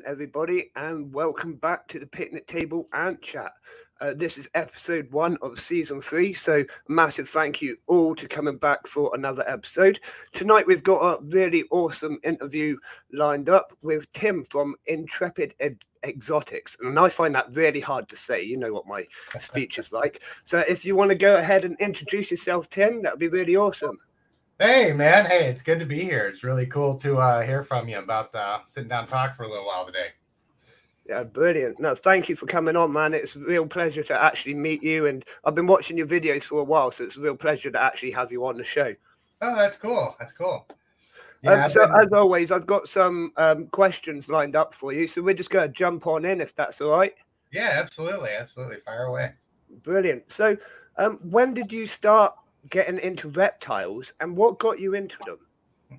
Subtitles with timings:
[0.00, 3.52] evening, everybody, and welcome back to the picnic table and chat.
[4.00, 8.56] Uh, this is episode one of season three, so massive thank you all to coming
[8.56, 10.00] back for another episode.
[10.32, 12.76] Tonight we've got a really awesome interview
[13.12, 18.16] lined up with Tim from Intrepid Ed- Exotics, and I find that really hard to
[18.16, 18.42] say.
[18.42, 19.06] You know what my
[19.38, 20.22] speech is like.
[20.44, 23.56] So if you want to go ahead and introduce yourself, Tim, that would be really
[23.56, 23.98] awesome.
[24.60, 25.24] Hey, man.
[25.24, 26.26] Hey, it's good to be here.
[26.26, 29.48] It's really cool to uh, hear from you about uh, sitting down talk for a
[29.48, 30.08] little while today.
[31.08, 31.80] Yeah, brilliant.
[31.80, 33.14] No, thank you for coming on, man.
[33.14, 35.06] It's a real pleasure to actually meet you.
[35.06, 37.82] And I've been watching your videos for a while, so it's a real pleasure to
[37.82, 38.94] actually have you on the show.
[39.40, 40.14] Oh, that's cool.
[40.18, 40.66] That's cool.
[41.40, 41.96] Yeah, um, so, been...
[42.04, 45.06] as always, I've got some um, questions lined up for you.
[45.06, 47.14] So we're just going to jump on in if that's all right.
[47.50, 48.32] Yeah, absolutely.
[48.38, 48.76] Absolutely.
[48.84, 49.32] Fire away.
[49.82, 50.30] Brilliant.
[50.30, 50.54] So,
[50.98, 52.34] um, when did you start
[52.68, 55.38] getting into reptiles and what got you into them?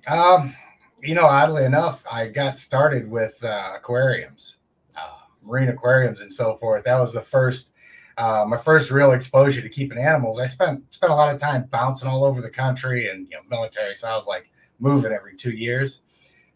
[0.06, 0.54] Um,
[1.02, 4.58] you know, oddly enough, I got started with uh, aquariums,
[4.96, 6.84] uh, marine aquariums, and so forth.
[6.84, 7.72] That was the first,
[8.16, 10.38] uh, my first real exposure to keeping animals.
[10.38, 13.42] I spent spent a lot of time bouncing all over the country and you know
[13.50, 16.02] military, so I was like moving every two years.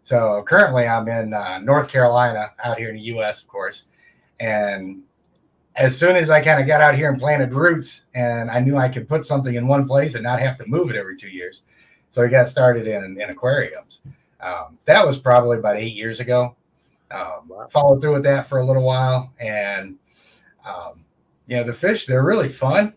[0.02, 3.86] So currently, I'm in uh, North Carolina, out here in the U.S., of course,
[4.38, 5.02] and
[5.77, 8.77] as soon as I kind of got out here and planted roots, and I knew
[8.77, 11.28] I could put something in one place and not have to move it every two
[11.28, 11.62] years,
[12.10, 14.00] so I got started in in aquariums.
[14.41, 16.56] Um, that was probably about eight years ago.
[17.10, 19.96] Um, followed through with that for a little while, and
[20.66, 21.05] um,
[21.46, 22.94] you know the fish they're really fun,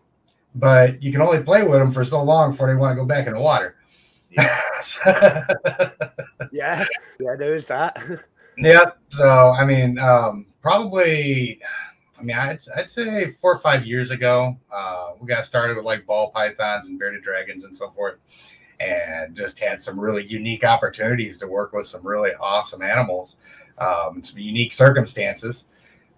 [0.54, 3.04] but you can only play with them for so long before they want to go
[3.04, 3.76] back in the water.
[4.30, 4.60] Yeah,
[6.52, 6.84] yeah,
[7.20, 7.98] yeah, there's that.
[8.58, 8.98] yep.
[9.10, 11.60] So I mean, um, probably
[12.20, 15.86] I mean, I'd, I'd say four or five years ago, uh, we got started with
[15.86, 18.18] like ball pythons and bearded dragons and so forth,
[18.78, 23.36] and just had some really unique opportunities to work with some really awesome animals,
[23.78, 25.64] um, some unique circumstances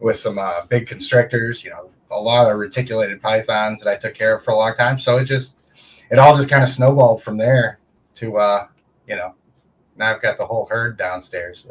[0.00, 4.14] with some uh, big constrictors, you know, a lot of reticulated pythons that I took
[4.14, 4.98] care of for a long time.
[4.98, 5.54] So it just,
[6.10, 7.78] it all just kind of snowballed from there
[8.16, 8.66] to, uh,
[9.06, 9.34] you know,
[9.96, 11.69] now I've got the whole herd downstairs.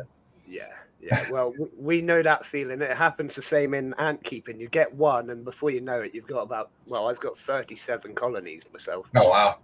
[0.47, 0.63] Yeah.
[1.01, 2.81] Yeah, well, we know that feeling.
[2.81, 4.59] It happens the same in ant keeping.
[4.59, 8.13] You get one, and before you know it, you've got about well, I've got thirty-seven
[8.13, 9.07] colonies myself.
[9.15, 9.57] Oh wow!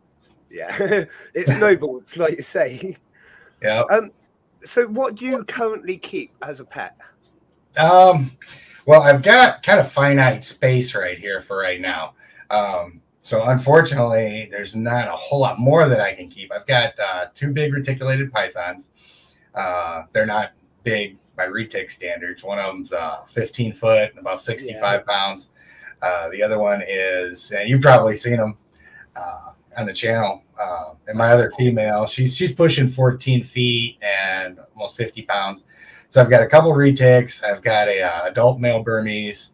[0.49, 0.75] Yeah,
[1.35, 2.97] it's snowballs, like you say.
[3.61, 3.83] Yeah.
[3.91, 4.11] Um.
[4.63, 6.97] So, what do you currently keep as a pet?
[7.77, 8.31] Um.
[8.87, 12.15] Well, I've got kind of finite space right here for right now.
[12.49, 13.01] Um.
[13.21, 16.49] So unfortunately, there's not a whole lot more that I can keep.
[16.49, 18.89] I've got uh, two big reticulated pythons.
[19.53, 20.51] Uh, they're not
[20.83, 22.43] big by retic standards.
[22.43, 24.99] One of them's uh, 15 foot, about 65 yeah.
[25.13, 25.49] pounds.
[26.01, 28.57] Uh, the other one is, and you've probably seen them
[29.15, 30.43] uh, on the channel.
[30.59, 35.63] Uh, and my other female, she's she's pushing 14 feet and almost 50 pounds.
[36.09, 37.43] So I've got a couple retics.
[37.43, 39.51] I've got a uh, adult male Burmese,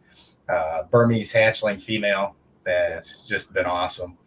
[0.48, 4.18] uh, Burmese hatchling female that's just been awesome.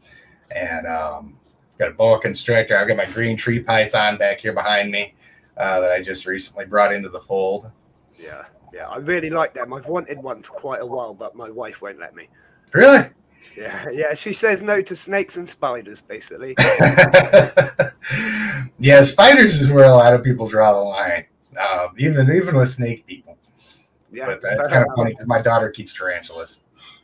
[0.50, 1.36] And um,
[1.78, 2.76] got a boa constrictor.
[2.76, 5.14] I've got my green tree python back here behind me
[5.56, 7.70] uh, that I just recently brought into the fold.
[8.18, 9.72] Yeah, yeah, I really like them.
[9.72, 12.28] I've wanted one for quite a while, but my wife won't let me.
[12.72, 13.08] Really?
[13.56, 14.14] Yeah, yeah.
[14.14, 16.54] She says no to snakes and spiders, basically.
[18.78, 21.24] yeah, spiders is where a lot of people draw the line,
[21.58, 23.38] um, even even with snake people.
[24.12, 26.60] Yeah, but that's kind of funny because my daughter keeps tarantulas.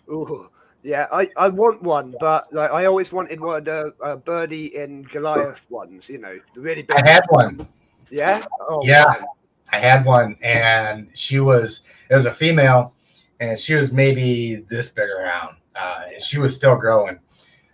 [0.08, 0.50] Ooh.
[0.84, 4.74] Yeah, I, I want one, but like I always wanted one of the uh, birdie
[4.74, 6.96] in Goliath ones, you know, the really big.
[6.96, 7.68] I had one.
[8.12, 8.44] Yeah.
[8.60, 9.04] Oh, yeah.
[9.06, 9.26] Man.
[9.72, 11.80] I had one, and she was
[12.10, 12.92] it was a female,
[13.40, 15.56] and she was maybe this big around.
[15.74, 17.18] Uh, she was still growing,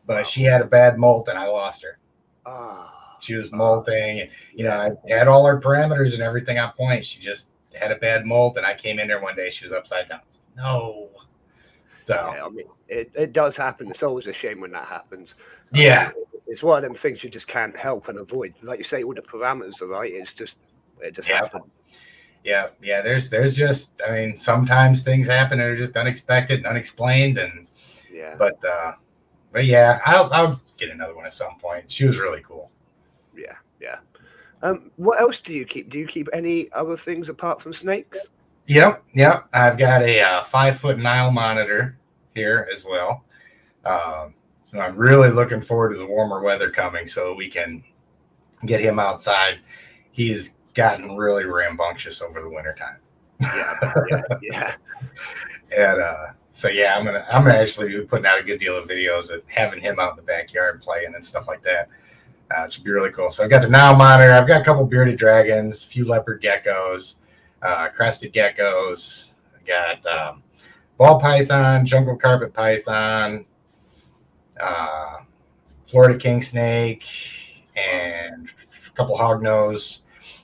[0.07, 1.99] but she had a bad molt, and I lost her.
[2.47, 2.89] Oh.
[3.21, 7.05] She was molting, and you know I had all her parameters and everything on point.
[7.05, 9.51] She just had a bad molt, and I came in there one day.
[9.51, 10.21] She was upside down.
[10.25, 11.09] Was, no.
[12.05, 13.91] So yeah, I mean, it, it does happen.
[13.91, 15.35] It's always a shame when that happens.
[15.73, 16.07] Yeah.
[16.07, 16.13] Um,
[16.49, 18.55] it's one of them things you just can't help and avoid.
[18.63, 20.11] Like you say, all the parameters are right.
[20.13, 20.59] It's just
[21.01, 21.37] it just yeah.
[21.41, 21.65] happens.
[22.43, 23.03] Yeah, yeah.
[23.03, 27.69] There's there's just I mean sometimes things happen that are just unexpected and unexplained and
[28.13, 28.35] yeah.
[28.37, 28.93] But uh
[29.53, 31.91] but yeah, I'll I'll get another one at some point.
[31.91, 32.71] She was really cool.
[33.37, 33.99] Yeah, yeah.
[34.63, 35.91] Um, what else do you keep?
[35.91, 38.19] Do you keep any other things apart from snakes?
[38.67, 39.49] Yep, yep.
[39.53, 41.99] I've got a uh, five foot Nile monitor
[42.35, 43.25] here as well.
[43.85, 44.35] Um,
[44.71, 47.83] so I'm really looking forward to the warmer weather coming so we can
[48.67, 49.61] get him outside.
[50.13, 52.99] He's gotten really rambunctious over the wintertime.
[53.41, 53.75] yeah,
[54.11, 54.75] yeah, yeah.
[55.77, 58.77] and uh, so yeah, I'm gonna I'm gonna actually be putting out a good deal
[58.77, 61.89] of videos of having him out in the backyard playing and stuff like that.
[62.51, 63.31] Uh, it should be really cool.
[63.31, 64.33] So I've got the Nile monitor.
[64.33, 67.17] I've got a couple bearded dragons, a few leopard geckos,
[67.63, 69.31] uh, crested geckos.
[69.55, 70.43] I Got um,
[70.97, 73.45] ball python, jungle carpet python,
[74.61, 75.19] uh,
[75.85, 77.05] Florida king snake,
[77.77, 78.49] and
[78.87, 80.01] a couple hognose.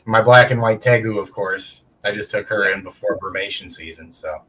[0.06, 1.82] My black and white tegu, of course.
[2.05, 4.43] I just took her in before brumation season, so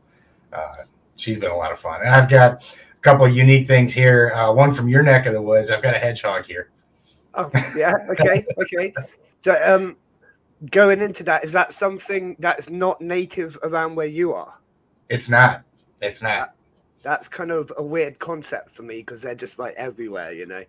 [0.51, 0.83] uh,
[1.15, 2.01] she's been a lot of fun.
[2.01, 4.33] And I've got a couple unique things here.
[4.35, 5.69] Uh, one from your neck of the woods.
[5.69, 6.69] I've got a hedgehog here.
[7.33, 7.93] Oh, yeah.
[8.09, 8.45] Okay.
[8.57, 8.93] okay.
[9.41, 9.97] So, um,
[10.71, 14.57] going into that, is that something that's not native around where you are?
[15.09, 15.63] It's not.
[16.01, 16.54] It's not.
[17.05, 20.63] That's kind of a weird concept for me because they're just like everywhere, you know.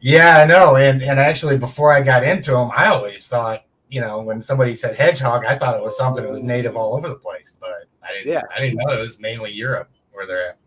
[0.00, 0.76] Yeah, I know.
[0.76, 4.74] And and actually, before I got into them, I always thought, you know, when somebody
[4.74, 7.52] said hedgehog, I thought it was something that was native all over the place.
[7.60, 8.32] But I didn't.
[8.32, 8.42] Yeah.
[8.56, 10.58] I didn't know it was mainly Europe where they're at.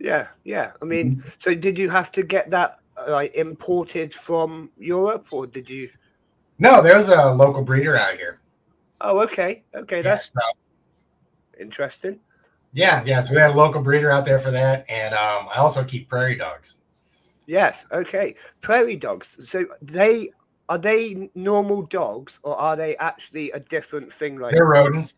[0.00, 0.72] Yeah, yeah.
[0.82, 5.46] I mean, so did you have to get that uh, like imported from Europe, or
[5.46, 5.90] did you?
[6.58, 8.40] No, there's a local breeder out here.
[9.00, 12.18] Oh, okay, okay, that's so- interesting.
[12.72, 13.20] Yeah, yeah.
[13.20, 16.08] So we had a local breeder out there for that, and um, I also keep
[16.08, 16.78] prairie dogs.
[17.46, 18.34] Yes, okay.
[18.60, 19.40] Prairie dogs.
[19.50, 20.30] So they
[20.68, 24.38] are they normal dogs, or are they actually a different thing?
[24.38, 25.14] Like They're rodents.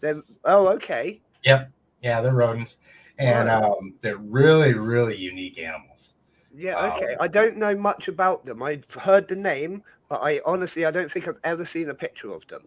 [0.00, 1.20] They're, oh, okay.
[1.44, 1.70] Yep.
[2.02, 2.78] Yeah, they're rodents,
[3.18, 3.78] and Wow.
[3.80, 6.12] um, they're really, really unique animals.
[6.54, 7.16] Yeah, Um, okay.
[7.20, 8.62] I don't know much about them.
[8.62, 12.32] I've heard the name, but I honestly I don't think I've ever seen a picture
[12.32, 12.62] of them.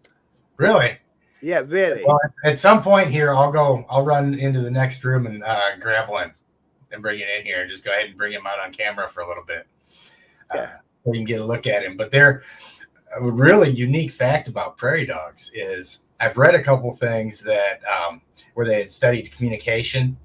[0.58, 0.98] Really.
[1.42, 2.04] Yeah, really.
[2.06, 3.86] Well, at- some point here, I'll go.
[3.90, 6.34] I'll run into the next room and uh, grab one
[6.92, 7.66] and bring it in here.
[7.68, 9.68] Just go ahead and bring him out on camera for a little bit.
[10.52, 10.72] Uh, Yeah.
[11.06, 11.96] so you can get a look at him.
[11.96, 12.44] But they're
[13.16, 18.22] a really unique fact about prairie dogs is I've read a couple things that um,
[18.56, 20.18] where they had studied communication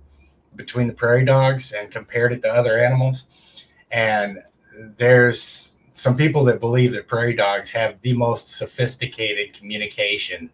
[0.56, 3.25] between the prairie dogs and compared it to other animals,
[3.90, 4.38] and
[4.96, 10.50] there's some people that believe that prairie dogs have the most sophisticated communication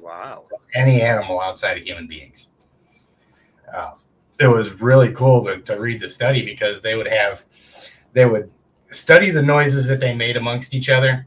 [0.00, 0.46] Wow.
[0.74, 2.48] any animal outside of human beings.
[3.72, 3.92] Uh,
[4.38, 7.44] it was really cool to, to read the study because they would have,
[8.14, 8.50] they would
[8.90, 11.26] study the noises that they made amongst each other.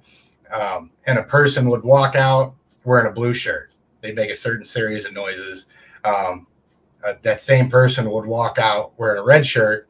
[0.52, 3.72] Um, and a person would walk out wearing a blue shirt.
[4.02, 5.66] They'd make a certain series of noises.
[6.04, 6.48] Um,
[7.04, 9.88] uh, that same person would walk out wearing a red shirt.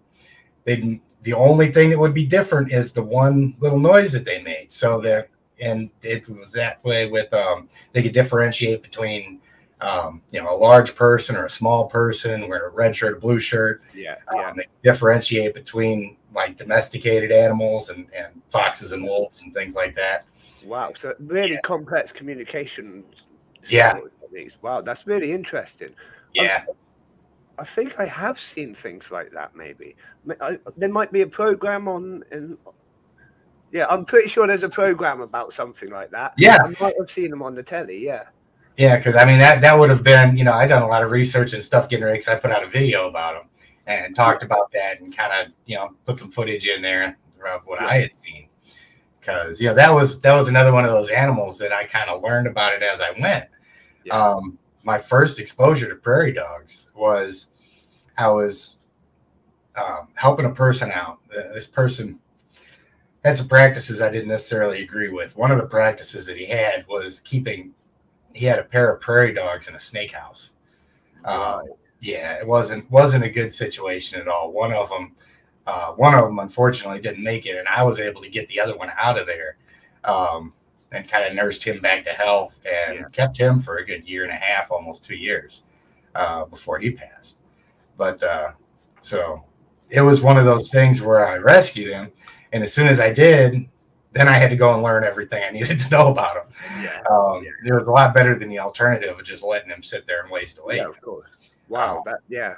[0.66, 4.42] They'd, the only thing that would be different is the one little noise that they
[4.42, 4.72] made.
[4.72, 5.30] So that,
[5.62, 9.40] and it was that way with, um, they could differentiate between
[9.84, 13.20] um, you know a large person or a small person wearing a red shirt, a
[13.20, 13.82] blue shirt.
[13.94, 19.76] Yeah, Um, they differentiate between like domesticated animals and, and foxes and wolves and things
[19.76, 20.26] like that.
[20.66, 20.94] Wow.
[20.96, 23.04] So really complex communication.
[23.68, 24.00] Yeah.
[24.62, 25.94] Wow, that's really interesting.
[26.34, 26.64] Yeah,
[27.60, 29.56] I think I have seen things like that.
[29.56, 29.96] Maybe
[30.42, 32.24] I, there might be a program on.
[32.32, 32.58] In,
[33.74, 36.34] yeah, I'm pretty sure there's a program about something like that.
[36.38, 38.06] yeah, I might have seen them on the telly.
[38.06, 38.26] Yeah.
[38.78, 38.98] yeah.
[38.98, 41.10] Because I mean that that would have been you know I done a lot of
[41.12, 43.50] research and stuff getting ready because I put out a video about them
[43.88, 47.18] and talked about that and kind of you know put some footage in there
[47.52, 48.48] of what I had seen.
[49.20, 52.10] Because you know that was that was another one of those animals that I kind
[52.12, 53.46] of learned about it as I went.
[54.06, 54.14] Yeah.
[54.22, 57.48] um, my first exposure to prairie dogs was
[58.18, 58.80] I was
[59.76, 61.20] um, helping a person out.
[61.36, 62.20] Uh, This person
[63.24, 65.36] had some practices I didn't necessarily agree with.
[65.38, 67.74] One of the practices that he had was keeping.
[68.34, 70.52] He had a pair of prairie dogs in a snake house.
[71.24, 71.62] Right.
[72.02, 74.52] yeah, it wasn't wasn't a good situation at all.
[74.52, 75.14] One of them,
[75.68, 78.60] uh, one of them, unfortunately, didn't make it, and I was able to get the
[78.60, 79.58] other one out of there.
[80.04, 80.54] Um,
[80.92, 83.06] and kind of nursed him back to health and Yeah.
[83.12, 85.64] kept him for a good year and a half, almost two years,
[86.14, 87.40] uh, before he passed.
[87.98, 88.52] But uh,
[89.02, 89.44] so
[89.90, 92.12] it was one of those things where I rescued him,
[92.54, 93.68] and as soon as I did,
[94.14, 96.44] then I had to go and learn everything I needed to know about him.
[96.82, 97.02] Yeah.
[97.10, 100.22] Um, It was a lot better than the alternative of just letting him sit there
[100.22, 100.78] and waste away.
[100.78, 101.52] Yeah, of course.
[101.68, 102.56] Wow, that yeah,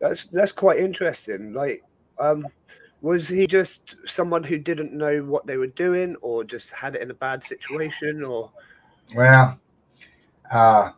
[0.00, 1.52] that's that's quite interesting.
[1.52, 1.82] Like,
[2.18, 2.46] um,
[3.02, 7.02] was he just someone who didn't know what they were doing, or just had it
[7.02, 8.50] in a bad situation, or
[9.14, 9.58] Well,
[10.50, 10.92] uh,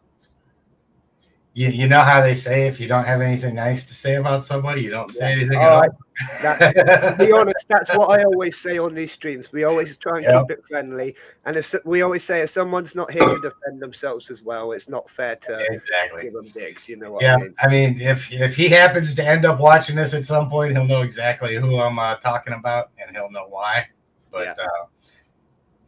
[1.57, 4.45] you, you know how they say if you don't have anything nice to say about
[4.45, 5.37] somebody, you don't say Yeah.
[5.41, 7.17] anything Oh, at I- all.
[7.17, 9.51] be honest, that's what I always say on these streams.
[9.53, 10.43] We always try and Yeah.
[10.43, 14.31] keep it friendly, and if we always say if someone's not here to defend themselves
[14.31, 16.25] as well, it's not fair to exactly.
[16.25, 16.91] give them digs.
[16.91, 17.55] You know what Yeah, I mean?
[17.63, 20.85] I mean, if if he happens to end up watching this at some point, he'll
[20.87, 23.87] know exactly who I'm uh, talking about, and he'll know why.
[24.31, 24.65] But Yeah.
[24.65, 24.87] uh,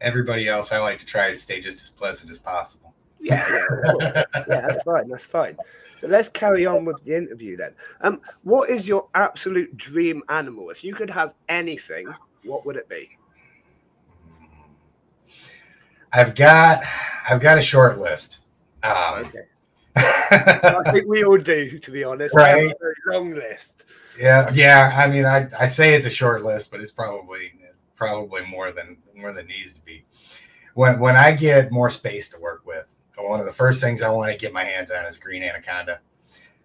[0.00, 2.87] everybody else, I like to try to stay just as pleasant as possible.
[3.20, 5.08] Yeah, yeah, yeah, that's fine.
[5.08, 5.56] That's fine.
[6.00, 7.74] So let's carry on with the interview then.
[8.02, 10.70] Um, what is your absolute dream animal?
[10.70, 12.06] If you could have anything,
[12.44, 13.10] what would it be?
[16.12, 16.82] I've got
[17.28, 18.38] I've got a short list.
[18.82, 19.44] Um, Okay.
[19.96, 22.34] I think we all do, to be honest.
[22.34, 22.72] Right.
[23.06, 23.84] long list.
[24.18, 24.92] yeah, yeah.
[24.96, 27.52] I mean, I, I say it's a short list, but it's probably
[27.96, 30.04] probably more than more than needs to be.
[30.74, 32.94] When when I get more space to work with,
[33.24, 36.00] one of the first things I want to get my hands on is green anaconda.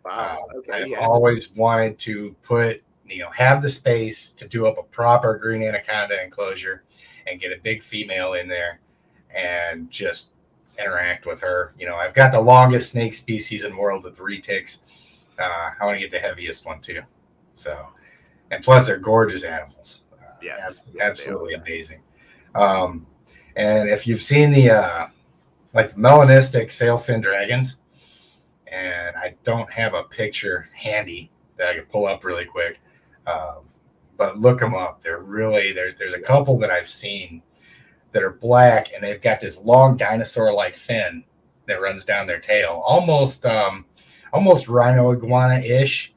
[0.05, 0.45] Wow.
[0.53, 0.83] Uh, okay.
[0.83, 0.99] I've Yeah.
[0.99, 5.63] always wanted to put, you know, have the space to do up a proper green
[5.63, 6.83] anaconda enclosure
[7.27, 8.79] and get a big female in there
[9.33, 10.31] and just
[10.77, 11.73] interact with her.
[11.77, 14.81] You know, I've got the longest snake species in the world with retics.
[15.39, 17.01] Uh, I want to get the heaviest one too.
[17.53, 17.87] So,
[18.51, 20.01] and plus they're gorgeous animals.
[20.11, 22.01] Uh, Yeah, abs- yeah, they are, absolutely amazing.
[22.55, 23.07] Um,
[23.55, 25.07] and if you've seen the uh,
[25.73, 27.77] like the melanistic sailfin dragons,
[28.71, 32.79] and I don't have a picture handy that I could pull up really quick.
[33.27, 33.63] Um,
[34.17, 35.01] but look them up.
[35.01, 37.41] They're really there's there's a couple that I've seen
[38.11, 41.23] that are black and they've got this long dinosaur-like fin
[41.67, 43.85] that runs down their tail, almost um,
[44.31, 46.13] almost rhino iguana-ish,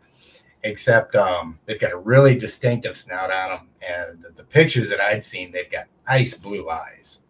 [0.64, 3.68] except um, they've got a really distinctive snout on them.
[3.88, 7.20] And the, the pictures that I'd seen, they've got ice blue eyes.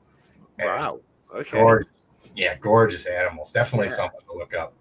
[0.59, 1.01] Wow.
[1.35, 1.59] Okay.
[1.59, 1.93] Gorgeous.
[2.37, 3.51] Yeah, gorgeous animals.
[3.51, 3.95] Definitely Yeah.
[3.95, 4.75] something to look up.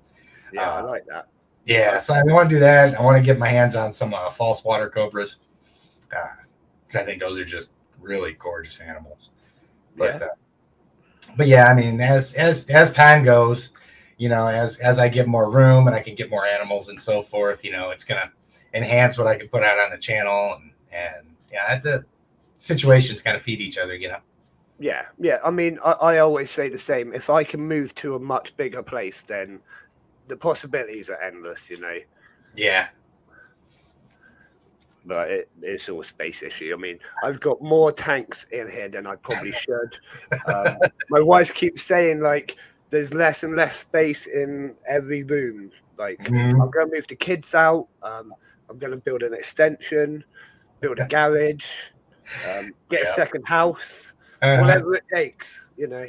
[0.54, 1.28] Yeah, I uh, like that.
[1.66, 3.00] Yeah, so I want to do that.
[3.00, 5.38] I want to get my hands on some uh, false water cobras
[6.02, 9.32] because I think those are just really gorgeous animals.
[9.98, 10.28] But Yeah.
[10.28, 10.30] uh,
[11.38, 13.72] but yeah, I mean, as as as time goes,
[14.18, 17.02] you know, as as I get more room and I can get more animals and
[17.02, 18.32] so forth, you know, it's gonna
[18.74, 22.06] enhance what I can put out on the channel and and yeah, the
[22.58, 24.20] situations kind of feed each other, you know.
[24.80, 25.40] Yeah, yeah.
[25.44, 27.14] I mean, I, I always say the same.
[27.14, 29.60] If I can move to a much bigger place, then
[30.28, 31.98] the possibilities are endless, you know.
[32.56, 32.88] Yeah,
[35.06, 36.74] But it, it's all a space issue.
[36.74, 39.98] I mean, I've got more tanks in here than I probably should.
[40.48, 40.78] Um,
[41.10, 42.56] my wife keeps saying like,
[42.90, 45.72] there's less and less space in every room.
[45.98, 46.62] Like, Mhm.
[46.62, 47.88] I'm going to move the kids out.
[48.04, 48.34] Um,
[48.70, 50.24] I'm going to build an extension,
[50.80, 51.66] build a garage,
[52.50, 54.62] um, get a second house, Uh-huh.
[54.62, 56.06] whatever it takes, you know.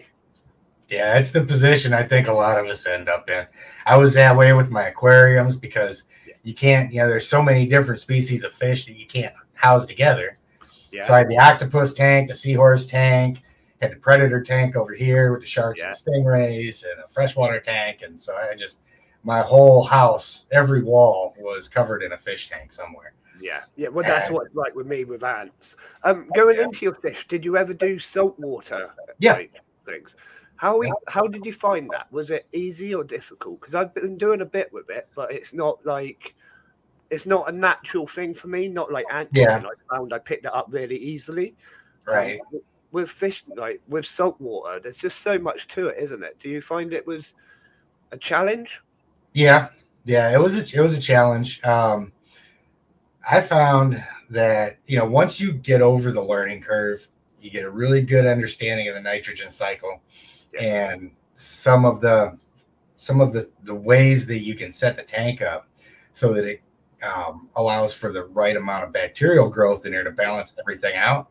[0.89, 3.47] Yeah, it's the position I think a lot of us end up in.
[3.87, 6.05] I was that way with my aquariums because
[6.45, 9.85] you can't, you know, there's so many different species of fish that you can't house
[9.85, 10.39] together.
[10.93, 11.05] Yeah.
[11.05, 13.43] So I had the octopus tank, the seahorse tank,
[13.83, 15.89] had the predator tank over here with the sharks Yeah.
[15.89, 18.03] and stingrays, and a freshwater tank.
[18.03, 18.81] And so I just,
[19.25, 23.13] my whole house, every wall was covered in a fish tank somewhere.
[23.41, 23.89] Yeah, yeah.
[23.89, 25.77] Well, that's And- what like with me with ants.
[26.05, 26.65] Um, going Yeah.
[26.65, 28.91] into your fish, did you ever do saltwater?
[29.19, 29.35] Yeah.
[29.35, 30.17] like, things.
[30.57, 30.91] How Yeah.
[31.09, 32.11] how did you find that?
[32.13, 33.61] Was it easy or difficult?
[33.61, 36.35] Because I've been doing a bit with it, but it's not like
[37.11, 38.67] it's not a natural thing for me.
[38.69, 39.61] Not like ant Yeah.
[39.61, 39.67] killing.
[39.91, 41.55] I found I picked it up really easily.
[42.09, 42.39] Um, Right.
[42.47, 46.37] w- with fish, like with saltwater, there's just so much to it, isn't it?
[46.41, 47.35] Do you find it was
[48.13, 48.81] a challenge?
[49.35, 49.69] Yeah,
[50.05, 51.63] yeah, it was a it was a challenge.
[51.65, 52.13] Um,
[53.29, 57.07] I found that you know once you get over the learning curve,
[57.41, 60.01] you get a really good understanding of the nitrogen cycle
[60.59, 62.39] and some of the
[62.97, 65.69] some of the the ways that you can set the tank up
[66.13, 66.63] so that it
[67.03, 71.29] um, allows for the right amount of bacterial growth in there to balance everything out.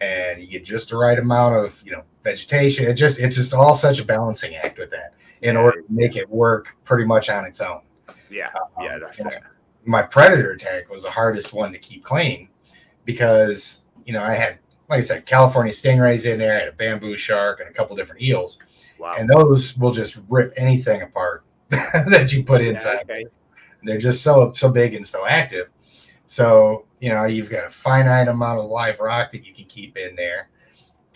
[0.00, 2.86] And you get just the right amount of you know vegetation.
[2.86, 6.16] It just it's just all such a balancing act with that in order to make
[6.16, 7.82] it work pretty much on its own.
[8.30, 8.50] Yeah,
[8.80, 9.42] yeah, Um, that's and it.
[9.84, 12.48] My predator tank was the hardest one to keep clean
[13.04, 14.58] because you know I had
[14.88, 17.94] like I said California stingrays in there, I had a bamboo shark and a couple
[17.96, 18.58] different eels,
[18.98, 19.14] Wow.
[19.18, 23.00] and those will just rip anything apart that you put Yeah, inside.
[23.02, 23.24] okay.
[23.84, 25.68] They're just so so big and so active.
[26.26, 29.96] So you know you've got a finite amount of live rock that you can keep
[29.96, 30.50] in there,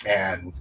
[0.07, 0.53] and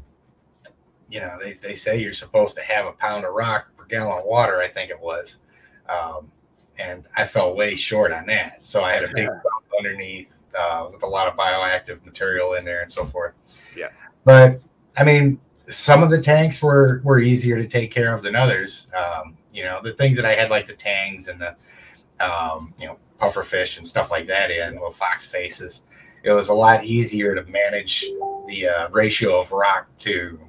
[1.10, 4.18] you know they, they say you're supposed to have a pound of rock per gallon
[4.20, 4.60] of water.
[4.60, 5.38] I think it was.
[5.90, 6.32] Um,
[6.80, 8.66] and I fell way short on that.
[8.66, 12.66] So I had a big sump underneath uh, with a lot of bioactive material in
[12.66, 13.34] there and so forth.
[13.76, 13.90] Yeah.
[14.24, 14.62] But
[14.98, 15.40] I mean,
[15.70, 18.88] some of the tanks were were easier to take care of than others.
[18.96, 21.56] Um, you know, the things that I had like the tangs and the
[22.24, 25.86] um, you know puffer fish and stuff like that in, well, fox faces.
[26.24, 28.06] It was a lot easier to manage
[28.48, 30.40] the uh, ratio of rock to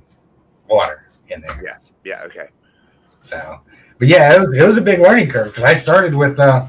[0.68, 1.60] water in there.
[1.64, 1.76] Yeah.
[2.04, 2.48] Yeah, okay.
[3.22, 3.60] So,
[3.98, 6.66] but yeah, it was it was a big learning curve because I started with, uh,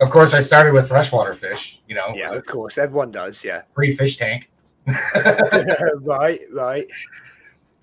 [0.00, 1.80] of course, I started with freshwater fish.
[1.88, 2.78] You know, Yeah, of course.
[2.78, 3.62] Everyone does, yeah.
[3.74, 4.50] free fish tank.
[6.00, 6.86] right, right.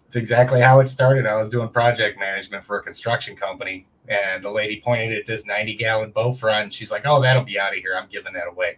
[0.07, 1.25] It's exactly how it started.
[1.25, 5.45] I was doing project management for a construction company, and the lady pointed at this
[5.45, 6.63] ninety gallon bow front.
[6.63, 7.95] And she's like, "Oh, that'll be out of here.
[7.99, 8.77] I'm giving that away."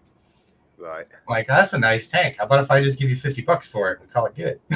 [0.77, 1.05] Right.
[1.11, 2.37] I'm like, "That's a nice tank.
[2.39, 4.59] How about if I just give you fifty bucks for it and call it good?"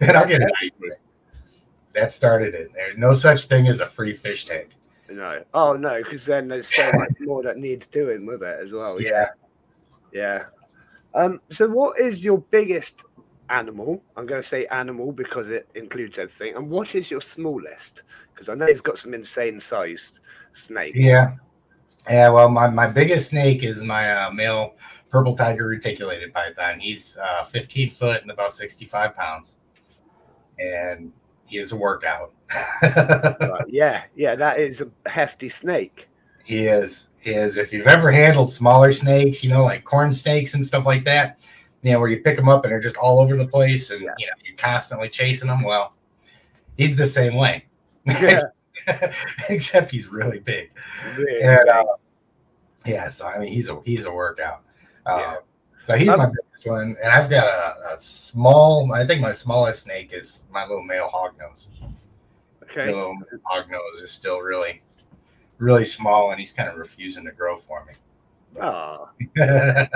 [0.00, 1.00] and I'll get it.
[1.94, 2.72] That started it.
[2.74, 4.70] There's no such thing as a free fish tank.
[5.08, 5.42] No.
[5.52, 9.00] Oh no, because then there's so much more that needs doing with it as well.
[9.00, 9.28] Yeah.
[10.12, 10.46] Yeah.
[11.14, 11.40] Um.
[11.50, 13.04] So, what is your biggest
[13.50, 14.02] animal?
[14.16, 16.56] I'm going to say animal because it includes everything.
[16.56, 18.02] And what is your smallest?
[18.32, 20.20] Because I know you've got some insane sized
[20.52, 20.98] snakes.
[20.98, 21.34] Yeah.
[22.08, 22.30] Yeah.
[22.30, 24.74] Well, my, my biggest snake is my uh, male
[25.10, 26.80] purple tiger reticulated python.
[26.80, 29.56] He's uh, 15 foot and about 65 pounds.
[30.58, 31.12] And
[31.52, 32.32] is a workout.
[32.82, 34.04] Right, Yeah.
[34.14, 34.34] Yeah.
[34.34, 36.08] That is a hefty snake.
[36.44, 37.08] He is.
[37.20, 37.56] He is.
[37.56, 41.38] If you've ever handled smaller snakes, you know, like corn snakes and stuff like that,
[41.82, 44.02] you know, where you pick them up and they're just all over the place and,
[44.02, 44.14] Yeah.
[44.18, 45.62] you know, you're constantly chasing them.
[45.62, 45.94] Well,
[46.76, 47.64] he's the same way.
[48.06, 48.40] Yeah.
[49.48, 50.70] Except he's really big.
[51.16, 51.84] Really And, uh,
[52.84, 54.62] yeah, so I mean, he's a he's a workout.
[55.06, 55.36] Uh, Yeah.
[55.84, 58.90] So he's Um, my biggest one, and I've got a, a small.
[58.92, 61.68] I think my smallest snake is my little male hognose.
[62.62, 62.86] okay.
[62.86, 64.82] The little hognose is still really,
[65.58, 67.92] really small, and he's kind of refusing to grow for me.
[68.60, 69.10] Ah.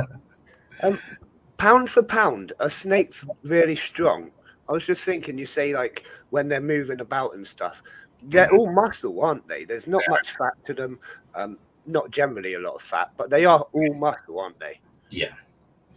[1.57, 4.31] pound for pound, are snakes really strong?
[4.69, 7.83] I was just thinking, you say like when they're moving about and stuff,
[8.25, 9.65] they're all muscle, aren't they?
[9.65, 10.11] There's not Yeah.
[10.11, 10.99] much fat to them.
[11.35, 14.79] Um, not generally a lot of fat, but they are all muscle, aren't they?
[15.11, 15.33] yeah,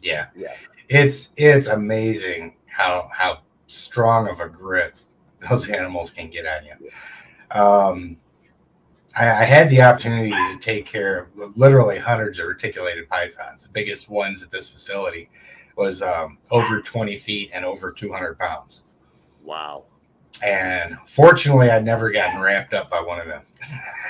[0.01, 0.53] yeah, Yeah.
[0.89, 4.95] It's it's amazing how how strong of a grip
[5.49, 6.89] those animals can get on you.
[7.59, 8.17] Um,
[9.15, 13.63] I, I had the opportunity to take care of literally hundreds of reticulated pythons.
[13.63, 15.29] The biggest ones at this facility
[15.75, 18.83] was um, over 20 feet and over 200 pounds.
[19.43, 19.85] Wow.
[20.43, 23.41] And fortunately, I'd never gotten wrapped up by one of them.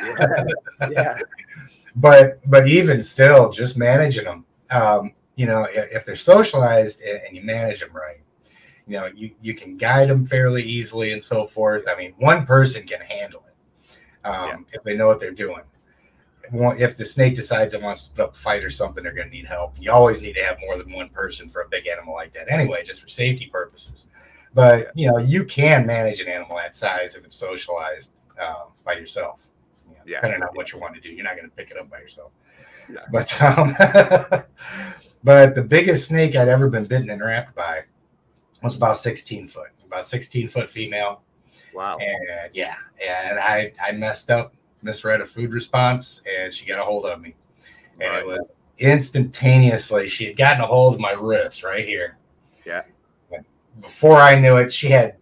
[0.04, 0.46] Yeah.
[0.90, 1.18] yeah.
[1.96, 7.42] but but even still, just managing them, um, you know, if, they're socialized and, you
[7.42, 8.22] manage them right,
[8.88, 11.86] you know, you you can guide them fairly easily and so forth.
[11.88, 15.62] I mean, one person can handle it um, if they know what they're doing.
[16.54, 19.30] If the snake decides it wants to put up a fight or something, they're going
[19.30, 19.76] to need help.
[19.80, 22.52] You always need to have more than one person for a big animal like that,
[22.52, 24.06] anyway, just for safety purposes.
[24.54, 28.94] But you know, you can manage an animal that size if it's socialized uh, by
[28.94, 29.48] yourself.
[29.88, 30.18] You know, Yeah.
[30.18, 32.00] Depending on what you want to do, you're not going to pick it up by
[32.00, 32.32] yourself.
[32.90, 33.02] No.
[33.12, 33.76] But um,
[35.24, 37.82] but the biggest snake I'd ever been bitten and wrapped by
[38.64, 41.22] was about 16 foot, about 16 foot female.
[41.74, 41.98] Wow.
[41.98, 46.84] And yeah, and I I messed up, misread a food response, and she got a
[46.84, 47.36] hold of me,
[48.00, 48.20] and Right.
[48.22, 50.08] it was instantaneously.
[50.08, 52.18] She had gotten a hold of my wrist right here.
[52.66, 52.84] Yeah.
[53.32, 53.46] And
[53.80, 55.16] before I knew it, she had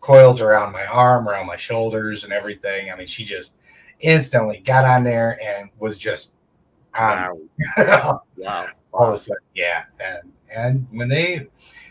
[0.00, 2.90] coils around my arm, around my shoulders, and everything.
[2.92, 3.54] I mean, she just
[4.00, 6.32] instantly got on there and was just
[6.94, 7.38] on.
[7.76, 8.22] Wow.
[8.36, 8.66] Wow.
[8.96, 9.84] All of a sudden, yeah.
[10.00, 11.46] And and when they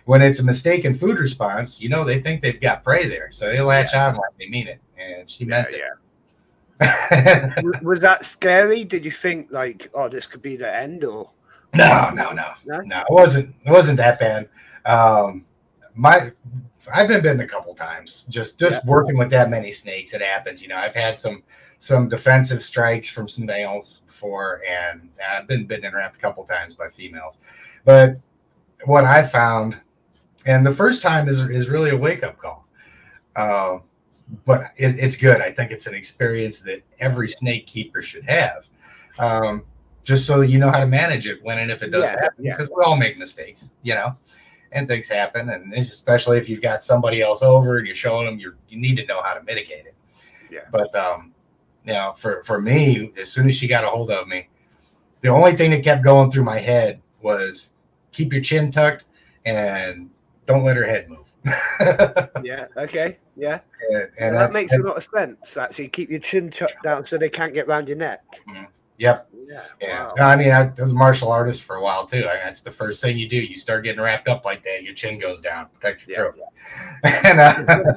[0.05, 3.47] when it's a mistaken food response, you know they think they've got prey there, so
[3.47, 4.79] they latch on like they mean it.
[4.99, 5.77] And she Yeah, meant yeah.
[6.81, 7.55] it.
[7.55, 8.83] W- Was that scary?
[8.83, 11.29] Did you think like, oh, this could be the end, or
[11.73, 12.79] no, no, no, No?
[12.81, 12.99] no.
[13.01, 13.55] It wasn't.
[13.65, 14.49] It wasn't that bad.
[14.85, 15.45] Um,
[15.93, 16.31] my
[16.93, 18.25] I've been bitten a couple times.
[18.29, 20.61] Just just working with that many snakes, it happens.
[20.61, 21.43] You know, I've had some
[21.79, 26.43] some defensive strikes from some males before, and I've been bitten and wrapped a couple
[26.45, 27.37] times by females.
[27.83, 28.17] But
[28.85, 29.77] what I found,
[30.45, 32.65] and the first time is is really a wake up call.
[33.35, 33.79] Uh,
[34.45, 35.41] but it, it's good.
[35.41, 38.67] I think it's an experience that every snake keeper should have,
[39.19, 39.63] um,
[40.03, 42.21] just so that you know how to manage it when and if it does Yeah,
[42.21, 42.45] happen.
[42.45, 42.55] yeah.
[42.57, 44.15] Because we all make mistakes, you know,
[44.71, 45.49] and things happen.
[45.49, 48.79] And it's especially if you've got somebody else over and you're showing them, you you
[48.79, 49.95] need to know how to mitigate it.
[50.49, 50.61] Yeah.
[50.71, 51.34] But um,
[51.85, 54.49] you know, for for me, as soon as she got a hold of me,
[55.21, 57.71] the only thing that kept going through my head was
[58.11, 59.05] keep your chin tucked
[59.45, 60.09] and
[60.47, 61.31] don't let her head move.
[62.43, 63.59] yeah, okay, yeah.
[63.91, 65.57] and, and that makes a lot of sense.
[65.57, 68.23] Actually, keep your chin tucked down so they can't get round your neck.
[68.97, 69.29] Yep.
[69.47, 69.61] Yeah.
[69.81, 70.03] Yeah.
[70.03, 70.13] Wow.
[70.17, 72.27] No, I mean, I was a martial artist for a while too.
[72.27, 73.35] I mean, that's the first thing you do.
[73.35, 77.19] You start getting wrapped up like that, your chin goes down, protect your Yeah, throat.
[77.25, 77.93] and, uh,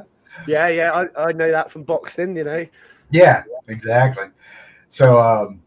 [0.46, 0.92] Yeah, yeah.
[1.16, 2.36] I, I know that from boxing.
[2.36, 2.66] You know.
[3.10, 4.26] Yeah, exactly.
[4.88, 5.62] So, um,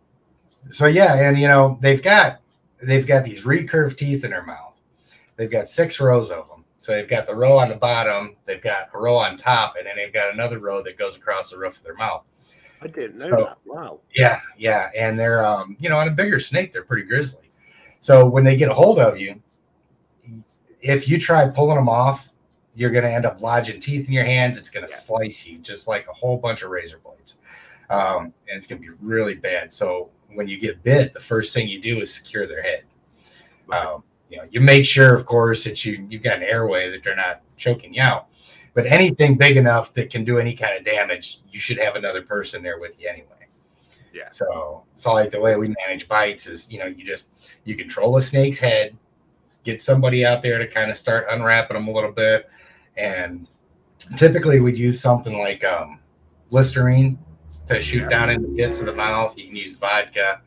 [0.70, 2.40] so yeah, and you know, they've got
[2.82, 4.74] they've got these recurved teeth in their mouth.
[5.36, 6.64] They've got six rows of them.
[6.82, 9.86] So they've got the row on the bottom, they've got a row on top, and
[9.86, 12.24] then they've got another row that goes across the roof of their mouth.
[12.82, 13.58] I didn't know So- that.
[13.66, 14.00] Wow.
[14.16, 17.52] Yeah, yeah, and they're um, you know, on a bigger snake, they're pretty grisly.
[18.00, 19.40] So when they get a hold of you,
[20.82, 22.28] if you try pulling them off,
[22.76, 24.58] you're going to end up lodging teeth in your hands.
[24.58, 24.98] It's going to Yeah.
[24.98, 27.36] slice you just like a whole bunch of razor blades,
[27.90, 29.74] um, and it's going to be really bad.
[29.74, 32.84] So when you get bit, the first thing you do is secure their head.
[33.68, 33.86] Right.
[33.86, 37.04] Um, you know, you make sure, of course, that you you've got an airway that
[37.04, 38.28] they're not choking you out.
[38.74, 42.22] But anything big enough that can do any kind of damage, you should have another
[42.22, 43.28] person there with you anyway.
[44.14, 44.30] Yeah.
[44.30, 47.28] So it's all like the way we manage bites is, you know, you just
[47.66, 48.96] you control a snake's head,
[49.66, 52.50] get somebody out there to kind of start unwrapping them a little bit,
[53.02, 53.48] and
[54.18, 56.00] typically we'd use something like um,
[56.52, 57.18] Listerine
[57.68, 59.38] to shoot down into the pits of the mouth.
[59.38, 60.42] You can use vodka,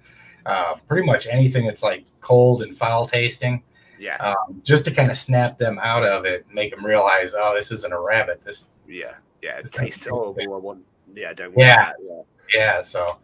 [0.47, 3.63] uh, pretty much anything that's like cold and foul tasting
[3.99, 4.17] Yeah.
[4.17, 7.71] um, just to kind of snap them out of it, make them realize, oh, this
[7.71, 8.43] isn't a rabbit.
[8.45, 9.15] This, Yeah.
[9.43, 9.57] Yeah.
[9.57, 10.55] It It's tastes horrible.
[10.55, 10.85] I want.
[11.15, 11.31] Yeah.
[11.31, 11.55] I don't.
[11.57, 11.93] Yeah.
[12.01, 12.59] Want yeah.
[12.77, 12.83] yeah.
[12.83, 13.19] So,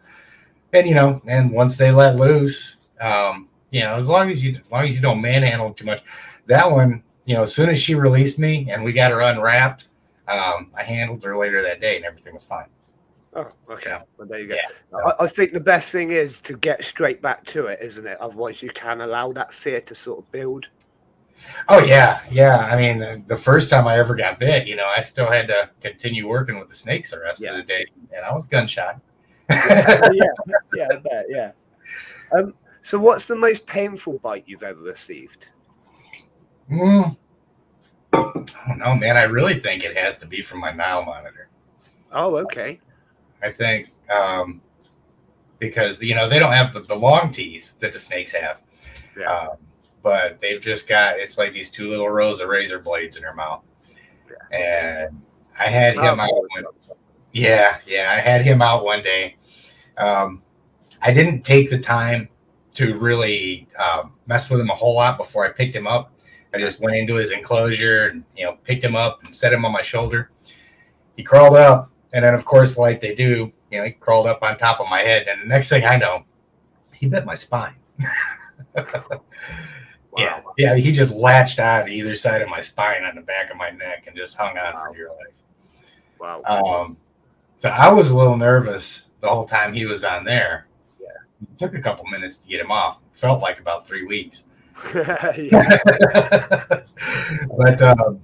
[0.73, 4.55] and you know, and once they let loose, um, you know, as long as you,
[4.55, 6.01] as long as you don't manhandle too much,
[6.47, 9.87] that one, you know, as soon as she released me and we got her unwrapped,
[10.27, 12.65] um, I handled her later that day, and everything was fine.
[13.33, 13.91] Oh, okay.
[13.91, 14.01] Yeah.
[14.17, 14.55] Well, there you go.
[14.55, 14.67] Yeah.
[14.89, 18.05] so- I, I think the best thing is to get straight back to it, isn't
[18.05, 18.17] it?
[18.19, 20.67] Otherwise, you can allow that fear to sort of build.
[21.69, 22.57] Oh yeah, yeah.
[22.57, 25.47] I mean, the, the first time I ever got bit, you know, I still had
[25.47, 27.51] to continue working with the snakes the rest Yeah.
[27.51, 28.99] of the day, and I was gunshot.
[29.49, 30.09] yeah,
[30.75, 31.51] yeah, yeah.
[32.33, 35.47] Um, so, what's the most painful bite you've ever received?
[36.71, 37.17] Mm.
[38.13, 38.19] I
[38.67, 39.17] don't know, man.
[39.17, 41.49] I really think it has to be from my Nile monitor.
[42.11, 42.79] Oh, okay.
[43.43, 44.61] I think um,
[45.59, 48.61] because you know they don't have the, the long teeth that the snakes have,
[49.17, 49.31] Yeah.
[49.33, 49.57] um,
[50.03, 53.33] but they've just got it's like these two little rows of razor blades in their
[53.33, 53.63] mouth.
[54.51, 55.21] And
[55.59, 56.29] I had him Oh, out.
[56.31, 56.65] One,
[57.33, 59.37] yeah, yeah, I had him out one day.
[59.97, 60.41] Um,
[61.01, 62.29] I didn't take the time
[62.75, 66.13] to really um, mess with him a whole lot before I picked him up.
[66.53, 69.63] I just went into his enclosure and you know picked him up and set him
[69.65, 70.31] on my shoulder.
[71.15, 74.41] He crawled up, and then of course, like they do, you know, he crawled up
[74.43, 76.23] on top of my head, and the next thing I know,
[76.93, 77.75] he bit my spine.
[80.17, 80.53] Yeah, Wow.
[80.57, 83.55] yeah, he just latched on to either side of my spine on the back of
[83.55, 84.83] my neck and just hung on Wow.
[84.89, 85.33] for dear life.
[86.19, 86.43] Wow.
[86.43, 86.97] Um,
[87.59, 90.67] so I was a little nervous the whole time he was on there.
[90.99, 91.07] Yeah.
[91.49, 92.97] It took a couple minutes to get him off.
[93.13, 94.43] Felt like about three weeks.
[97.57, 98.21] but um,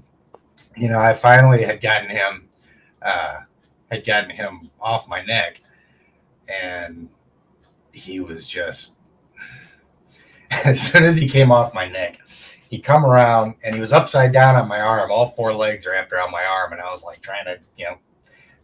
[0.76, 2.48] you know, I finally had gotten him
[3.02, 3.42] uh,
[3.92, 5.62] had gotten him off my neck,
[6.48, 7.10] and
[7.92, 8.96] he was just
[10.66, 12.20] as soon as he came off my neck,
[12.70, 15.12] he come around and he was upside down on my arm.
[15.12, 17.98] All four legs wrapped around my arm, and I was like trying to you know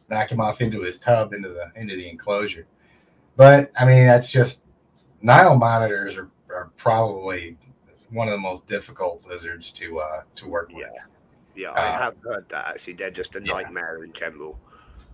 [0.10, 2.68] knock him off into his tub into the into the enclosure.
[3.36, 4.64] But I mean, that's just
[5.22, 7.58] Nile monitors are, are probably
[8.14, 10.88] one of the most difficult lizards to uh, to work with.
[10.94, 11.04] Yeah.
[11.56, 12.94] Yeah, I Uh, have heard that actually.
[12.94, 13.54] They're just a yeah.
[13.54, 14.60] nightmare in general.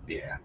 [0.07, 0.38] Yeah,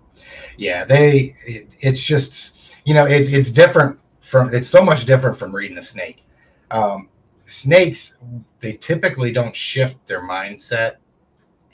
[0.56, 0.84] yeah.
[0.84, 5.54] They it, it's just you know it's it's different from it's so much different from
[5.54, 6.24] reading a snake.
[6.70, 7.08] Um,
[7.46, 8.18] snakes
[8.60, 10.96] they typically don't shift their mindset,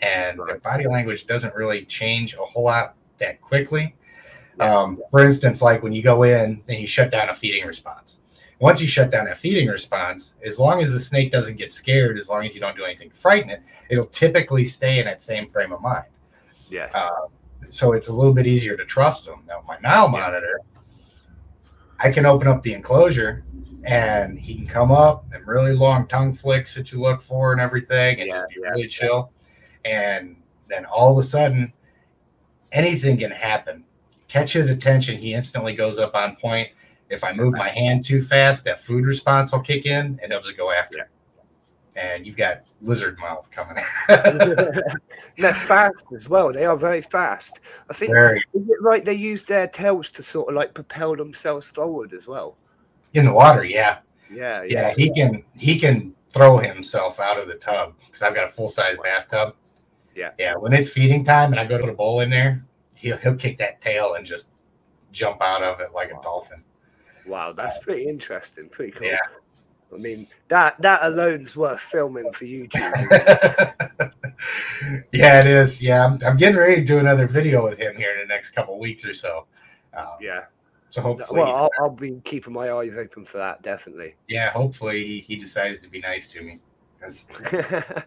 [0.03, 3.97] and their body language doesn't really change a whole lot that quickly.
[4.61, 8.20] Um, for instance, like when you go in and you shut down a feeding response.
[8.61, 12.19] Once you shut down a feeding response, as long as the snake doesn't get scared,
[12.19, 15.23] as long as you don't do anything to frighten it, it'll typically stay in that
[15.23, 16.05] same frame of mind.
[16.69, 16.95] Yes.
[16.95, 17.09] Uh,
[17.71, 19.43] so it's a little bit easier to trust them.
[19.49, 20.11] Now, my Nile Yeah.
[20.11, 20.61] monitor,
[21.99, 23.45] I can open up the enclosure
[23.85, 27.61] and he can come up and really long tongue flicks that you look for and
[27.63, 29.33] everything and Yeah, just be yeah, really chill.
[29.87, 30.37] And
[30.69, 31.73] then all of a sudden,
[32.73, 33.85] anything can happen.
[34.29, 36.69] Catch his attention, he instantly goes up on point.
[37.11, 40.41] If I move my hand too fast, that food response will kick in and he'll
[40.41, 41.09] just go after it.
[41.97, 43.83] And you've got lizard mouth coming.
[45.37, 46.53] They're fast as well.
[46.53, 47.61] They are very fast.
[47.91, 51.17] I think Very is it right they use their tails to sort of like propel
[51.17, 52.57] themselves forward as well?
[53.15, 53.99] in the water, yeah.
[54.33, 54.95] Yeah, yeah, yeah.
[54.95, 58.69] he can he can throw himself out of the tub because I've got a full
[58.69, 59.57] size bathtub.
[60.15, 60.31] Yeah.
[60.39, 60.55] yeah.
[60.55, 63.59] When it's feeding time and I go to the bowl in there, he'll he'll kick
[63.59, 64.51] that tail and just
[65.11, 66.63] jump out of it like a dolphin.
[67.27, 68.69] Wow, that's pretty interesting.
[68.69, 69.09] Pretty cool.
[69.09, 69.19] Yeah.
[69.93, 72.73] I mean, that that alone's worth filming for YouTube.
[75.13, 75.83] yeah, it is.
[75.83, 78.51] Yeah, I'm, I'm getting ready to do another video with him here in the next
[78.51, 79.47] couple weeks or so.
[79.97, 80.45] Um, yeah.
[80.91, 84.15] So hopefully, Well, I'll, I'll be keeping my eyes open for that, definitely.
[84.29, 86.59] yeah, hopefully he, he decides to be nice to me.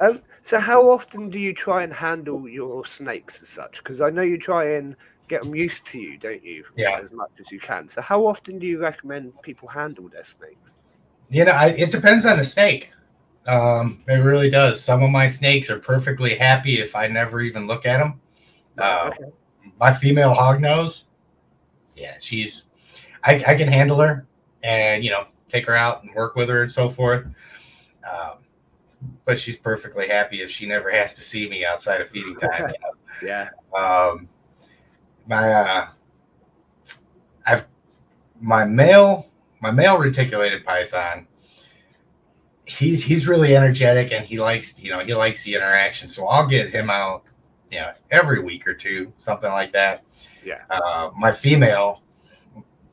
[0.00, 3.78] um, so, how often do you try and handle your snakes as such?
[3.82, 4.96] Because I know you try and
[5.28, 6.64] get them used to you, don't you?
[6.76, 7.00] Yeah.
[7.02, 7.88] As much as you can.
[7.88, 10.78] So, how often do you recommend people handle their snakes?
[11.30, 12.90] You know, I, it depends on the snake.
[13.46, 14.82] Um, it really does.
[14.82, 18.20] Some of my snakes are perfectly happy if I never even look at them.
[18.78, 19.30] Uh, okay.
[19.78, 21.04] my female hognose,
[21.94, 22.64] yeah, she's,
[23.22, 24.26] I, I can handle her
[24.62, 27.26] and, you know, take her out and work with her and so forth.
[28.10, 28.38] Um,
[29.24, 32.50] but she's perfectly happy if she never has to see me outside of feeding time.
[32.58, 32.92] you know?
[33.22, 33.50] Yeah.
[33.78, 34.28] Um,
[35.26, 35.88] my uh,
[37.46, 37.66] I've
[38.40, 39.26] my male
[39.60, 41.26] my male reticulated python.
[42.66, 46.08] He's he's really energetic and he likes you know he likes the interaction.
[46.08, 47.24] So I'll get him out,
[47.70, 50.04] you know, every week or two, something like that.
[50.44, 50.62] Yeah.
[50.70, 52.02] Uh, my female,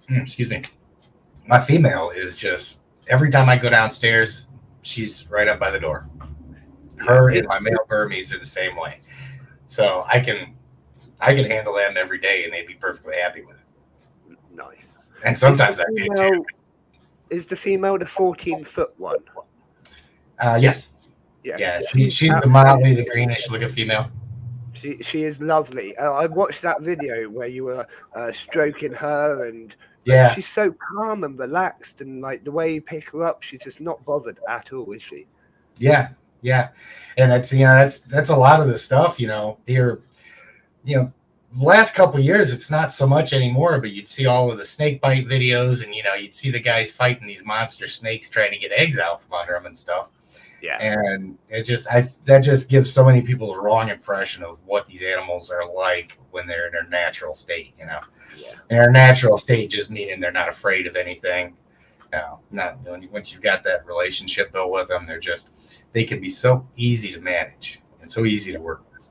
[0.10, 0.64] excuse me,
[1.48, 4.48] my female is just every time I go downstairs,
[4.82, 6.08] she's right up by the door.
[6.98, 9.02] Her and my male Burmese are the same way.
[9.66, 10.56] So I can
[11.22, 14.38] I can handle them every day and they'd be perfectly happy with it.
[14.54, 14.94] Nice.
[15.24, 16.46] And sometimes I do too.
[17.30, 19.20] is the female the 14 foot one?
[20.40, 20.90] Uh, yes.
[21.44, 21.58] Yeah.
[21.58, 21.82] Yeah.
[21.92, 24.10] She, she's the mildly the greenish looking female.
[24.74, 25.96] She, she is lovely.
[25.98, 30.34] Uh, I watched that video where you were uh, stroking her, and Yeah.
[30.34, 33.80] she's so calm and relaxed, and like the way you pick her up, she's just
[33.80, 35.28] not bothered at all, is she?
[35.78, 36.10] Yeah.
[36.42, 36.70] Yeah.
[37.18, 40.02] And that's, you know, that's, that's a lot of the stuff, you know, here,
[40.84, 41.14] you know,
[41.54, 44.58] the last couple of years, it's not so much anymore, but you'd see all of
[44.58, 48.30] the snake bite videos and, you know, you'd see the guys fighting these monster snakes
[48.30, 50.08] trying to get eggs out from under them and stuff.
[50.62, 50.78] Yeah.
[50.80, 54.86] and it just i that just gives so many people the wrong impression of what
[54.86, 58.00] these animals are like when they're in their natural state you know
[58.38, 58.52] Yeah.
[58.70, 61.56] in their natural state just meaning they're not afraid of anything
[62.14, 62.78] no not
[63.12, 65.50] once you've got that relationship built with them they're just
[65.94, 69.02] they can be so easy to manage and so easy to work with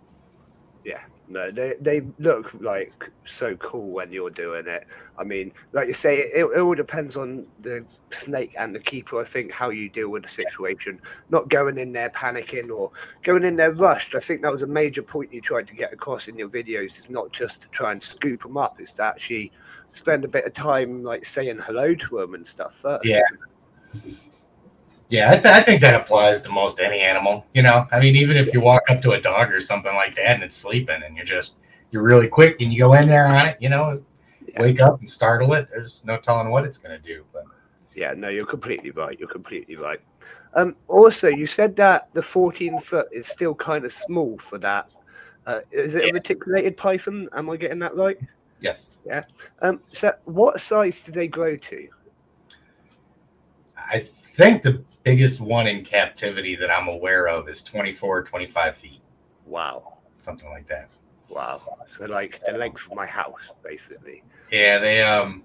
[1.30, 4.84] No, they they look like so cool when you're doing it.
[5.16, 9.20] I mean, like you say, it, it all depends on the snake and the keeper.
[9.20, 12.90] I think how you deal with the situation, not going in there panicking or
[13.22, 14.16] going in there rushed.
[14.16, 16.98] I think that was a major point you tried to get across in your videos.
[16.98, 19.52] It's not just to try and scoop them up; it's to actually
[19.92, 23.06] spend a bit of time like saying hello to them and stuff first.
[23.06, 23.22] Yeah.
[25.10, 28.16] Yeah I, th- I think that applies to most any animal you know i mean
[28.16, 31.02] even if you walk up to a dog or something like that and it's sleeping
[31.04, 31.58] and you're just
[31.90, 34.00] you're really quick and you go in there on it you know
[34.46, 34.62] Yeah.
[34.62, 37.44] wake up and startle it there's no telling what it's going to do but
[37.94, 39.18] Yeah, no, you're completely right.
[39.18, 40.00] You're completely right.
[40.54, 44.88] Um, also, you said that the 14 foot is still kind of small for that.
[45.44, 47.28] Uh, is it a reticulated python?
[47.34, 48.16] Am I getting that right?
[48.60, 49.24] yes Yeah.
[49.60, 51.88] Um, so, what size do they grow to?
[53.76, 53.98] i
[54.36, 59.00] think the biggest one in captivity that i'm aware of is 24 25 feet.
[59.46, 60.90] Wow, something like that.
[61.28, 61.62] Wow.
[61.88, 64.22] So, like the length of my house, basically.
[64.50, 65.42] yeah they um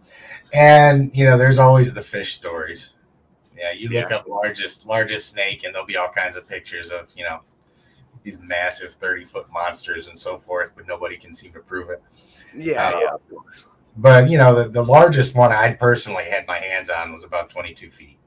[0.54, 2.94] and you know there's always the fish stories.
[3.58, 4.18] Yeah you look Yeah.
[4.18, 7.42] up largest largest snake and there'll be all kinds of pictures of you know
[8.24, 12.02] these massive 30 foot monsters and so forth but nobody can seem to prove it.
[12.58, 13.38] Yeah, Uh, yeah,
[13.98, 17.50] but you know the, the largest one i personally had my hands on was about
[17.50, 18.18] 22 feet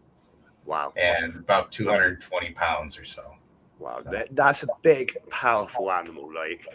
[0.69, 3.35] Wow, and about 220 pounds or so
[3.79, 4.03] wow.
[4.11, 6.31] That, that's a big, powerful animal.
[6.35, 6.67] Like,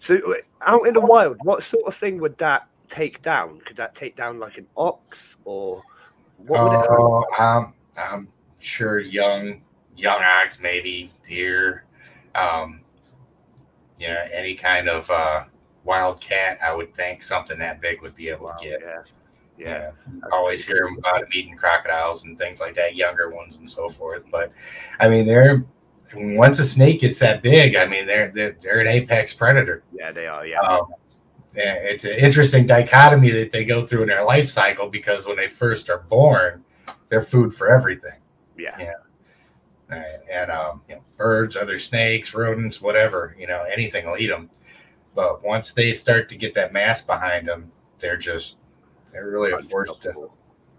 [0.00, 0.18] so
[0.62, 3.60] out in the wild, what sort of thing would that take down?
[3.60, 5.82] Could that take down like an ox or
[6.38, 6.80] what would it?
[7.38, 9.62] um, i'm sure young
[9.96, 11.84] young ox maybe deer
[12.34, 12.80] um
[13.98, 15.44] you know any kind of uh
[15.84, 19.02] wild cat i would think something that big would be able Wow, to get yeah,
[19.58, 19.90] yeah.
[20.06, 23.70] Yeah, always hear them about them eating crocodiles and things like that, younger ones and
[23.70, 24.30] so forth.
[24.30, 24.52] But
[25.00, 25.64] I mean, they're
[26.14, 29.82] once a snake gets that big, I mean, they're they're, they're an apex predator.
[29.92, 30.46] Yeah, they are.
[30.46, 30.86] Yeah, Um,
[31.54, 35.36] yeah, it's an interesting dichotomy that they go through in their life cycle because when
[35.36, 36.64] they first are born,
[37.08, 38.18] they're food for everything.
[38.58, 38.92] yeah, yeah.
[39.90, 40.20] Right.
[40.32, 44.48] And um, you know, birds, other snakes, rodents, whatever, you know, anything will eat them.
[45.14, 48.56] But once they start to get that mass behind them, they're just
[49.12, 50.30] they're really a force to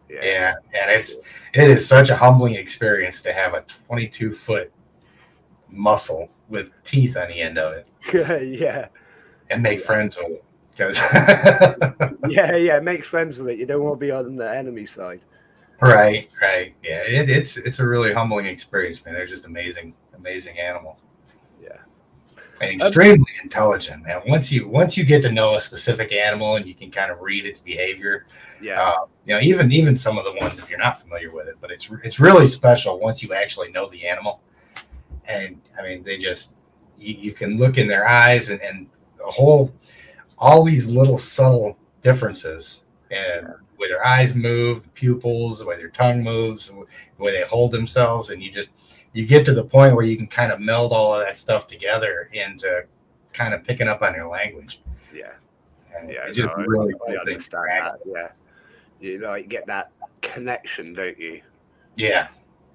[0.09, 1.17] Yeah, yeah, and it's
[1.53, 4.71] it is such a humbling experience to have a 22 foot
[5.69, 7.89] muscle with teeth on the end of it
[8.59, 8.87] yeah,
[9.49, 10.99] and make friends with it because
[12.29, 12.79] yeah, yeah.
[12.79, 13.59] Make friends with it.
[13.59, 15.21] You don't want to be on the enemy side.
[15.81, 19.13] right, right, yeah, it, it's it's a really humbling experience, man.
[19.13, 21.03] They're just amazing, amazing animals.
[22.63, 22.71] Yeah.
[22.71, 24.05] and extremely intelligent.
[24.07, 27.11] And once you once you get to know a specific animal and you can kind
[27.11, 28.25] of read its behavior,
[28.61, 31.47] Yeah, uh, you know, even even some of the ones if you're not familiar with
[31.47, 34.41] it, but it's it's really special once you actually know the animal.
[35.25, 36.55] And I mean, they just
[36.97, 39.73] you, you can look in their eyes and, and the whole
[40.37, 45.77] all these little subtle differences and the way their eyes move, the pupils, the way
[45.77, 48.71] their tongue moves, the way they hold themselves, and you just
[49.13, 51.67] you get to the point where you can kind of meld all of that stuff
[51.67, 52.83] together into
[53.31, 54.81] kind of picking up on their language.
[55.13, 55.33] yeah,
[55.95, 56.25] And yeah.
[56.27, 57.99] it's just no, really I to understand that.
[58.05, 58.29] Yeah,
[58.99, 61.41] you like get that connection, don't you?
[61.95, 62.27] Yeah,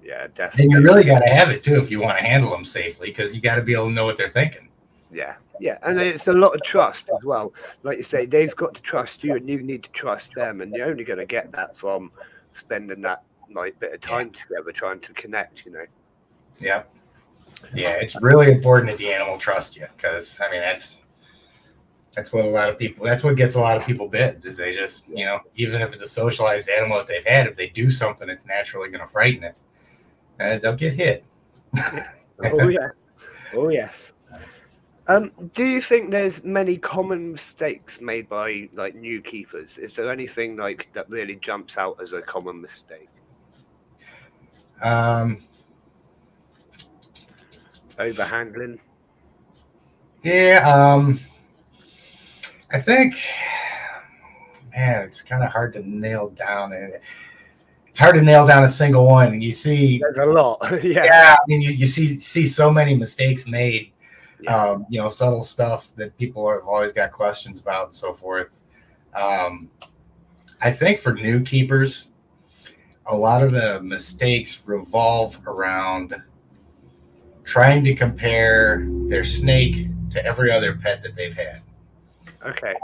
[0.03, 0.73] yeah, And definitely.
[0.73, 3.35] you really got to have it too if you want to handle them safely, because
[3.35, 4.69] you got to be able to know what they're thinking.
[5.11, 7.53] Yeah, yeah, and it's a lot of trust as well.
[7.83, 10.73] Like you say, they've got to trust you, and you need to trust them, and
[10.73, 12.11] you're only going to get that from
[12.53, 13.23] spending that
[13.53, 15.65] like bit of time together, trying to connect.
[15.65, 15.85] You know.
[16.59, 16.83] Yeah.
[17.73, 21.01] Yeah, it's really important that the animal trust you because I mean that's
[22.15, 24.57] that's what a lot of people that's what gets a lot of people bit is
[24.57, 27.67] they just you know even if it's a socialized animal that they've had if they
[27.67, 29.55] do something that's naturally going to frighten it
[30.39, 31.23] uh, they'll get hit
[32.43, 32.89] oh yeah,
[33.53, 34.13] oh yes.
[35.07, 39.79] Um, do you think there's many common mistakes made by like new keepers?
[39.79, 43.09] Is there anything like that really jumps out as a common mistake?
[44.81, 45.37] um
[47.99, 48.79] Overhandling.
[50.23, 51.19] yeah um
[52.71, 53.15] i think
[54.75, 56.93] man it's kind of hard to nail down and
[57.87, 60.57] it's hard to nail down a single one and you see There's a lot.
[60.83, 61.03] yeah.
[61.03, 63.91] yeah i mean you, you see see so many mistakes made
[64.41, 64.55] Yeah.
[64.55, 68.61] um, you know, subtle stuff that people have always got questions about and so forth.
[69.13, 69.69] Um,
[70.61, 72.07] I think for new keepers,
[73.07, 76.15] a lot of the mistakes revolve around
[77.49, 81.61] trying to compare their snake to every other pet that they've had.
[82.45, 82.75] Okay.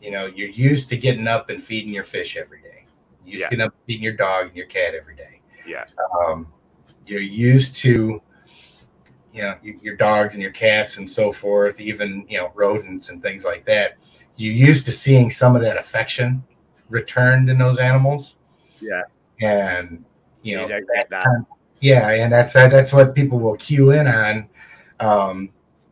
[0.00, 2.86] You know, you're used to getting up and feeding your fish every day.
[3.24, 3.46] You're used Yeah.
[3.48, 5.40] to getting up and feeding your dog and your cat every day.
[5.66, 5.84] Yeah.
[6.20, 6.46] Um,
[7.06, 8.22] you're used to
[9.32, 13.08] you know your, your dogs and your cats and so forth even you know rodents
[13.08, 13.96] and things like that
[14.36, 16.44] you're used to seeing some of that affection
[16.90, 18.36] returned in those animals
[18.80, 19.00] Yeah.
[19.40, 20.04] and
[20.42, 21.26] you know don't get that.
[21.82, 24.48] Yeah and that's that, that's what people will cue in on
[25.00, 25.50] um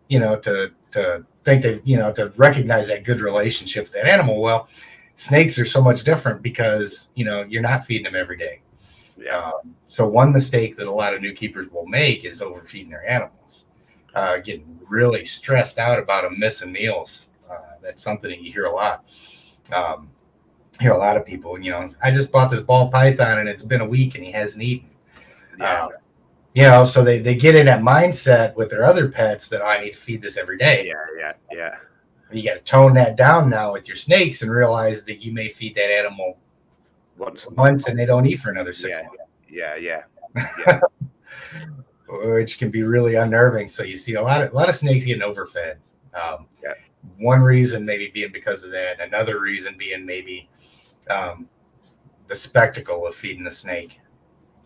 [0.09, 4.07] you know to to think they you know to recognize that good relationship with that
[4.07, 4.69] animal well
[5.17, 8.61] snakes are so much different because you know you're not feeding them every day
[9.19, 9.39] Yeah.
[9.39, 13.07] um, so one mistake that a lot of new keepers will make is overfeeding their
[13.07, 13.67] animals,
[14.15, 17.27] uh, getting really stressed out about them missing meals.
[17.51, 19.05] Uh, that's something that you hear a lot.
[19.73, 20.09] Um,
[20.81, 23.65] hear a lot of people, you know, I just bought this ball python and it's
[23.65, 24.90] been a week and he hasn't eaten.
[25.61, 25.85] Yeah.
[25.87, 25.89] Uh,
[26.55, 29.67] you know, so they, they get in that mindset with their other pets that oh,
[29.67, 30.87] I need to feed this every day.
[30.87, 30.95] yeah.
[31.19, 31.33] Yeah.
[31.53, 31.77] Yeah.
[32.33, 35.49] You got to tone that down now with your snakes and realize that you may
[35.49, 36.39] feed that animal
[37.19, 37.45] Once.
[37.47, 37.57] a month.
[37.59, 39.07] once and they don't eat for another six Yeah.
[39.07, 39.23] months.
[39.49, 40.03] Yeah.
[40.57, 40.81] Yeah.
[42.09, 43.69] which can be really unnerving.
[43.69, 45.77] So you see a lot of a lot of snakes getting overfed.
[46.15, 46.75] Um, Yeah.
[47.19, 49.01] One reason maybe being because of that.
[49.01, 50.49] Another reason being maybe
[51.09, 51.49] um,
[52.27, 54.01] the spectacle of feeding the snake.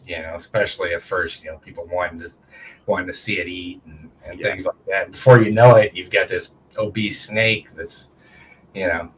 [0.06, 2.32] You know, especially at first, you know, people wanting to
[2.86, 4.50] wanting to see it eat and, and Yeah.
[4.50, 5.12] things like that.
[5.12, 8.10] Before you know it, you've got this obese snake that's,
[8.74, 9.10] you know.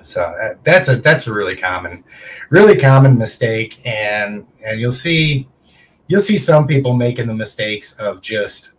[0.00, 2.04] So that, that's a that's a really common,
[2.50, 5.48] really common mistake, and and you'll see
[6.08, 8.72] you'll see some people making the mistakes of just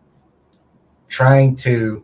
[1.07, 2.03] trying to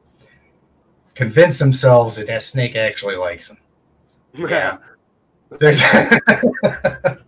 [1.13, 3.57] convince themselves that that snake actually likes them.
[4.49, 4.77] Yeah.
[5.59, 5.81] There's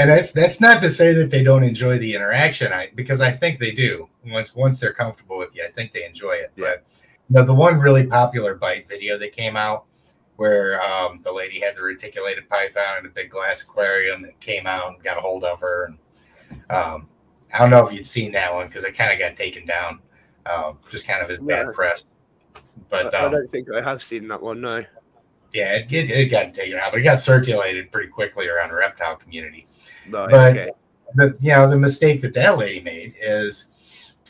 [0.00, 3.30] and that's that's not to say that they don't enjoy the interaction, I because I
[3.30, 4.08] think they do.
[4.26, 6.52] Once once they're comfortable with you, I think they enjoy it.
[6.56, 6.64] Yeah.
[6.64, 6.86] But
[7.28, 9.84] you know, the one really popular bite video that came out
[10.36, 14.66] where um, the lady had the reticulated python in a big glass aquarium that came
[14.66, 15.98] out and got a hold of her and
[16.70, 17.06] um,
[17.52, 20.00] I don't know if you'd seen that one because it kind of got taken down,
[20.46, 21.72] um, just kind of as bad No.
[21.72, 22.06] press.
[22.88, 24.60] But I, I um, don't think I have seen that one.
[24.60, 24.84] No.
[25.52, 28.76] yeah, it, it, it got taken out, but it got circulated pretty quickly around the
[28.76, 29.66] reptile community.
[30.10, 30.28] No.
[30.28, 30.70] But- okay.
[31.14, 33.68] The you know the mistake that that lady made is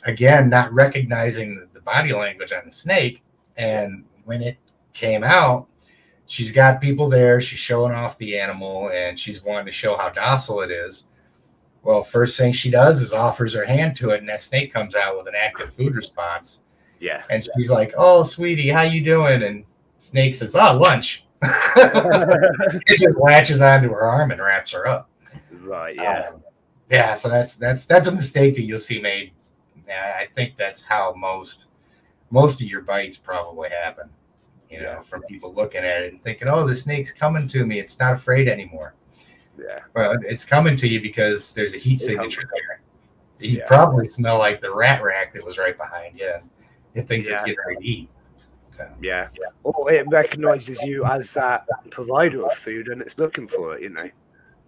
[0.07, 3.23] again not recognizing the, the body language on the snake,
[3.59, 4.57] and when it
[4.94, 5.69] came out,
[6.25, 7.38] she's got people there.
[7.40, 11.09] She's showing off the animal, and she's wanting to show how docile it is.
[11.83, 14.94] Well, first thing she does is offers her hand to it, and that snake comes
[14.94, 16.61] out with an active food response.
[16.98, 17.23] Yeah.
[17.29, 19.65] And she's like, "Oh, sweetie, how you doing?" And
[19.98, 25.10] Snake says, "Oh, lunch." it just latches onto her arm and wraps her up.
[25.61, 25.94] Right.
[25.94, 26.31] Yeah.
[26.33, 26.42] Um,
[26.90, 27.15] yeah.
[27.15, 29.33] So that's that's that's a mistake that you'll see made.
[29.87, 31.67] Yeah, I think that's how most
[32.31, 34.08] most of your bites probably happen.
[34.71, 37.81] You know, from people looking at it and thinking, "Oh, the snake's coming to me.
[37.81, 38.94] It's not afraid anymore."
[39.58, 39.81] yeah.
[39.94, 42.81] Well, it's coming to you because there's a heat It's signature there.
[43.40, 43.67] You Yeah.
[43.67, 46.35] probably smell like the rat rack that was right behind you.
[46.94, 48.08] It thinks it's getting ready to eat.
[48.71, 49.29] So, Yeah.
[49.65, 53.90] Or it recognizes you as that provider of food and it's looking for it, you
[53.90, 54.08] know.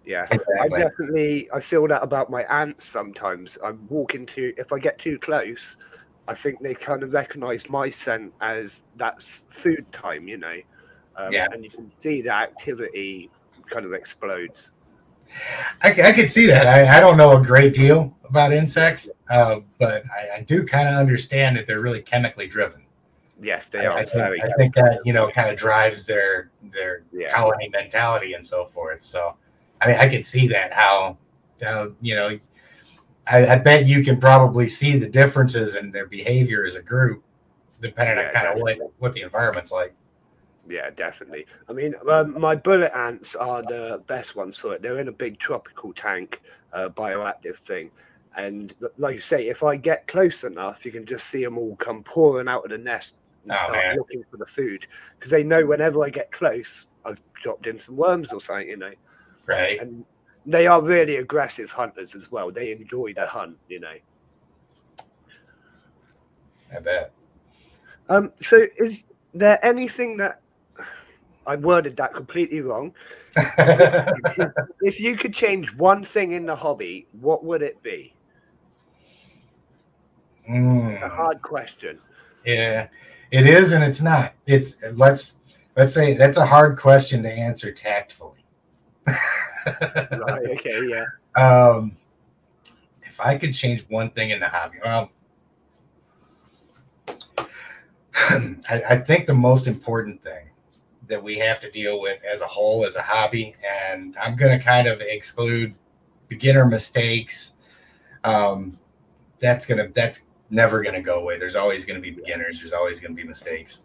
[0.05, 0.27] Yeah.
[0.59, 3.57] I definitely I feel that about my ants sometimes.
[3.63, 5.77] I'm walking into if I get too close,
[6.27, 10.57] I think they kind of recognize my scent as that's food time, you know.
[11.15, 11.47] Um, Yeah.
[11.51, 13.29] and you can see the activity
[13.67, 14.71] kind of explodes.
[15.81, 16.67] I, I could see that.
[16.67, 20.87] I, I don't know a great deal about insects, uh, but I, I do kind
[20.87, 22.85] of understand that they're really chemically driven.
[23.41, 24.43] Yes, they I, are I think, very.
[24.43, 27.33] I think that you know kind of drives their their Yeah.
[27.33, 29.01] colony mentality and so forth.
[29.01, 29.35] So,
[29.83, 31.17] I mean, I can see that how
[31.61, 32.39] how you know.
[33.27, 37.23] I, I bet you can probably see the differences in their behavior as a group,
[37.81, 39.95] depending Yeah, on kind of what, what the environment's like.
[40.67, 41.45] Yeah, definitely.
[41.67, 44.81] I mean, um, my bullet ants are the best ones for it.
[44.81, 47.91] They're in a big tropical tank, uh, bioactive thing.
[48.35, 51.75] And like you say, if I get close enough, you can just see them all
[51.75, 53.97] come pouring out of the nest and Oh, start man.
[53.97, 54.87] looking for the food
[55.19, 58.77] because they know whenever I get close, I've dropped in some worms or something, you
[58.77, 58.93] know.
[59.45, 59.81] Right.
[59.81, 60.05] And
[60.45, 62.51] they are really aggressive hunters as well.
[62.51, 63.93] They enjoy the hunt, you know.
[66.75, 67.11] I bet.
[68.09, 70.41] Um, so is there anything that
[71.45, 72.93] I worded that completely wrong?
[73.35, 78.13] if you could change one thing in the hobby, what would it be?
[80.47, 81.99] A Mm, hard question.
[82.45, 82.87] yeah,
[83.31, 84.33] it is and it's not.
[84.45, 85.37] It's let's
[85.77, 88.42] let's say that's a hard question to answer tactfully.
[89.65, 90.49] Right.
[90.51, 90.81] Okay.
[90.87, 91.05] Yeah.
[91.41, 91.95] Um,
[93.03, 95.09] if I could change one thing in the hobby, well,
[98.67, 100.49] I, I think the most important thing
[101.07, 103.55] that we have to deal with as a whole, as a hobby,
[103.87, 105.73] and I'm going to kind of exclude
[106.27, 107.53] beginner mistakes.
[108.23, 108.77] Um,
[109.39, 111.37] that's gonna that's never gonna go away.
[111.37, 112.59] There's always gonna be beginners.
[112.59, 113.79] There's always gonna be mistakes.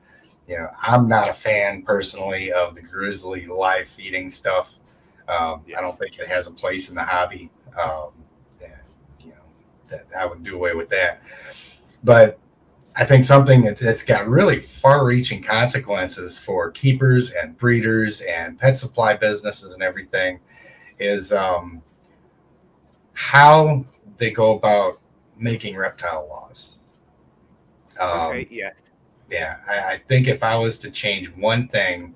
[0.46, 4.78] You know, I'm not a fan personally of the grisly live feeding stuff.
[5.28, 7.50] Um, I don't think it has a place in the hobby.
[7.78, 8.10] Um,
[8.60, 8.76] yeah,
[9.20, 9.34] you know,
[9.88, 11.22] that I would do away with that.
[12.02, 12.38] But
[12.96, 18.78] I think something that, that's got really far-reaching consequences for keepers and breeders and pet
[18.78, 20.40] supply businesses and everything
[20.98, 21.82] is um,
[23.12, 23.84] how
[24.16, 25.00] they go about
[25.36, 26.78] making reptile laws.
[28.00, 28.48] Um, okay.
[28.50, 28.90] Yes.
[29.30, 32.14] yeah, I, I think if I was to change one thing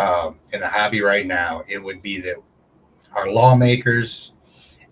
[0.00, 2.36] um, in the hobby right now, it would be that
[3.12, 4.32] our lawmakers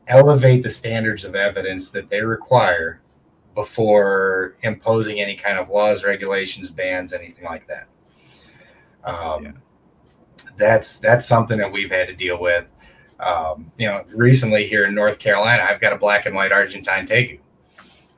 [0.07, 3.01] elevate the standards of evidence that they require
[3.55, 7.89] before imposing any kind of laws, regulations, bans, anything like that.
[9.05, 9.53] Um, Yeah.
[10.57, 12.69] That's that's something that we've had to deal with.
[13.21, 17.07] Um, you know, recently here in North Carolina, I've got a black and white Argentine
[17.07, 17.39] tegu.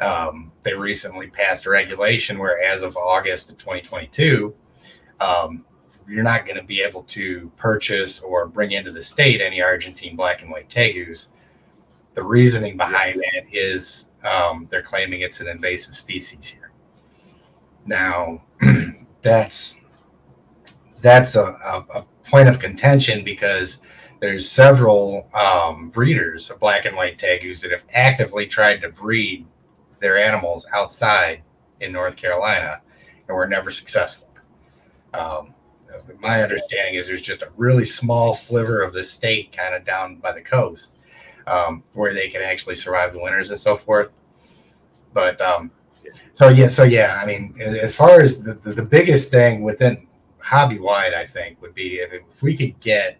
[0.01, 4.55] Um, they recently passed a regulation where, as of August of 2022,
[5.21, 5.65] um,
[6.11, 10.17] you're not going to be able to purchase or bring into the state any Argentine
[10.17, 11.29] black and white tegus.
[12.15, 16.73] The reasoning behind that is um, they're claiming it's an invasive species here.
[17.87, 18.43] Now,
[19.23, 19.77] that's
[21.01, 23.81] that's a, a, a point of contention because
[24.21, 29.47] there's several um, breeders of black and white tegus that have actively tried to breed
[30.01, 31.43] their animals outside
[31.81, 32.81] in North Carolina
[33.29, 34.29] and were never successful.
[35.15, 35.55] Um,
[36.21, 40.17] my understanding is there's just a really small sliver of the state kind of down
[40.17, 40.97] by the coast
[41.47, 44.13] um, where they can actually survive the winters and so forth.
[45.13, 45.71] But um,
[46.33, 50.07] so yeah, so yeah, I mean, as far as the, the, the biggest thing within
[50.39, 53.19] hobby wide, I think would be if, if we could get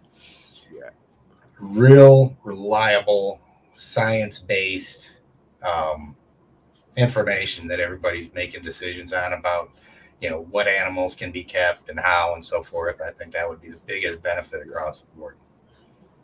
[1.61, 3.39] real, reliable,
[3.75, 5.19] science based
[5.63, 6.15] um,
[6.97, 9.71] information that everybody's making decisions on about
[10.21, 13.01] you know what animals can be kept and how and so forth.
[13.01, 15.35] I think that would be the biggest benefit across the board.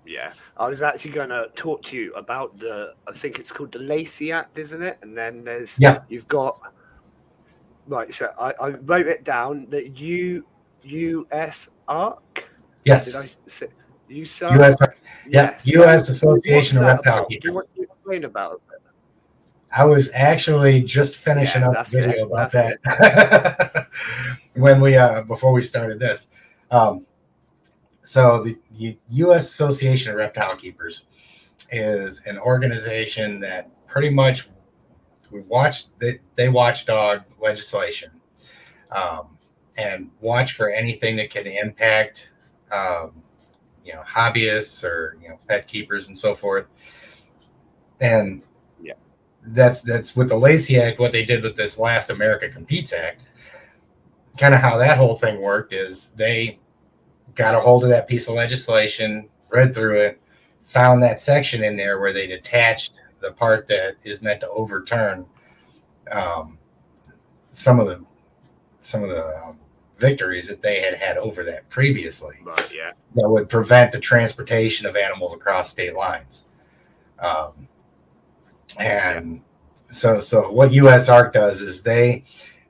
[0.06, 0.32] Yeah.
[0.56, 2.93] I was actually going to talk to you about the.
[3.08, 5.00] I think it's called the Lacey Act, isn't it?
[5.02, 5.78] And then there's.
[5.80, 6.00] Yeah.
[6.08, 6.74] You've got.
[7.88, 8.14] Right.
[8.14, 9.68] So I, I wrote it down.
[9.70, 10.45] That U
[10.84, 11.70] U.S.
[11.88, 12.50] ARC.
[12.86, 13.68] Yes, Did I say
[14.08, 14.41] U.S.
[14.41, 14.78] U.S.
[14.80, 14.88] Yeah,
[15.28, 15.68] Yes.
[15.68, 16.10] U.S.
[16.10, 17.28] Association of Reptile?
[17.30, 18.82] Do you want to explain about it?
[19.72, 23.88] I was actually just finishing Yeah, up the video it, about that
[24.55, 26.28] when we uh before we started this.
[26.72, 27.05] Um,
[28.03, 29.49] so the U- U.S.
[29.49, 31.03] Association of Reptile Keepers
[31.72, 34.49] is an organization that pretty much
[35.32, 38.11] we watch they, they watchdog legislation
[38.91, 39.38] um,
[39.78, 42.30] and watch for anything that can impact
[42.72, 43.11] um,
[43.84, 46.68] you know hobbyists or you know pet keepers and so forth
[47.99, 48.41] and.
[49.54, 53.22] That's that's with the lacey act what they did with this last america competes act
[54.38, 56.60] kind of how that whole thing worked is they
[57.36, 60.22] got a hold of that piece of legislation read through it
[60.64, 65.26] found that section in there where they detached the part that is meant to overturn
[66.12, 66.58] um,
[67.52, 68.04] some of the
[68.82, 69.58] some of the um,
[69.98, 72.74] victories that they had had over that previously Right.
[72.74, 72.91] Yeah.
[73.16, 76.45] that would prevent the transportation of animals across state lines.
[77.20, 77.68] Um,
[78.80, 79.41] and
[79.91, 82.23] so, so what USARK does is they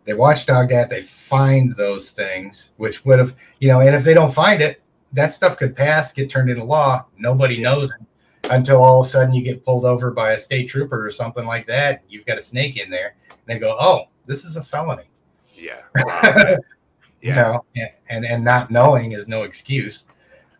[0.05, 4.13] they watchdog that, they find those things, which would have, you know, and if they
[4.13, 4.81] don't find it,
[5.11, 7.05] that stuff could pass, get turned into law.
[7.17, 10.69] Nobody knows it until all of a sudden you get pulled over by a state
[10.69, 12.03] trooper or something like that.
[12.07, 15.09] You've got a snake in there, and they go, "Oh, this is a felony."
[15.55, 15.81] Yeah.
[17.23, 17.33] Wow.
[17.33, 20.03] you know, and, and and not knowing is no excuse.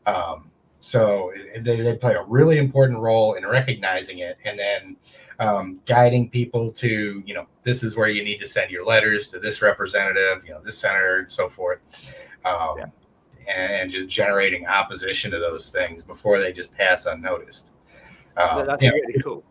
[0.08, 0.50] Um,
[0.82, 1.32] so
[1.62, 4.96] they, they play a really important role in recognizing it and then
[5.40, 9.28] um, guiding people to, you know, this is where you need to send your letters
[9.30, 11.80] to this representative, you know, this senator, and so forth.
[12.46, 12.86] Um, Yeah.
[13.48, 17.68] and just generating opposition to those things before they just pass unnoticed.
[18.36, 19.44] Um, That's you know, really cool.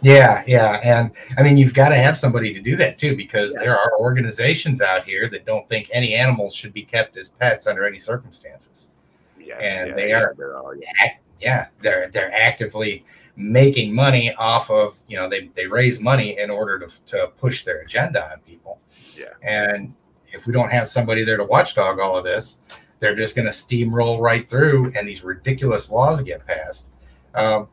[0.00, 0.80] yeah, yeah.
[0.82, 3.60] And I mean, you've got to have somebody to do that too, because Yeah.
[3.60, 7.66] there are organizations out here that don't think any animals should be kept as pets
[7.66, 8.90] under any circumstances.
[9.38, 10.90] Yes, and yeah, they yeah, are- are, yeah.
[11.00, 13.04] Act- Yeah, they're they're actively
[13.36, 17.64] making money off of, you know, they, they raise money in order to, to push
[17.64, 18.78] their agenda on people.
[19.16, 19.32] Yeah.
[19.42, 19.94] And
[20.32, 22.58] if we don't have somebody there to watchdog all of this,
[23.00, 26.90] they're just going to steamroll right through and these ridiculous laws get passed.
[27.34, 27.68] Um,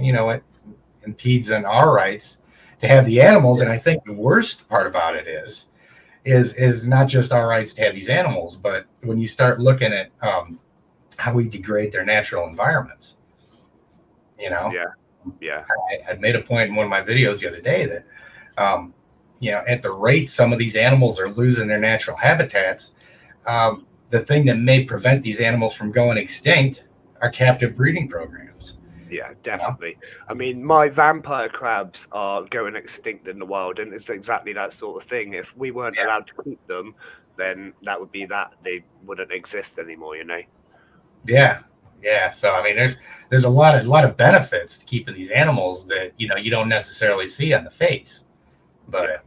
[0.00, 0.42] you know, it
[1.04, 2.42] impedes on our rights
[2.80, 3.60] to have the animals.
[3.60, 5.68] And I think the worst part about it is,
[6.24, 9.92] is, is not just our rights to have these animals, but when you start looking
[9.92, 10.58] at um,
[11.18, 13.13] how we degrade their natural environments,
[14.38, 14.84] you know, Yeah.
[15.40, 15.64] Yeah.
[15.90, 18.04] I, I made a point in one of my videos the other day that,
[18.62, 18.92] um,
[19.40, 22.92] you know, at the rate some of these animals are losing their natural habitats,
[23.46, 26.84] um, the thing that may prevent these animals from going extinct
[27.20, 28.78] are captive breeding programs.
[29.10, 29.96] Yeah, definitely.
[30.28, 34.72] I mean, my vampire crabs are going extinct in the wild, and it's exactly that
[34.72, 35.34] sort of thing.
[35.34, 36.06] If we weren't Yeah.
[36.06, 36.94] allowed to keep them,
[37.36, 40.16] then that would be that they wouldn't exist anymore.
[40.16, 40.40] You know.
[41.26, 41.60] Yeah,
[42.04, 42.28] yeah.
[42.28, 42.96] So I mean, there's
[43.30, 46.50] there's a lot of lot of benefits to keeping these animals that you know you
[46.50, 48.24] don't necessarily see on the face,
[48.88, 49.24] but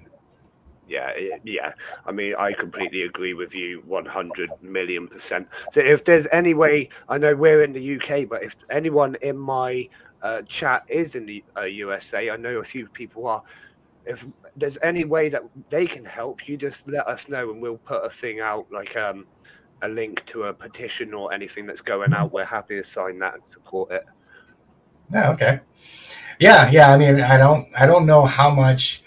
[0.87, 1.73] Yeah, it- yeah.
[2.05, 5.47] I mean, I completely agree with you 100 million percent.
[5.73, 9.37] So, if there's any way, I know we're in the UK, but if anyone in
[9.37, 9.89] my
[10.21, 13.43] uh, chat is in the uh, USA, I know a few people are.
[14.05, 14.25] If
[14.55, 18.05] there's any way that they can help, you just let us know and we'll put
[18.05, 19.25] a thing out, like um,
[19.81, 22.31] a link to a petition or anything that's going out.
[22.31, 24.05] We're happy to sign that and support it.
[25.11, 25.31] Yeah.
[25.31, 25.59] Okay.
[26.39, 26.69] Yeah.
[26.69, 26.91] Yeah.
[26.91, 27.67] I mean, I don't.
[27.75, 29.03] I don't know how much,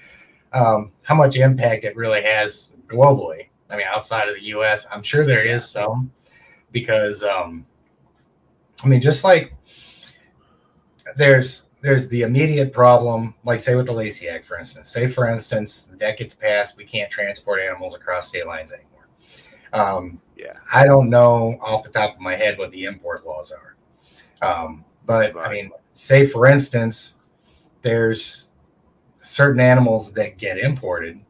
[0.53, 3.49] um, how much impact it really has globally.
[3.71, 6.11] I mean, outside of the U.S., I'm sure there is some,
[6.73, 7.65] because, um,
[8.83, 9.55] I mean, just like
[11.17, 14.91] there's there's the immediate problem, like say with the Lacey Act, for instance.
[14.91, 18.90] Say, for instance, that gets passed, we can't transport animals across state lines anymore.
[19.73, 20.55] Um, Yeah.
[20.73, 23.77] I don't know off the top of my head what the import laws are.
[24.43, 27.15] Um, but I mean, say for instance,
[27.83, 28.51] there's
[29.23, 31.21] certain animals that get imported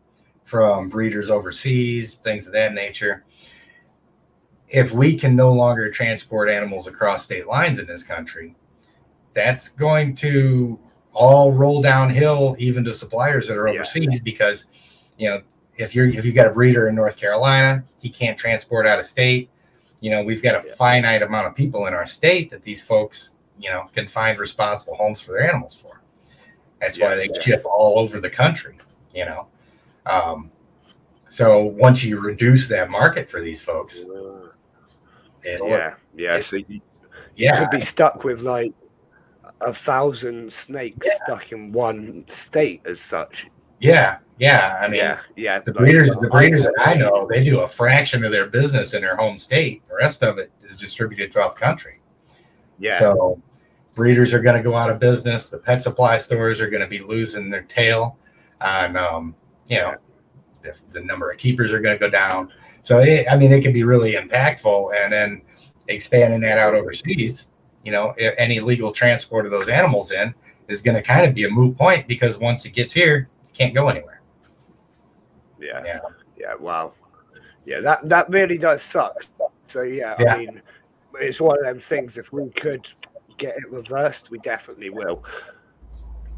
[0.45, 3.25] from breeders overseas, things of that nature.
[4.69, 8.55] If we can no longer transport animals across state lines in this country,
[9.35, 10.79] that's going to
[11.13, 13.81] all roll downhill even to suppliers that are Yeah.
[13.81, 14.67] overseas because
[15.19, 15.43] you know
[15.81, 19.05] if you're if you got a breeder in North Carolina, he can't transport out of
[19.07, 19.49] state.
[20.01, 20.75] You know, we've got a Yeah.
[20.77, 24.95] finite amount of people in our state that these folks, you know, can find responsible
[24.95, 26.01] homes for their animals for.
[26.81, 27.43] That's why they Yes, yes.
[27.45, 28.77] ship all over the country,
[29.15, 29.47] you know.
[30.07, 30.51] Um,
[31.29, 34.05] so once you reduce that market for these folks,
[35.45, 36.37] it'll, Yeah, yeah.
[36.37, 36.81] it- So you
[37.37, 38.73] yeah, could be stuck with like
[39.61, 43.47] a thousand snakes stuck in one state as such.
[43.79, 44.79] yeah, yeah.
[44.81, 45.61] I mean, yeah, yeah.
[45.61, 49.03] the breeders, the breeders that I know, they do a fraction of their business in
[49.03, 49.87] their home state.
[49.89, 52.01] The rest of it is distributed throughout the country.
[52.79, 53.41] Yeah, So
[53.95, 55.51] breeders are going to go out of business.
[55.51, 58.17] The pet supply stores are going to be losing their tail
[58.63, 59.35] on, um,
[59.69, 59.97] you know,
[60.63, 62.51] the, the number of keepers are going to go down.
[62.83, 64.93] So, it, I mean, it can be really impactful.
[64.99, 65.43] And then
[65.89, 67.51] expanding that out overseas,
[67.85, 70.35] you know, any legal transport of those animals in
[70.69, 73.53] is going to kind of be a moot point because once it gets here, it
[73.53, 74.20] can't go anywhere.
[75.61, 76.01] Yeah, Yeah.
[76.37, 76.55] yeah.
[76.55, 76.93] Wow.
[77.67, 79.25] Yeah, that that really does suck.
[79.67, 80.35] So yeah, Yeah.
[80.35, 80.63] I mean,
[81.21, 82.19] it's one of them things.
[82.19, 82.89] If we could
[83.37, 85.25] get it reversed, we definitely will.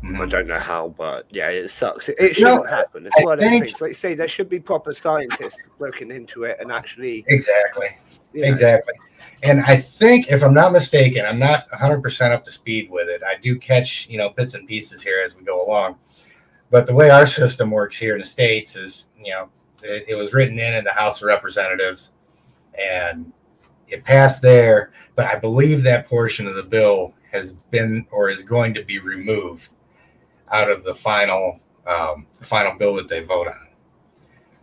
[0.05, 0.31] I Mhm.
[0.31, 2.09] don't know how, but yeah, it sucks.
[2.09, 3.07] It, it shouldn't happen.
[3.07, 3.81] It's I one of them things.
[3.81, 7.97] Like you say, there should be proper scientists looking into it and actually, Exactly.
[8.33, 8.95] you know, Exactly.
[9.45, 13.23] And I think, if I'm not mistaken, I'm not 100% up to speed with it.
[13.23, 15.99] I do catch, you know, bits and pieces here as we go along.
[16.73, 19.51] But the way our system works here in the States is, you know,
[19.83, 22.13] it, it was written in in the House of Representatives,
[22.75, 23.31] and
[23.89, 24.91] it passed there.
[25.15, 28.99] But I believe that portion of the bill has been or is going to be
[28.99, 29.69] removed
[30.51, 33.69] out of the final um, the final bill that they vote on.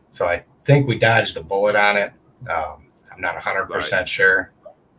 [0.10, 2.12] So I think we dodged a bullet on it.
[2.50, 4.52] Um, I'm not 100 percent sure.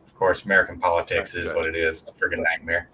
[0.06, 1.56] Of course, American politics That's is good.
[1.56, 2.02] what it is.
[2.02, 2.88] It's a friggin' nightmare.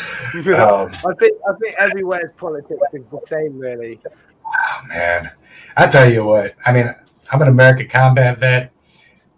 [0.46, 3.98] I um, think I think everywhere's politics is the same, really.
[4.44, 5.30] Oh man,
[5.76, 6.54] I tell you what.
[6.64, 6.94] I mean,
[7.30, 8.72] I'm an American combat vet,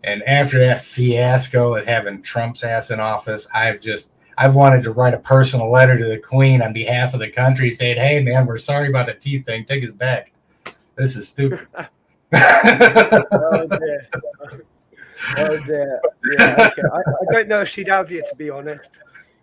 [0.04, 4.92] and after that fiasco of having Trump's ass in office, I've just I've wanted to
[4.92, 8.46] write a personal letter to the Queen on behalf of the country, saying, "Hey, man,
[8.46, 9.64] we're sorry about the teeth thing.
[9.64, 10.32] Take us back.
[10.96, 11.66] This is stupid."
[12.30, 14.08] Oh dear.
[15.38, 16.00] Oh dear.
[16.38, 16.82] Yeah, okay.
[16.92, 19.00] I, I don't know if she'd have you, to be honest.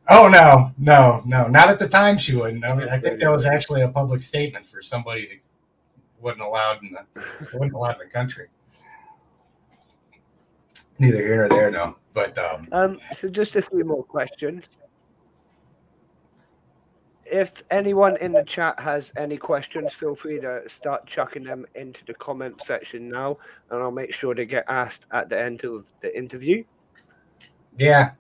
[0.10, 2.18] Oh no, no, no, not at the time.
[2.18, 2.64] She wouldn't.
[2.64, 5.40] I mean, I think that was actually a public statement for somebody that
[6.20, 7.22] wasn't allowed in the
[7.54, 8.48] wasn't allowed in the country.
[10.98, 11.98] Neither here nor there, no.
[12.14, 14.66] But um, Um, so just a few more questions.
[17.26, 22.06] If anyone in the chat has any questions, feel free to start chucking them into
[22.06, 23.38] the comment section now,
[23.72, 26.64] and I'll make sure they get asked at the end of the interview.
[27.78, 28.12] Yeah,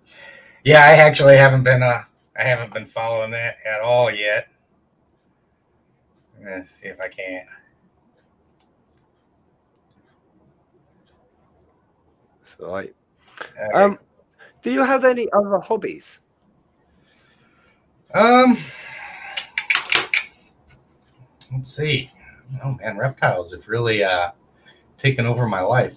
[0.65, 0.79] yeah.
[0.79, 2.03] I actually haven't been uh,
[2.37, 4.49] I haven't been following that at all yet.
[6.43, 7.45] Let's see if I can.
[12.45, 12.93] So, right.
[13.41, 13.73] Okay.
[13.73, 13.97] Um,
[14.61, 16.19] do you have any other hobbies?
[18.13, 18.57] Um,
[21.51, 22.11] let's see.
[22.63, 24.31] Oh man, reptiles have really uh
[24.97, 25.95] taken over my life.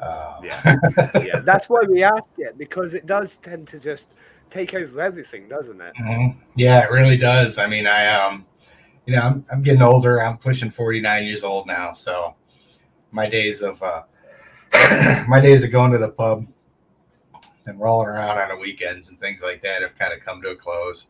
[0.00, 0.76] Uh, Yeah.
[1.24, 4.14] yeah, that's why we asked it because it does tend to just
[4.48, 5.94] take over everything, doesn't it?
[6.00, 6.36] Mhm.
[6.56, 7.58] Yeah, it really does.
[7.58, 8.46] I mean, I um,
[9.06, 10.22] you know, I'm I'm getting older.
[10.22, 12.34] I'm pushing 49 years old now, so
[13.10, 14.02] my days of uh,
[15.28, 16.46] my days of going to the pub
[17.66, 20.50] and rolling around on the weekends and things like that have kind of come to
[20.50, 21.08] a close.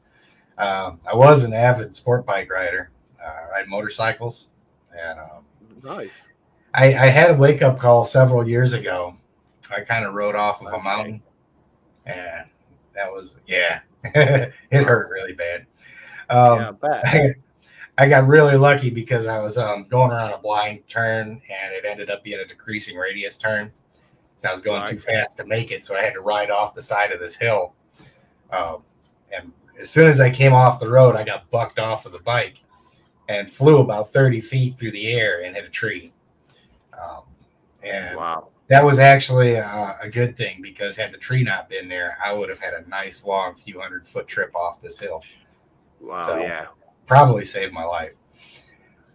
[0.59, 2.91] Um, I was an avid sport bike rider,
[3.22, 4.49] uh, I ride motorcycles,
[4.99, 5.45] and um,
[5.82, 6.28] Nice.
[6.75, 9.16] I, I had a wake up call several years ago.
[9.71, 11.23] I kind of rode off of a mountain,
[12.07, 12.47] and
[12.95, 15.66] that was yeah, it hurt really bad.
[16.29, 17.18] Um, yeah, I.
[17.18, 17.35] I,
[18.01, 21.85] I got really lucky because I was um, going around a blind turn, and it
[21.85, 23.71] ended up being a decreasing radius turn.
[24.43, 26.81] I was going too fast to make it, so I had to ride off the
[26.81, 27.75] side of this hill.
[28.51, 28.85] Um,
[29.37, 32.21] and as soon as I came off the road, I got bucked off of the
[32.21, 32.62] bike
[33.29, 36.11] and flew about 30 feet through the air and hit a tree.
[37.03, 37.22] Um,
[37.82, 38.48] and Wow.
[38.68, 42.32] that was actually a, a good thing because had the tree not been there, I
[42.32, 45.22] would have had a nice long few hundred foot trip off this hill.
[46.01, 46.26] Wow.
[46.26, 46.66] So- yeah.
[47.07, 48.12] Probably saved my life.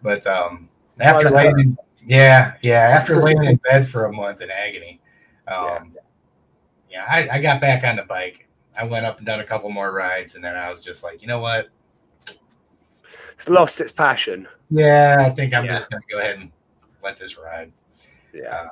[0.02, 0.68] But um,
[1.00, 5.00] after Well, laying, in, yeah, yeah, after laying in bed for a month in agony,
[5.48, 5.96] um,
[6.92, 8.48] yeah, I, I got back on the bike.
[8.78, 11.22] I went up and done a couple more rides, and then I was just like,
[11.22, 11.70] you know what?
[13.38, 14.48] It's lost its passion.
[14.70, 15.78] Yeah, I think I'm Yeah.
[15.78, 16.52] just gonna go ahead and
[17.06, 17.72] let this ride.
[18.34, 18.68] Yeah.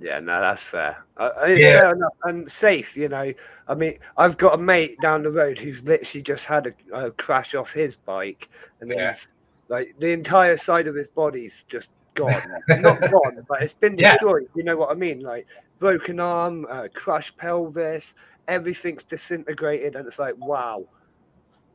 [0.00, 1.04] Yeah, no, that's fair.
[1.16, 1.80] Uh, it's Yeah.
[1.80, 3.32] fair enough and safe, you know.
[3.66, 7.10] I mean, I've got a mate down the road who's literally just had a, a
[7.12, 8.48] crash off his bike,
[8.80, 9.08] and Yeah.
[9.08, 9.28] he's
[9.68, 12.42] like the entire side of his body's just gone.
[12.80, 14.12] Not gone, but it's been Yeah.
[14.12, 14.48] destroyed.
[14.54, 15.20] You know what I mean?
[15.20, 15.46] Like
[15.78, 18.14] broken arm, uh, crushed pelvis,
[18.46, 20.84] everything's disintegrated, and it's like, wow,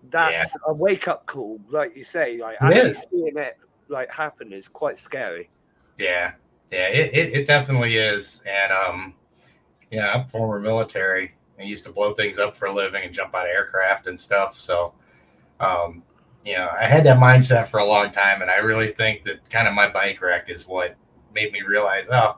[0.09, 1.59] that's a wake up call.
[1.69, 3.57] Like you say, like actually seeing it
[3.89, 5.49] like happen is quite scary.
[5.97, 6.33] Yeah,
[6.71, 8.41] yeah, it, it, it definitely is.
[8.45, 9.13] And um,
[9.91, 11.33] yeah, I'm former military.
[11.59, 14.19] I used to blow things up for a living and jump out of aircraft and
[14.19, 14.59] stuff.
[14.59, 14.93] So,
[15.59, 16.03] um,
[16.43, 19.47] you know, I had that mindset for a long time, and I really think that
[19.49, 20.95] kind of my bike wreck is what
[21.33, 22.37] made me realize, oh,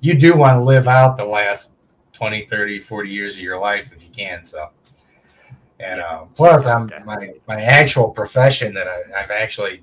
[0.00, 1.76] you do want to live out the last
[2.12, 4.44] 20, 30, 40 years of your life if you can.
[4.44, 4.70] So,
[5.80, 9.82] and uh, plus, I'm my my actual profession that I, I've actually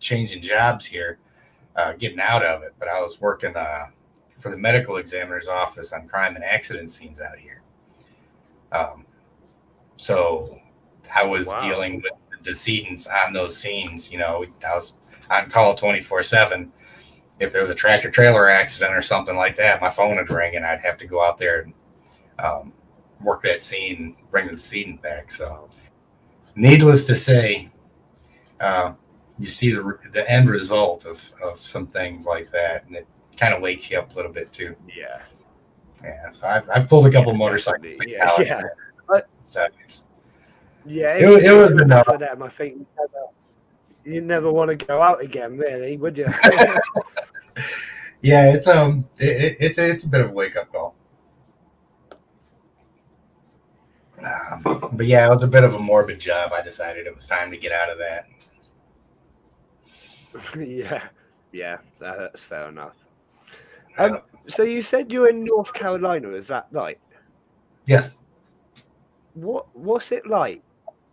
[0.00, 1.18] changing jobs here,
[1.76, 2.74] uh, getting out of it.
[2.78, 3.86] But I was working uh,
[4.38, 7.62] for the medical examiner's office on crime and accident scenes out here.
[8.72, 9.04] Um,
[9.96, 10.58] so
[11.14, 11.60] I was Wow.
[11.60, 14.10] dealing with the decedents on those scenes.
[14.10, 14.94] You know, I was
[15.30, 16.72] on call 24 7.
[17.38, 20.56] If there was a tractor trailer accident or something like that, my phone would ring
[20.56, 21.74] and I'd have to go out there and
[22.38, 22.72] um,
[23.22, 25.30] work that scene, bring the decedent back.
[25.30, 25.68] So,
[26.54, 27.70] needless to say,
[28.60, 28.94] uh,
[29.38, 33.06] you see the, the end result of, of some things like that, and it
[33.36, 34.74] kind of wakes you up a little bit too.
[34.94, 35.20] Yeah.
[36.02, 38.12] Yeah, so I've, I've pulled a couple Yeah, motorcycle definitely.
[38.12, 38.48] Yeah, fatalities.
[39.10, 39.20] yeah.
[39.48, 39.66] So
[40.84, 42.06] Yeah, It was- it was good enough.
[42.06, 42.42] for them.
[42.42, 42.86] I think.
[44.04, 46.26] you never want to go out again, really, would you?
[48.22, 50.94] yeah, it's um, it, it, it's it's a bit of a wake up call.
[54.22, 56.52] Um, but yeah, it was a bit of a morbid job.
[56.52, 58.26] I decided it was time to get out of that.
[60.58, 61.08] yeah,
[61.52, 62.94] yeah, that's fair enough.
[63.98, 66.98] Um, so you said you're in North Carolina, is that right?
[67.86, 68.16] Yes.
[69.34, 70.62] What What's it like?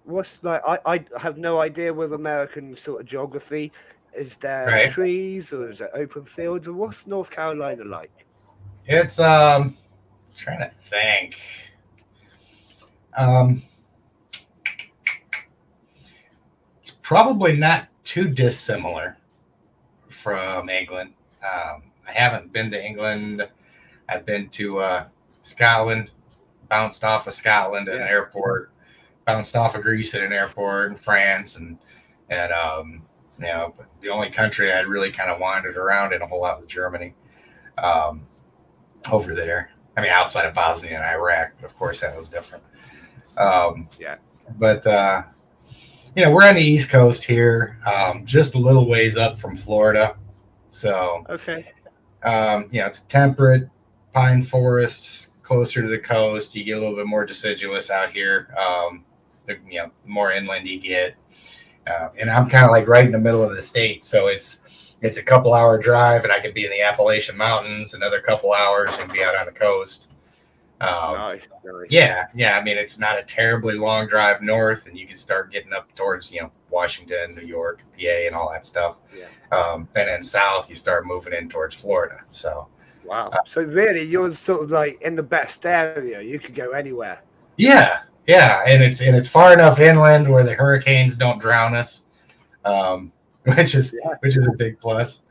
[0.05, 0.61] What's like?
[0.67, 3.71] I, I have no idea with American sort of geography.
[4.13, 4.91] Is there Right.
[4.91, 8.11] trees or is it open fields or what's North Carolina like?
[8.85, 9.77] It's um
[10.35, 11.39] trying to think.
[13.17, 13.61] Um
[16.81, 19.17] it's probably not too dissimilar
[20.09, 21.13] from England.
[21.41, 23.47] Um I haven't been to England.
[24.09, 25.05] I've been to uh
[25.41, 26.11] Scotland,
[26.69, 28.71] bounced off of Scotland at an airport,
[29.25, 31.77] bounced off of Greece at an airport in France and
[32.29, 33.03] and um
[33.39, 36.59] you know the only country I'd really kind of wandered around in a whole lot
[36.59, 37.13] was Germany.
[37.77, 38.25] Um
[39.11, 39.69] over there.
[39.97, 42.63] I mean, outside of Bosnia and Iraq, but of course that was different.
[43.37, 44.15] Um, Yeah.
[44.57, 45.23] But uh,
[46.15, 49.57] you know, we're on the East Coast here, um, just a little ways up from
[49.57, 50.15] Florida.
[50.69, 51.71] So Okay.
[52.23, 53.67] um, you know, it's temperate
[54.13, 56.55] pine forests closer to the coast.
[56.55, 58.53] You get a little bit more deciduous out here.
[58.57, 59.03] Um,
[59.45, 61.15] the, you know, the more inland you get,
[61.87, 64.59] uh, and I'm kind of like right in the middle of the state, so it's
[65.01, 67.93] it's a couple hour drive, and I could be in the Appalachian Mountains.
[67.93, 70.07] Another couple hours and be out on the coast.
[70.83, 71.47] Um, nice.
[71.63, 71.87] nice.
[71.89, 72.57] yeah, yeah.
[72.57, 75.93] I mean, it's not a terribly long drive north, and you can start getting up
[75.95, 78.97] towards you know Washington, New York, PA, and all that stuff.
[79.17, 79.57] Yeah.
[79.57, 82.17] Um, and then south, you start moving in towards Florida.
[82.31, 82.67] So
[83.05, 83.31] Wow.
[83.45, 86.21] So really, you're sort of like in the best area.
[86.21, 87.21] You could go anywhere.
[87.57, 92.03] yeah, yeah, and it's and it's far enough inland where the hurricanes don't drown us,
[92.65, 93.11] um,
[93.43, 94.13] which is Yeah.
[94.21, 95.22] which is a big plus.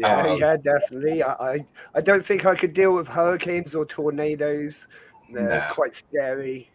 [0.00, 1.22] Yeah, Um, yeah, definitely.
[1.22, 4.86] I, I, I don't think I could deal with hurricanes or tornadoes.
[5.32, 5.74] They're No.
[5.74, 6.70] quite scary.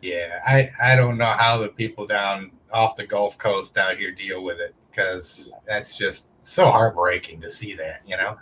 [0.00, 4.12] Yeah, I I don't know how the people down off the Gulf Coast out here
[4.12, 8.02] deal with it because that's just so heartbreaking to see that.
[8.06, 8.38] You know,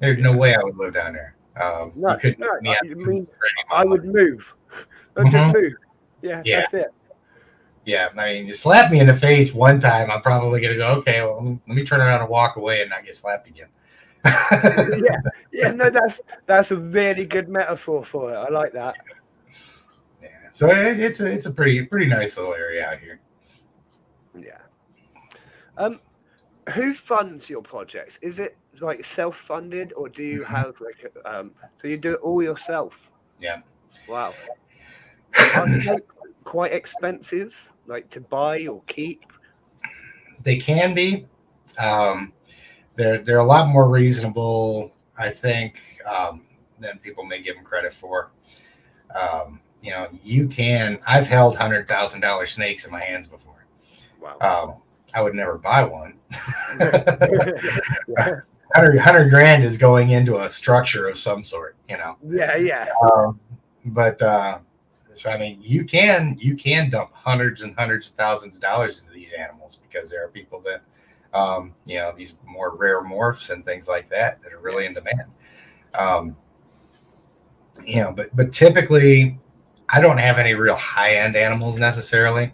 [0.00, 1.34] there's no way I would live down there.
[1.60, 3.26] Um, No, no, I mean,
[3.70, 4.54] I would move.
[5.16, 5.72] I'd just move.
[6.22, 6.46] Yeah, Mm-hmm.
[6.46, 6.60] Yeah.
[6.60, 6.92] that's it.
[7.86, 10.88] Yeah, I mean, you slap me in the face one time, I'm probably gonna go,
[10.98, 13.48] okay, well, let me, let me turn around and walk away and not get slapped
[13.48, 13.68] again.
[14.24, 15.16] yeah,
[15.50, 15.70] yeah.
[15.72, 18.36] No, that's that's a really good metaphor for it.
[18.36, 18.96] I like that.
[20.22, 23.18] yeah, so it, it's a it's a pretty pretty nice little area out here.
[24.38, 24.58] Yeah.
[25.78, 26.00] Um,
[26.74, 28.18] who funds your projects?
[28.20, 30.46] Is it like self-funded, or do you Mhm.
[30.46, 31.52] have like um?
[31.78, 33.10] So you do it all yourself?
[33.40, 33.62] Yeah.
[34.06, 34.34] Wow.
[36.44, 39.24] Quite expensive, like to buy or keep?
[40.42, 41.26] They can be.
[41.78, 42.32] Um,
[42.96, 46.42] they're they're a lot more reasonable, I think, um,
[46.78, 48.32] than people may give them credit for.
[49.14, 50.98] Um, you know, you can.
[51.06, 53.66] I've held hundred thousand dollar snakes in my hands before.
[54.20, 54.38] Wow.
[54.40, 54.82] Um,
[55.14, 56.14] I would never buy one.
[58.74, 62.16] 100, 100 grand is going into a structure of some sort, you know.
[62.28, 62.86] yeah, yeah.
[63.12, 63.40] Um,
[63.86, 64.60] but uh,
[65.20, 69.00] so I mean, you can you can dump hundreds and hundreds of thousands of dollars
[69.00, 73.50] into these animals because there are people that, um, you know, these more rare morphs
[73.50, 75.24] and things like that that are really in demand.
[75.92, 76.36] Um,
[77.84, 79.38] you know, but but typically,
[79.90, 82.52] I don't have any real high end animals necessarily.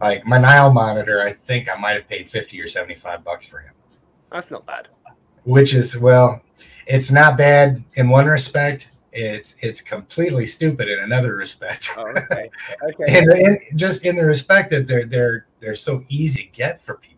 [0.00, 3.46] Like my Nile monitor, I think I might have paid fifty or seventy five bucks
[3.46, 3.74] for him
[4.32, 4.88] That's not bad.
[5.44, 6.42] which is well
[6.86, 12.50] it's not bad in one respect it's it's completely stupid in another respect Oh, okay.
[12.82, 13.18] Okay.
[13.18, 16.94] and, and just in the respect that they're they're they're so easy to get for
[16.96, 17.16] people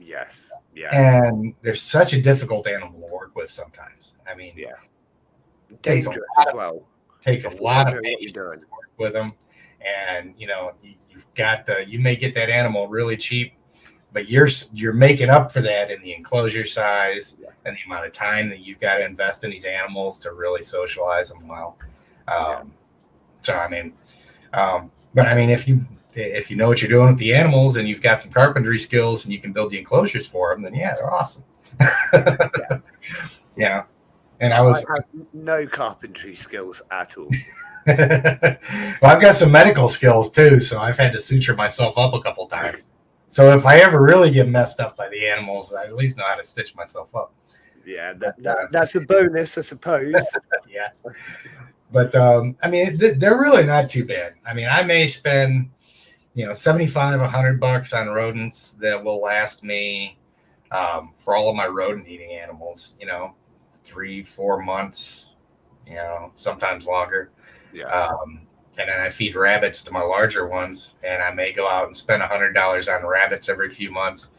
[0.00, 0.50] yes.
[0.74, 1.24] Yeah.
[1.24, 4.72] and they're such a difficult animal to work with sometimes i mean Yeah.
[5.82, 6.82] takes a lot of- well.
[7.20, 8.60] takes a lot of what you're patience doing.
[8.60, 9.32] to work with them
[9.84, 13.54] and you know you, you've got uh, you may get that animal really cheap
[14.12, 17.48] but you're you're making up for that in the enclosure size Yeah.
[17.64, 20.62] and the amount of time that you've got to invest in these animals to really
[20.62, 21.76] socialize them well
[22.28, 22.72] um,
[23.40, 23.92] so i mean
[24.52, 25.84] um, but i mean if you
[26.14, 29.24] if you know what you're doing with the animals and you've got some carpentry skills
[29.24, 31.42] and you can build the enclosures for them then yeah they're awesome
[33.56, 33.84] yeah
[34.40, 37.30] and i was I have no carpentry skills at all.
[37.86, 38.56] well,
[39.02, 42.46] I've got some medical skills too, so I've had to suture myself up a couple
[42.46, 42.86] times.
[43.32, 46.24] So if I ever really get messed up by the animals, I at least know
[46.28, 47.32] how to stitch myself up.
[47.86, 50.12] Yeah, that, that, that's a bonus, I suppose.
[50.68, 50.88] Yeah.
[51.90, 54.34] But um, I mean, th- they're really not too bad.
[54.46, 55.70] I mean, I may spend,
[56.34, 60.18] you know, 75, 100 bucks on rodents that will last me
[60.70, 63.32] um, for all of my rodent eating animals, you know,
[63.82, 65.32] three, four months,
[65.86, 67.30] you know, sometimes longer.
[67.72, 67.86] Yeah.
[67.86, 68.42] Um,
[68.78, 71.96] and then I feed rabbits to my larger ones, and I may go out and
[71.96, 74.32] spend a hundred dollars on rabbits every few months.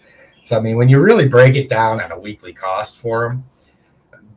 [0.43, 3.43] So I mean, when you really break it down on a weekly cost for them,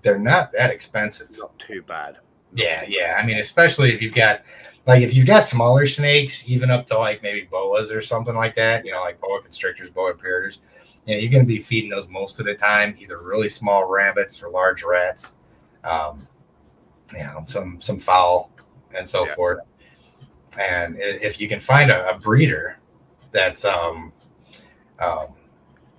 [0.03, 1.37] they're not that expensive.
[1.39, 2.19] Not too bad.
[2.53, 3.19] Yeah, yeah.
[3.21, 4.43] I mean, especially if you've got
[4.87, 8.55] like if you've got smaller snakes, even up to like maybe boas or something like
[8.55, 10.61] that, you know, like boa constrictors, boa imperators,
[11.07, 13.89] you know, you're going to be feeding those most of the time, either really small
[13.89, 15.33] rabbits or large rats,
[15.83, 16.27] um,
[17.13, 18.51] you know, some some fowl
[18.95, 19.35] and so Yeah.
[19.35, 19.59] forth.
[20.59, 22.79] And if you can find a, a breeder
[23.31, 24.13] that's um,
[24.99, 25.29] um,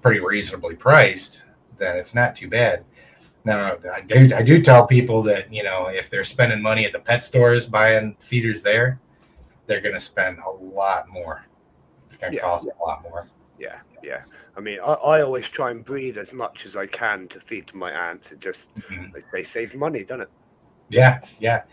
[0.01, 1.43] pretty reasonably priced,
[1.77, 2.83] then it's not too bad.
[3.45, 6.91] Now, I do I do tell people that you know if they're spending money at
[6.91, 8.99] the pet stores buying feeders there,
[9.67, 11.45] they're going to spend a lot more.
[12.07, 12.43] It's going to Yeah.
[12.43, 13.27] cost a lot more.
[13.57, 14.23] Yeah, yeah.
[14.57, 17.67] I mean, I, I always try and breed as much as I can to feed
[17.67, 18.31] to my ants.
[18.31, 19.13] It just Mhm.
[19.13, 20.29] they say saves money, doesn't it?
[20.89, 21.63] Yeah, yeah.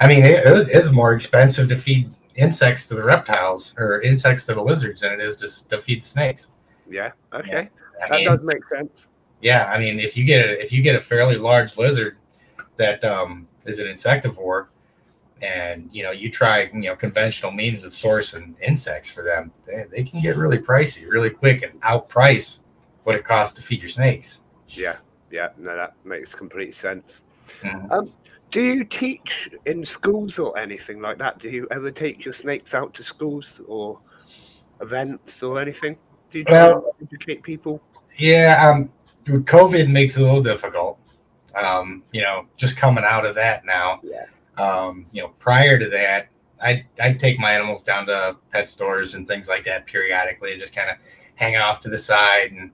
[0.00, 4.46] I mean, it, it is more expensive to feed insects to the reptiles or insects
[4.46, 6.52] to the lizards than it is just to feed snakes.
[6.88, 7.12] Yeah.
[7.32, 7.68] Okay.
[8.02, 9.06] I That mean, does make sense.
[9.40, 12.16] yeah, I mean, if you get a, if you get a fairly large lizard
[12.76, 14.68] that um, is an insectivore,
[15.42, 19.84] and you know you try you know conventional means of sourcing insects for them, they,
[19.90, 22.60] they can get really pricey really quick and outprice
[23.04, 24.42] what it costs to feed your snakes.
[24.68, 24.96] Yeah.
[25.30, 25.48] Yeah.
[25.58, 27.22] No, that makes complete sense.
[27.62, 27.90] Mhm.
[27.90, 28.12] Um,
[28.50, 31.38] do you teach in schools or anything like that?
[31.38, 33.98] Do you ever take your snakes out to schools or
[34.80, 35.96] events or anything?
[36.28, 37.80] Do you Well- educate people?
[38.16, 38.92] Yeah, um,
[39.26, 40.98] COVID makes it a little difficult.
[41.54, 44.00] Um, you know, just coming out of that now.
[44.02, 44.26] Yeah.
[44.56, 46.28] Um, you know, prior to that,
[46.60, 50.60] I I'd take my animals down to pet stores and things like that periodically, and
[50.60, 50.96] just kind of
[51.34, 52.70] hang off to the side and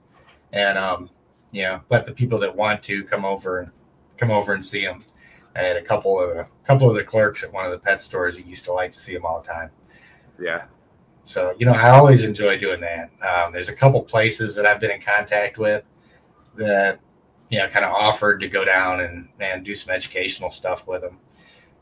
[0.53, 1.09] and um,
[1.51, 3.71] you know, let the people that want to come over and
[4.17, 5.03] come over and see them.
[5.55, 8.01] I had a couple of the couple of the clerks at one of the pet
[8.01, 9.71] stores that used to like to see them all the time.
[10.39, 10.65] Yeah.
[11.25, 13.09] So, you know, I always enjoy doing that.
[13.21, 15.83] Um, there's a couple places that I've been in contact with
[16.55, 16.99] that,
[17.49, 21.01] you know, kind of offered to go down and, and do some educational stuff with
[21.01, 21.17] them.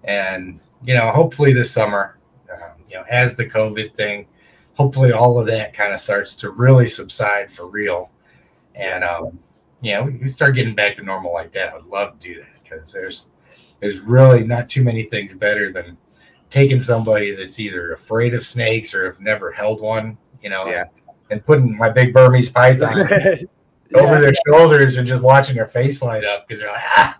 [0.03, 2.17] And, you know, hopefully this summer,
[2.51, 4.25] um, you know, as the COVID thing,
[4.73, 8.11] hopefully all of that kind of starts to really subside for real.
[8.73, 9.39] And, um,
[9.81, 11.71] you know, we start getting back to normal like that.
[11.71, 13.29] I would love to do that because there's,
[13.85, 15.95] there's really not too many things better than
[16.49, 20.85] taking somebody that's either afraid of snakes or have never held one, you know, Yeah.
[21.29, 22.97] and putting my big Burmese python
[23.93, 27.19] over their shoulders and just watching their face light up because they're like, ah,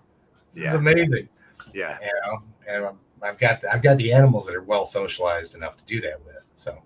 [0.54, 0.70] this Yeah.
[0.70, 1.28] is amazing,
[1.72, 1.98] Yeah.
[2.00, 2.42] you know.
[2.68, 6.00] And I've got the, I've got the animals that are well socialized enough to do
[6.00, 6.34] that with.
[6.56, 6.76] So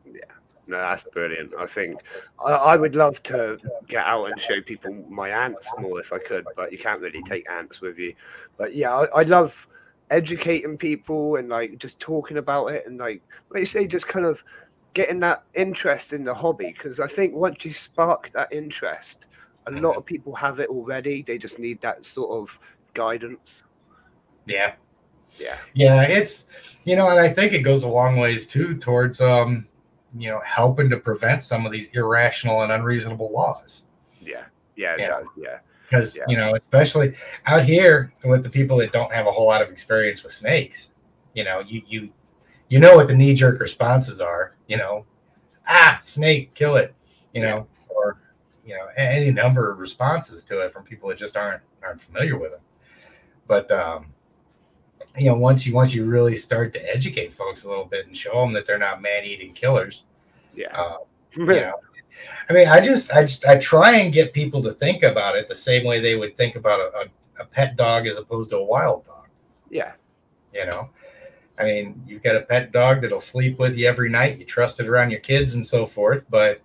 [0.71, 1.53] No, that's brilliant.
[1.59, 2.01] I think
[2.45, 3.59] I, I would love to
[3.89, 7.23] get out and show people my ants more if I could, but you can't really
[7.25, 8.14] take ants with you.
[8.57, 9.66] But yeah, I, I love
[10.11, 14.27] educating people and like just talking about it and like like you say, just kind
[14.27, 14.45] of
[14.95, 19.27] getting that interest in the hobby because I think once you spark that interest,
[19.66, 21.23] a lot of people have it already.
[21.23, 22.59] They just need that sort of
[22.95, 23.64] guidance.
[24.47, 24.75] yeah,
[25.39, 25.57] Yeah.
[25.75, 26.45] yeah, it's
[26.85, 29.66] you know, and I think it goes a long ways too towards um,
[30.17, 33.85] you know, helping to prevent some of these irrational and unreasonable laws.
[34.21, 34.45] Yeah.
[34.77, 34.95] Yeah.
[34.95, 35.07] It Yeah.
[35.09, 35.27] does.
[35.37, 35.59] Yeah.
[35.89, 36.25] because Yeah.
[36.29, 37.15] you know especially
[37.47, 40.91] out here with the people that don't have a whole lot of experience with snakes
[41.35, 42.09] you know you you
[42.69, 45.05] you know what the knee-jerk responses are you know
[45.67, 46.95] ah snake kill it
[47.35, 48.19] you know or
[48.65, 52.39] you know any number of responses to it from people that just aren't aren't familiar
[52.39, 52.61] with them.
[53.49, 54.15] but um
[55.17, 58.17] you know once you once you really start to educate folks a little bit and
[58.17, 60.05] show them that they're not man-eating killers
[60.55, 60.77] Yeah.
[60.77, 60.99] uh,
[61.37, 61.75] you know
[62.49, 65.49] i mean i just I, just I try and get people to think about it
[65.49, 66.99] the same way they would think about a,
[67.41, 69.27] a, a pet dog as opposed to a wild dog
[69.71, 69.93] yeah.
[70.53, 70.91] you know
[71.59, 74.81] i mean you've got a pet dog that'll sleep with you every night you trust
[74.81, 76.61] it around your kids and so forth but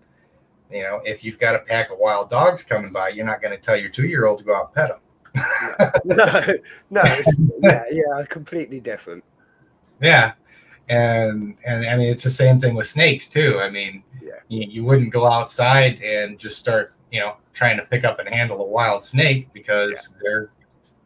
[0.71, 3.55] you know if you've got a pack of wild dogs coming by you're not going
[3.55, 4.99] to tell your two-year-old to go out and pet them
[6.05, 6.41] no,
[6.89, 7.03] no,
[7.61, 9.23] yeah, yeah, completely different.
[10.01, 10.33] Yeah,
[10.89, 13.59] and and I mean it's the same thing with snakes too.
[13.59, 14.33] I mean, Yeah.
[14.47, 18.27] you, you wouldn't go outside and just start you know trying to pick up and
[18.29, 20.49] handle a wild snake because they're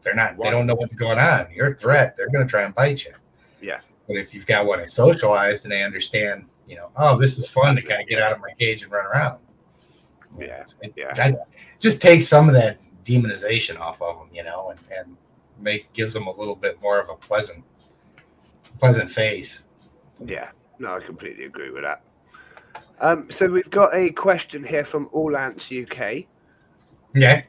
[0.02, 1.46] they're not they don't know what's going on.
[1.54, 2.16] You're a threat.
[2.16, 3.12] They're going to try and bite you.
[3.60, 3.80] Yeah.
[4.08, 7.48] But if you've got one that's socialized and they understand, you know, oh, this is
[7.48, 9.38] fun to kind of get out of my cage and run around.
[10.38, 11.12] Yeah, It, yeah.
[11.16, 11.34] I-
[11.80, 15.16] just take some of that demonization off of them, you know, and, and
[15.58, 17.64] make gives them a little bit more of a pleasant
[18.78, 19.62] pleasant face.
[20.24, 22.02] Yeah, no, I completely agree with that.
[23.00, 26.24] Um, so we've got a question here from All Ants UK.
[27.14, 27.42] Yeah.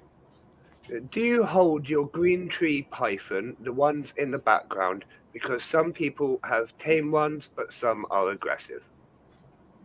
[1.10, 6.40] Do you hold your green tree python, the ones in the background, because some people
[6.44, 8.90] have tame ones, but some are aggressive?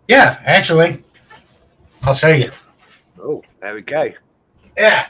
[0.09, 1.03] Yeah, actually.
[2.03, 2.51] I'll show you.
[3.21, 4.13] Oh, there we go.
[4.77, 5.09] Yeah.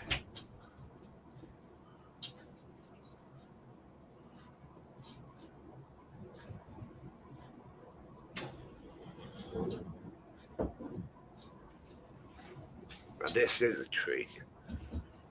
[13.32, 14.28] This is a tree.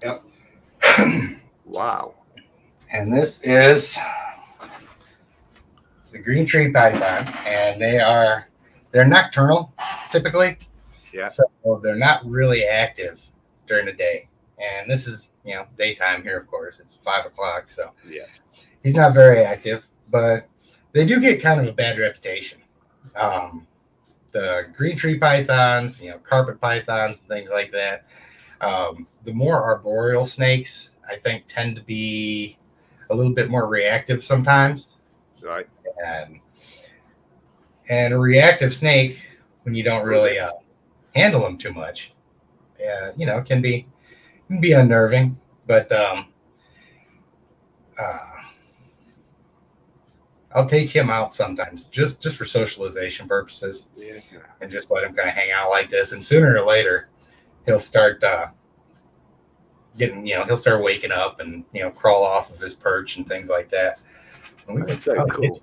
[0.04, 0.24] Yep.
[1.66, 2.14] Wow.
[2.92, 3.98] and this is
[6.12, 8.48] the green tree python, and they are
[8.92, 9.74] they're nocturnal
[10.12, 10.58] typically.
[11.12, 11.28] Yeah.
[11.28, 11.44] So
[11.82, 13.20] they're not really active
[13.68, 14.28] during the day,
[14.60, 16.38] and this is you know daytime here.
[16.38, 18.26] Of course, it's five o'clock, so Yeah.
[18.84, 20.48] he's not very active, but
[20.94, 22.60] they do get kind of a bad reputation.
[23.16, 23.66] Um,
[24.36, 28.06] the green tree pythons, you know, carpet pythons, and things like that.
[28.60, 32.58] Um, the more arboreal snakes, I think, tend to be
[33.10, 34.98] a little bit more reactive sometimes,
[35.42, 35.68] Right.
[36.06, 36.42] and
[37.90, 39.22] and a reactive snake,
[39.64, 40.52] when you don't really uh,
[41.16, 42.12] handle them too much,
[42.82, 43.88] uh, you know, can be
[44.50, 45.40] can be unnerving.
[45.66, 46.28] But um,
[47.98, 48.35] uh,
[50.56, 54.20] I'll take him out sometimes, just just for socialization purposes Yeah.
[54.62, 56.14] and just let him kind of hang out like this.
[56.14, 57.10] And sooner or later,
[57.66, 58.48] he'll start uh,
[59.98, 63.18] getting, you know, he'll start waking up and you know crawl off of his perch
[63.18, 64.00] and things like that.
[64.68, 65.62] That's so cool.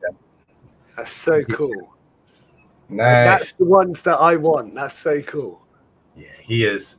[0.97, 1.95] That's so cool.
[2.91, 3.27] Nice.
[3.27, 4.75] That's the ones that I want.
[4.75, 5.63] That's so cool.
[6.15, 6.99] Yeah, he is.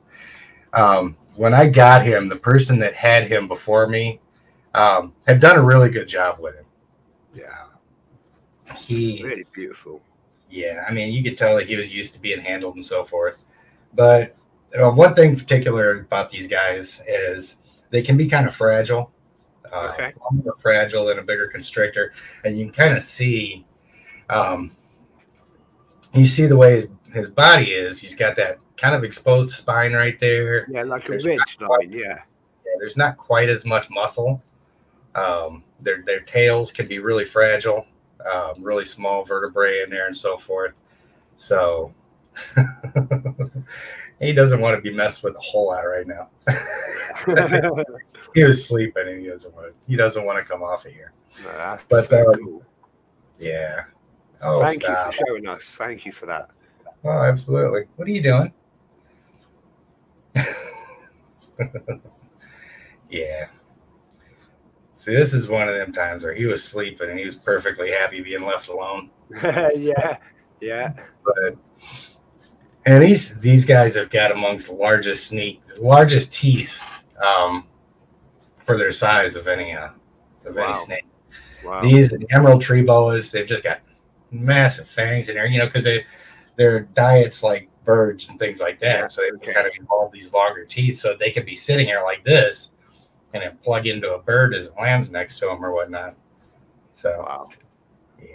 [0.74, 4.20] Um, when I got him, the person that had him before me
[4.74, 6.66] um, had done a really good job with him.
[7.36, 7.66] Yeah.
[8.84, 10.01] He Really beautiful.
[10.49, 13.03] Yeah, I mean, you could tell that he was used to being handled and so
[13.03, 13.38] forth.
[13.93, 14.36] But
[14.79, 17.57] uh, one thing particular about these guys is
[17.89, 19.11] they can be kind of fragile.
[19.71, 20.13] Uh, Okay.
[20.31, 22.13] More fragile than a bigger constrictor,
[22.43, 23.65] and you can kind of see.
[24.29, 24.71] Um,
[26.13, 27.99] you see the way his, his body is.
[27.99, 30.67] He's got that kind of exposed spine right there.
[30.69, 31.91] Yeah, like a There's ridge not line.
[31.91, 32.19] Yeah.
[32.65, 34.41] Yeah, there's not quite as much muscle.
[35.15, 37.86] Um, their their tails can be really fragile,
[38.32, 40.74] um, really small vertebrae in there and so forth.
[41.38, 41.93] So
[44.19, 46.30] he doesn't want to be messed with a whole lot right now.
[48.34, 50.91] he was sleeping and he doesn't want to, he doesn't want to come off of
[50.91, 51.13] here.
[51.43, 52.63] No, But, so um, cool.
[53.39, 53.84] Yeah.
[54.41, 55.69] Oh, Thank you for showing us.
[55.69, 56.49] Thank you for that.
[57.03, 57.84] Oh, absolutely.
[57.95, 58.53] What are you doing?
[63.09, 63.47] yeah.
[65.04, 67.91] See, this is one of them times where he was sleeping and he was perfectly
[67.91, 69.10] happy being left alone.
[69.76, 70.16] yeah.
[70.62, 70.93] Yeah.
[71.26, 71.58] But
[72.86, 76.82] and these these guys have got amongst the largest sneak, largest teeth
[77.22, 77.68] um,
[78.54, 79.89] for their size of any uh,
[80.45, 80.68] of Wow.
[80.68, 81.06] any snake.
[81.66, 81.82] Wow.
[81.82, 83.82] These emerald tree boas, they've just got
[84.32, 86.06] massive fangs in there, you know, because they
[86.56, 88.99] their diets like birds and things like that.
[88.99, 89.54] Yeah, so they okay.
[89.54, 92.72] kind of evolved these longer teeth, so they could be sitting here like this,
[93.34, 96.15] and then plug into a bird as it lands next to him or whatnot.
[96.95, 97.49] So Wow.
[98.21, 98.27] yeah,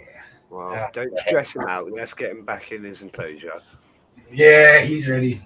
[0.49, 0.71] Wow.
[0.73, 0.89] Yeah.
[0.93, 1.91] Don't stress him out.
[1.91, 3.61] Let's get him back in his enclosure.
[4.31, 5.41] yeah, he's ready.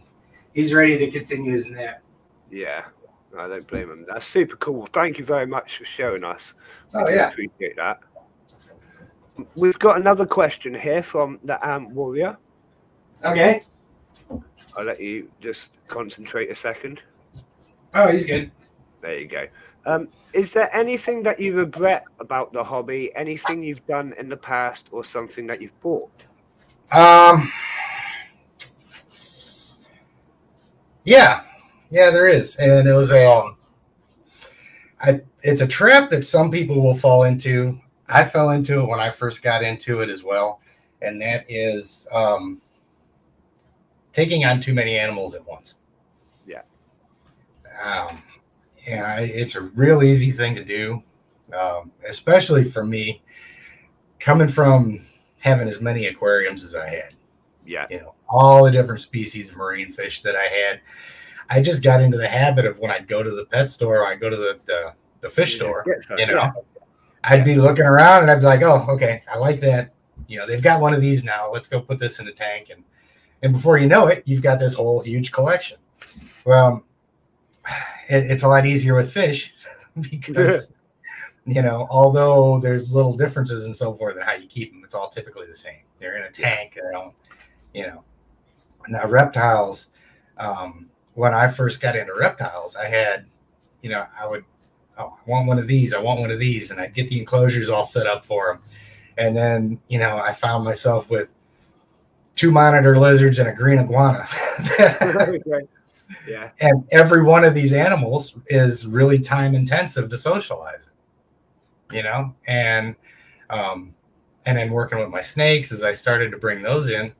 [0.53, 2.01] He's ready to continue his nap.
[2.51, 2.85] Yeah.
[3.37, 4.05] I don't blame him.
[4.07, 4.85] That's super cool.
[4.87, 6.53] Thank you very much for showing us.
[6.93, 7.29] Oh do yeah.
[7.31, 7.99] Appreciate that.
[9.55, 12.37] We've got another question here from the Ant Warrior.
[13.25, 13.63] Okay.
[14.77, 17.01] I'll let you just concentrate a second.
[17.95, 18.51] Oh, he's good.
[19.03, 19.47] There you go.
[19.85, 23.11] Um, is there anything that you regret about the hobby?
[23.15, 26.25] Anything you've done in the past, or something that you've bought?
[26.93, 27.51] Um.
[31.03, 31.43] Yeah,
[31.89, 33.29] yeah, there is, and it was a.
[33.29, 33.57] Um,
[35.01, 37.77] I, it's a trap that some people will fall into.
[38.07, 40.61] I fell into it when I first got into it as well,
[41.01, 42.61] and that is um,
[44.13, 45.75] taking on too many animals at once.
[46.47, 46.61] Yeah.
[47.83, 48.23] Um,
[48.87, 51.01] yeah, it's a real easy thing to do,
[51.57, 53.21] um, especially for me,
[54.19, 55.05] coming from
[55.39, 57.15] having as many aquariums as I had
[57.65, 57.85] Yeah.
[57.89, 60.81] you know all the different species of marine fish that I had.
[61.49, 64.19] I just got into the habit of when I'd go to the pet store, I'd
[64.19, 66.51] go to the the, the fish store, some, you know, yeah.
[67.25, 69.93] I'd be looking around and I'd be like, oh, okay, I like that.
[70.27, 71.51] You know, they've got one of these now.
[71.51, 72.83] Let's go put this in the tank, and
[73.43, 75.77] and before you know it, you've got this whole huge collection.
[76.45, 76.83] Well,
[78.09, 79.53] it, it's a lot easier with fish
[80.01, 80.71] because.
[81.45, 84.95] You know, although there's little differences and so forth in how you keep them, it's
[84.95, 85.81] all typically the same.
[85.99, 86.75] They're in a tank.
[86.75, 87.13] They don't,
[87.73, 88.03] you know,
[88.87, 89.87] Now reptiles,
[90.37, 93.25] um, when I first got into reptiles, I had,
[93.81, 94.45] you know, I would,
[94.97, 97.19] oh, I want one of these, I want one of these, and I'd get the
[97.19, 98.61] enclosures all set up for them.
[99.17, 101.33] And then, you know, I found myself with
[102.35, 104.27] two monitor lizards and a green iguana.
[106.27, 106.51] yeah.
[106.59, 110.89] And every one of these animals is really time intensive to socialize,
[111.91, 112.95] you know, and,
[113.49, 113.93] um,
[114.45, 117.13] and then working with my snakes as I started to bring those in,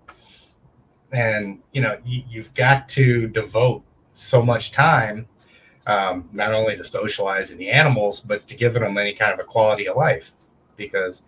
[1.14, 3.84] and you know you, you've got to devote
[4.14, 5.28] so much time
[5.88, 9.44] um, not only to socializing the animals but to giving them any kind of a
[9.44, 10.34] quality of life.
[10.76, 11.24] Because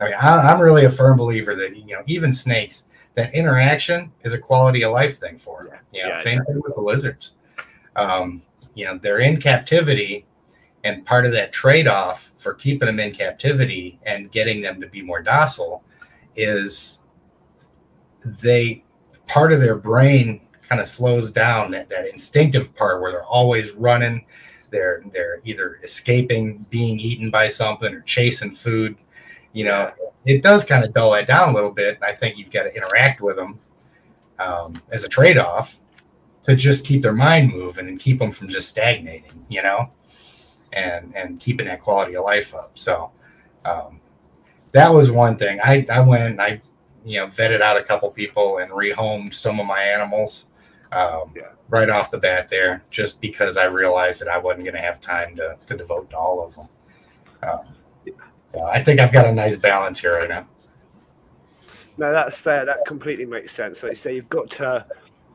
[0.00, 4.12] i mean I, i'm really a firm believer that you know even snakes that interaction
[4.22, 5.78] is a quality of life thing for them.
[5.92, 7.32] You know Yeah, same thing with the lizards.
[7.96, 8.42] Um,
[8.74, 10.26] you know they're in captivity
[10.84, 15.00] and part of that trade-off for keeping them in captivity and getting them to be
[15.00, 15.82] more docile
[16.36, 17.00] is
[18.24, 18.84] they
[19.26, 23.70] part of their brain kind of slows down that, that instinctive part where they're always
[23.72, 24.26] running
[24.70, 28.96] they're they're either escaping being eaten by something or chasing food
[29.54, 29.90] you know
[30.26, 32.64] it does kind of dull that down a little bit And i think you've got
[32.64, 33.58] to interact with them
[34.38, 35.78] um, as a trade-off
[36.44, 39.90] to just keep their mind moving and keep them from just stagnating you know
[40.72, 42.76] and and keeping that quality of life up.
[42.76, 43.12] So
[43.64, 44.00] um,
[44.72, 45.60] that was one thing.
[45.62, 46.60] I i went and i
[47.04, 50.46] you know vetted out a couple people and rehomed some of my animals
[50.92, 51.52] um, Yeah.
[51.68, 55.00] right off the bat there just because i realized that i wasn't going to have
[55.00, 56.68] time to, to devote to all of them
[57.42, 57.66] um,
[58.54, 60.46] so i think i've got a nice balance here right now
[61.96, 62.64] No, that's fair.
[62.64, 63.82] That completely makes sense.
[63.82, 64.84] Like you say, you've got to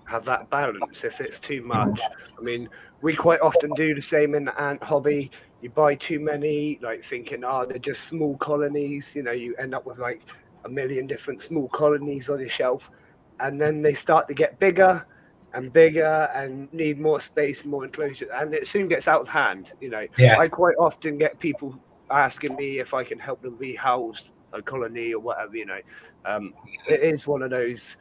[0.05, 1.03] have that balance.
[1.05, 2.01] If it's too much,
[2.37, 2.67] I mean,
[3.01, 5.31] we quite often do the same in the ant hobby.
[5.61, 9.15] You buy too many, like thinking, oh, they're just small colonies.
[9.15, 10.21] You know, you end up with like
[10.65, 12.91] a million different small colonies on your shelf,
[13.39, 15.05] and then they start to get bigger
[15.53, 19.73] and bigger and need more space, more enclosure, and it soon gets out of hand.
[19.79, 21.79] You know, yeah I quite often get people
[22.11, 25.55] asking me if I can help them rehouse a colony or whatever.
[25.55, 25.79] You know,
[26.25, 26.53] um,
[26.87, 27.97] it is one of those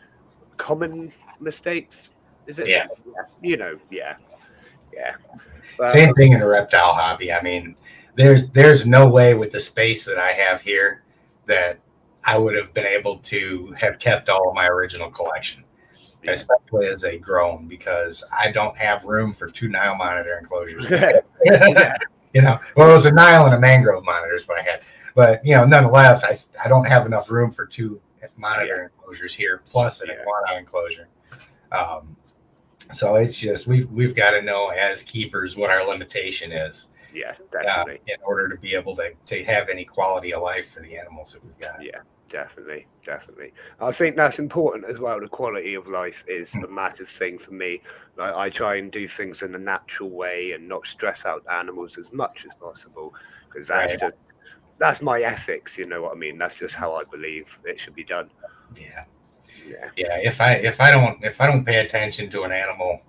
[0.56, 2.12] common mistakes.
[2.46, 2.68] Is it?
[2.68, 2.86] Yeah.
[3.42, 4.16] You know, yeah,
[4.92, 5.16] yeah.
[5.76, 7.76] But, same thing in a reptile hobby i mean
[8.16, 11.04] there's there's no way with the space that i have here
[11.46, 11.78] that
[12.24, 15.64] i would have been able to have kept all of my original collection
[16.22, 16.32] Yeah.
[16.32, 20.90] especially as they grown because i don't have room for two nile monitor enclosures
[21.44, 21.96] Yeah.
[22.34, 22.58] You know?
[22.76, 24.80] Well it was a nile and a mangrove monitors what i had.
[25.14, 28.00] But you know nonetheless I, I don't have enough room for two
[28.36, 30.20] monitor enclosures here plus an Yeah.
[30.22, 31.08] iguana enclosure.
[31.72, 32.16] Um,
[32.92, 37.40] so it's just we've we've got to know as keepers what our limitation is yes,
[37.40, 38.00] uh, definitely.
[38.06, 41.32] in order to be able to, to have any quality of life for the animals
[41.32, 41.82] that we've got.
[41.82, 41.98] Yeah,
[42.28, 43.52] definitely, definitely.
[43.80, 45.20] I think that's important as well.
[45.20, 47.80] The quality of life is a massive thing for me.
[48.16, 51.98] Like, I try and do things in a natural way and not stress out animals
[51.98, 53.14] as much as possible
[53.48, 54.00] because that's Right.
[54.00, 54.14] just
[54.78, 55.78] that's my ethics.
[55.78, 56.38] You know what I mean?
[56.38, 58.30] That's just how I believe it should be done.
[58.76, 59.04] yeah
[59.64, 63.00] Yeah, yeah if i if i don't if i don't pay attention to an animal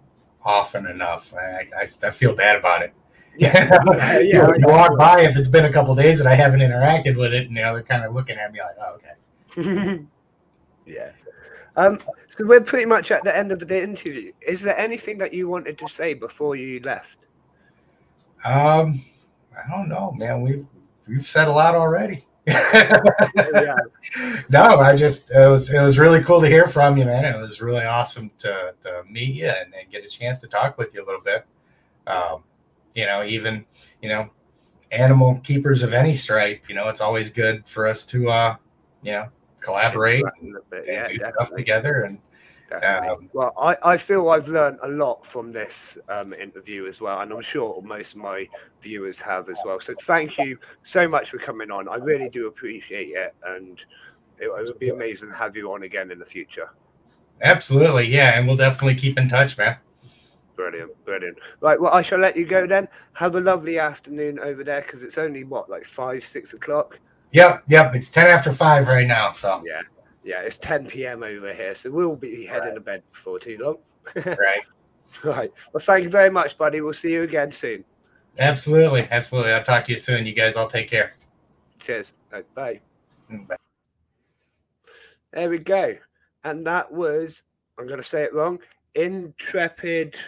[0.44, 2.94] often enough i i, I feel bad about it
[3.54, 4.48] yeah, you, yeah.
[4.48, 7.48] know, walk by if it's been a couple days that I haven't interacted with it,
[7.48, 10.04] and you know they're kind of looking at me like, "Oh, okay."
[10.86, 11.12] yeah.
[11.78, 14.34] Um, so we're pretty much at the end of the interview.
[14.46, 17.28] Is there anything that you wanted to say before you left?
[18.44, 19.06] Um,
[19.56, 20.42] I don't know, man.
[20.42, 20.66] We've
[21.08, 22.26] we've said a lot already.
[22.46, 23.78] yeah,
[24.50, 27.24] no, I just it was it was really cool to hear from you, man.
[27.24, 30.78] It was really awesome to to meet you and, and get a chance to talk
[30.78, 31.46] with you a little bit.
[32.06, 32.44] Um,
[32.96, 33.66] you know, even
[34.02, 34.30] you know,
[34.92, 36.64] animal keepers of any stripe.
[36.68, 38.56] You know, it's always good for us to uh,
[39.04, 39.28] you know,
[39.60, 41.62] collaborate and yeah, do stuff definitely.
[41.62, 42.20] together and
[42.72, 47.20] Um, well, I, I feel I've learned a lot from this um, interview as well,
[47.22, 48.48] and I'm sure most of my
[48.82, 49.80] viewers have as well.
[49.80, 51.90] So thank you so much for coming on.
[51.90, 53.84] I really do appreciate it, and
[54.38, 56.70] it, it would be amazing to have you on again in the future.
[57.42, 59.78] Absolutely, yeah, and we'll definitely keep in touch, man.
[60.60, 61.38] Brilliant, brilliant.
[61.62, 62.90] Right, well, I shall let you go then.
[63.14, 67.00] Have a lovely afternoon over there because it's only what, like five, six o'clock.
[67.32, 67.96] Yep, yep.
[67.96, 69.84] It's ten after five right now, so Yeah,
[70.22, 71.24] yeah, it's 10 p.m.
[71.24, 73.78] over here, so we'll be heading to bed before too long.
[74.38, 74.60] right.
[75.24, 75.50] right.
[75.72, 76.82] Well, thank you very much, buddy.
[76.82, 77.86] We'll see you again soon.
[78.38, 79.54] Absolutely, absolutely.
[79.54, 80.26] I'll talk to you soon.
[80.26, 81.14] You guys all take care.
[81.80, 82.12] Cheers.
[82.34, 82.82] Right, bye.
[83.32, 83.56] Mm, bye.
[85.32, 85.96] There we go.
[86.44, 87.44] And that was,
[87.78, 88.60] I'm going to say it wrong,
[88.96, 90.20] Intrepid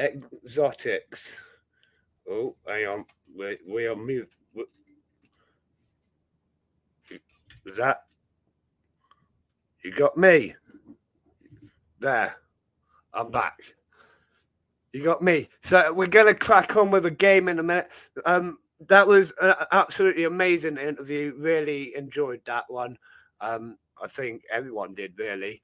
[0.00, 1.36] Exotics.
[2.28, 3.04] Oh, hang on.
[3.36, 4.34] We, we are moved.
[7.66, 8.04] Was that?
[9.84, 10.54] You got me.
[12.00, 12.34] There,
[13.12, 13.58] I'm back.
[14.92, 15.48] You got me.
[15.62, 17.90] So we're gonna crack on with a game in a minute.
[18.24, 18.58] Um,
[18.88, 21.34] that was an absolutely amazing interview.
[21.36, 22.96] Really enjoyed that one.
[23.40, 25.62] Um, I think everyone did really.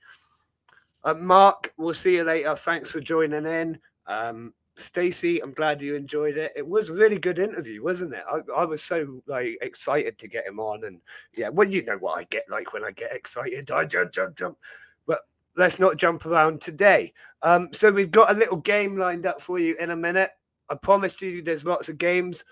[1.03, 2.55] Uh, Mark, we'll see you later.
[2.55, 3.79] Thanks for joining in.
[4.07, 6.53] Um, Stacey, I'm glad you enjoyed it.
[6.55, 8.23] It was a really good interview, wasn't it?
[8.31, 11.01] I, I was so like excited to get him on, and
[11.35, 14.37] yeah, well, you know what I get like when I get excited, I jump, jump,
[14.37, 14.59] jump.
[15.07, 15.21] But
[15.57, 17.15] let's not jump around today.
[17.43, 20.31] Um, so we've got a little game lined up for you in a minute.
[20.69, 22.45] I promised you there's lots of games.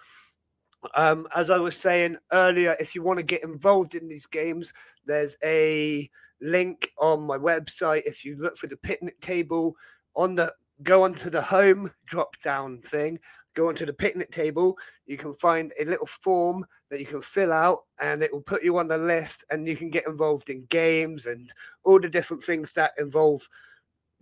[0.95, 4.73] Um, as I was saying earlier, if you want to get involved in these games,
[5.05, 6.09] there's a
[6.41, 8.03] link on my website.
[8.07, 9.77] If you look for the picnic table
[10.15, 13.19] on the go onto the home drop down thing,
[13.55, 14.77] go onto the picnic table,
[15.07, 18.65] you can find a little form that you can fill out and it will put
[18.65, 21.53] you on the list and you can get involved in games and
[21.85, 23.47] all the different things that involve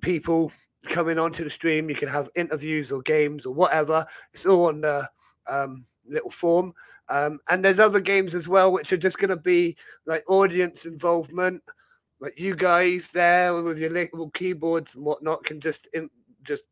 [0.01, 0.53] people
[0.85, 1.89] coming onto the stream.
[1.89, 4.07] You can have interviews or games or whatever.
[4.33, 5.09] It's all on the
[5.49, 6.75] um, little form.
[7.09, 9.77] Um, and there's other games as well, which are just going to be
[10.07, 11.63] like audience involvement.
[12.21, 15.89] Like you guys there with your little keyboards and whatnot can just
[16.45, 16.65] just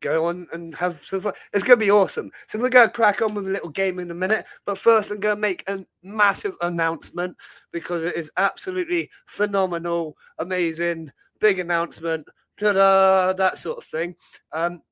[0.00, 1.32] go on and have some fun.
[1.52, 2.30] It's going to be awesome.
[2.48, 4.46] So we're going to crack on with a little game in a minute.
[4.64, 7.36] But first, I'm going to make a massive announcement
[7.72, 11.10] because it is absolutely phenomenal, amazing,
[11.40, 12.26] big announcement,
[12.58, 14.14] ta-da, that sort of thing.
[14.52, 14.82] Um,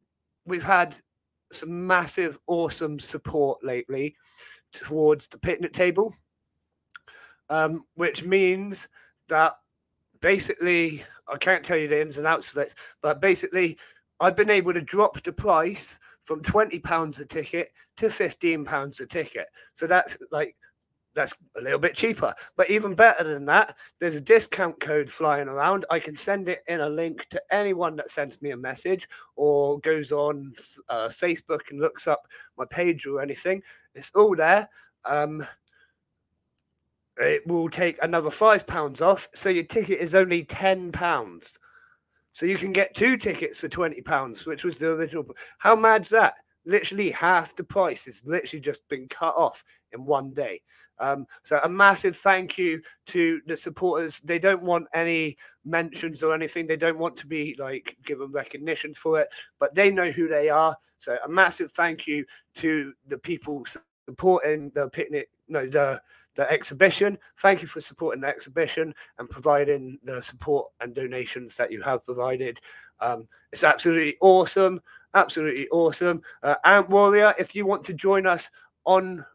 [0.47, 0.97] we've had
[1.53, 4.17] some massive, awesome support lately
[4.73, 6.15] towards the picnic table,
[7.51, 8.89] um, which means
[9.29, 9.55] that
[10.21, 13.79] basically, I can't tell you the ins and outs of it, but basically,
[14.21, 19.01] I've been able to drop the price from twenty pounds a ticket to fifteen pounds
[19.01, 19.47] a ticket.
[19.75, 20.57] So that's like
[21.15, 22.33] that's a little bit cheaper.
[22.57, 25.85] But even better than that, there's a discount code flying around.
[25.91, 29.81] I can send it in a link to anyone that sends me a message or
[29.81, 30.53] goes on
[30.89, 33.63] uh, Facebook and looks up my page or anything.
[33.95, 34.69] It's all there.
[35.05, 35.45] Um,
[37.19, 41.59] it will take another five pounds off, so your ticket is only ten pounds.
[42.33, 45.27] So you can get two tickets for twenty pounds, which was the original.
[45.59, 46.35] How mad's that?
[46.65, 50.61] Literally half the price has literally just been cut off in one day.
[50.99, 54.21] Um, so a massive thank you to the supporters.
[54.21, 56.67] They don't want any mentions or anything.
[56.67, 59.29] They don't want to be like given recognition for it,
[59.59, 60.77] but they know who they are.
[60.99, 62.25] So a massive thank you
[62.57, 63.65] to the people
[64.09, 66.01] supporting the picnic, no, the
[66.39, 67.19] the exhibition.
[67.39, 72.07] Thank you for supporting the exhibition and providing the support and donations that you have
[72.07, 72.61] provided.
[73.01, 74.81] Um, it's absolutely awesome,
[75.15, 76.23] absolutely awesome.
[76.45, 78.53] Uh, Ant Warrior, if you want to join us
[78.85, 79.27] on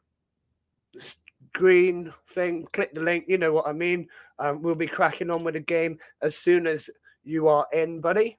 [0.93, 1.13] the
[1.53, 3.25] screen thing, click the link.
[3.27, 4.07] You know what I mean.
[4.39, 6.89] Um, we'll be cracking on with the game as soon as
[7.25, 8.37] you are in, buddy.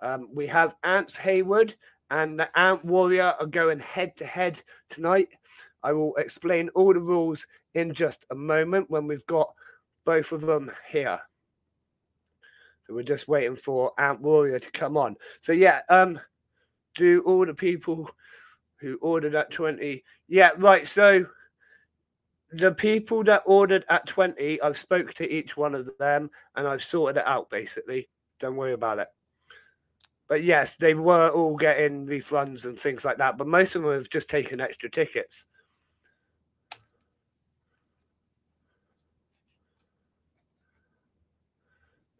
[0.00, 1.76] Um, we have Ants Hayward
[2.10, 5.28] and the Ant Warrior are going head to head tonight.
[5.82, 9.52] I will explain all the rules in just a moment when we've got
[10.04, 11.20] both of them here.
[12.86, 15.16] So we're just waiting for Ant Warrior to come on.
[15.42, 16.20] So yeah, um,
[16.94, 18.10] do all the people
[18.80, 20.02] who ordered at 20.
[20.28, 20.86] Yeah, right.
[20.86, 21.26] So
[22.52, 26.82] the people that ordered at 20, I've spoke to each one of them and I've
[26.82, 28.08] sorted it out basically.
[28.40, 29.08] Don't worry about it.
[30.28, 33.36] But yes, they were all getting refunds and things like that.
[33.36, 35.46] But most of them have just taken extra tickets.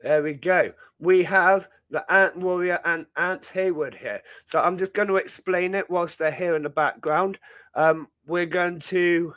[0.03, 0.73] There we go.
[0.99, 4.23] We have the Ant Warrior and Ant Hayward here.
[4.47, 7.39] So I'm just going to explain it whilst they're here in the background.
[7.75, 9.35] Um, we're going to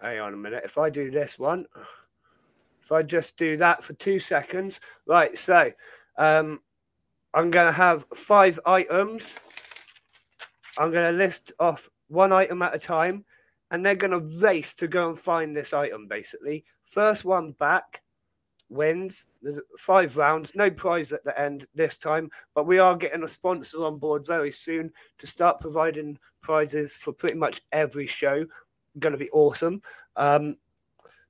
[0.00, 0.62] hang on a minute.
[0.64, 1.66] If I do this one,
[2.80, 5.38] if I just do that for two seconds, right?
[5.38, 5.70] So
[6.18, 6.60] um,
[7.32, 9.36] I'm going to have five items.
[10.76, 13.24] I'm going to list off one item at a time,
[13.70, 16.08] and they're going to race to go and find this item.
[16.08, 18.02] Basically, first one back
[18.72, 19.26] wins.
[19.42, 23.28] There's five rounds, no prize at the end this time, but we are getting a
[23.28, 28.44] sponsor on board very soon to start providing prizes for pretty much every show.
[28.98, 29.82] Going to be awesome.
[30.16, 30.56] Um,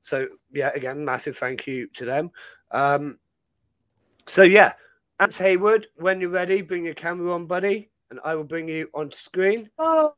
[0.02, 2.30] so yeah, again, massive thank you to them.
[2.70, 3.18] Um,
[4.26, 4.72] so yeah,
[5.20, 8.88] Ants Hayward, when you're ready, bring your camera on, buddy, and I will bring you
[8.94, 9.70] onto screen.
[9.78, 10.14] Oh.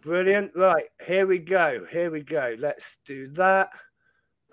[0.00, 0.52] Brilliant.
[0.54, 1.86] Right, here we go.
[1.90, 2.56] Here we go.
[2.58, 3.70] Let's do that.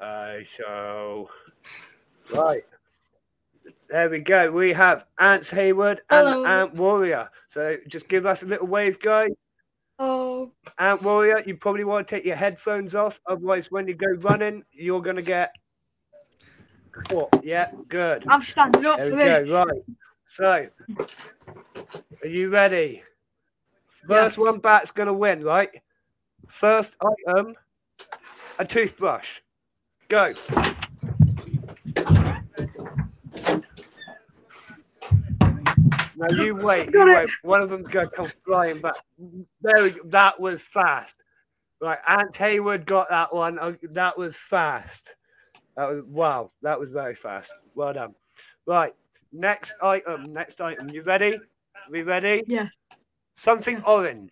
[0.02, 1.30] I shall.
[2.34, 2.64] Right.
[3.90, 4.52] There we go.
[4.52, 6.46] We have Ants Hayward and Hello.
[6.46, 7.30] Ant Warrior.
[7.50, 9.32] So just give us a little wave, guys.
[10.00, 13.20] Oh, Ant Warrior, you probably want to take your headphones off.
[13.28, 15.54] Otherwise, when you go running, you're going to get
[17.10, 17.30] Four.
[17.42, 18.26] Yeah, good.
[18.28, 19.48] I'm standing up There we this.
[19.48, 19.64] go.
[19.64, 19.82] Right.
[20.26, 20.68] So,
[22.24, 23.04] are you ready?
[23.88, 24.38] First Yes.
[24.38, 25.70] one back's gonna win, right?
[26.48, 26.98] First
[27.28, 27.56] item,
[28.60, 29.40] a toothbrush.
[30.12, 30.34] Go.
[36.18, 36.90] Now you wait.
[36.92, 37.30] You wait.
[37.44, 38.96] One of them's gonna come flying back.
[39.62, 40.02] There we go.
[40.08, 41.24] That was fast.
[41.80, 43.58] Right, Ant Hayward got that one.
[43.62, 45.12] Oh, That was fast.
[45.78, 46.52] That was wow.
[46.62, 47.54] That was very fast.
[47.74, 48.14] Well done.
[48.66, 48.94] Right,
[49.32, 50.24] next item.
[50.24, 50.90] Next item.
[50.90, 51.40] You ready?
[51.90, 52.44] We ready?
[52.48, 52.68] Yeah.
[53.36, 54.32] Something orange.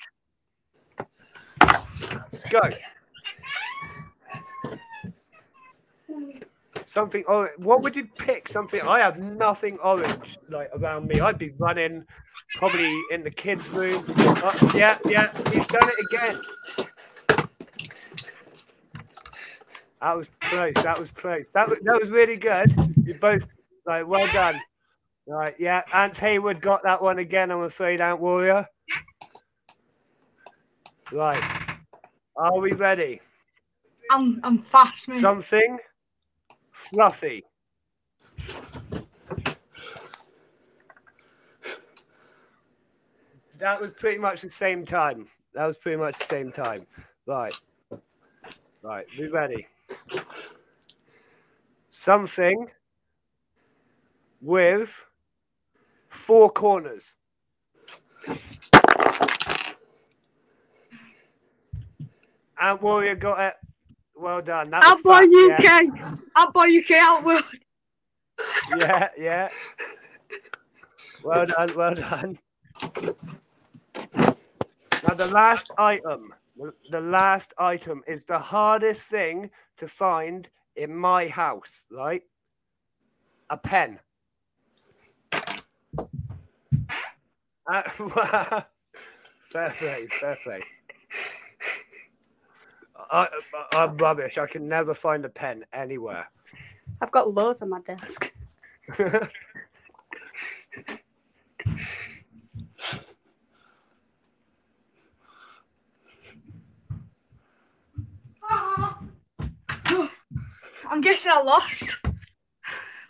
[2.50, 2.70] Go.
[6.90, 7.54] Something orange.
[7.60, 8.50] What would you pick?
[8.50, 8.82] Something.
[8.82, 11.22] I have nothing orange like around me.
[11.22, 12.04] I'd be running,
[12.56, 14.04] probably in the kids' room.
[14.08, 15.32] Oh, yeah, yeah.
[15.52, 16.42] He's done it again.
[20.02, 20.74] That was close.
[20.82, 21.46] That was close.
[21.54, 22.74] That was, that was really good.
[23.04, 23.46] You both
[23.86, 24.60] like well done.
[25.28, 25.84] Right, yeah.
[25.94, 27.52] Ant Hayward got that one again.
[27.52, 28.66] I'm afraid, Ant Warrior.
[31.12, 31.44] Right.
[32.36, 33.22] Are we ready?
[34.10, 35.08] I'm I'm fast.
[35.18, 35.78] Something
[36.80, 37.44] fluffy.
[43.58, 45.28] That was pretty much the same time.
[45.54, 46.88] That was pretty much the same time.
[47.26, 47.54] Right.
[48.82, 49.06] Right.
[49.18, 49.68] Be ready.
[51.90, 52.72] Something
[54.42, 55.06] with
[56.08, 57.16] four corners.
[62.62, 63.69] Ant Warrior got it.
[64.20, 64.70] Well done.
[64.70, 65.80] That was Outboy fast, yeah.
[65.80, 66.20] UK.
[66.38, 67.44] Outboy UK outward.
[68.78, 69.50] yeah, yeah.
[71.24, 72.38] Well done, well done.
[75.08, 76.34] Now the last item,
[76.92, 82.24] the last item is the hardest thing to find in my house, right?
[83.50, 84.00] A pen.
[87.72, 87.82] Uh,
[89.52, 90.62] fair play, fair play.
[93.12, 94.38] I, I, I'm rubbish.
[94.38, 96.30] I can never find a pen anywhere.
[97.02, 98.34] I've got loads on my desk.
[110.92, 111.84] I'm guessing I lost.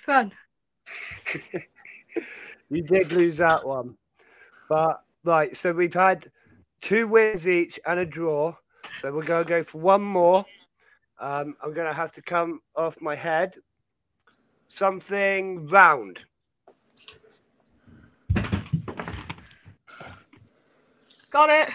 [0.05, 0.31] Fun.
[2.69, 3.95] you did lose that one.
[4.67, 6.29] But right, so we've had
[6.81, 8.55] two wins each and a draw.
[9.01, 10.45] So we're gonna go for one more.
[11.19, 13.55] Um, I'm gonna have to come off my head.
[14.67, 16.19] Something round.
[21.31, 21.69] Got it.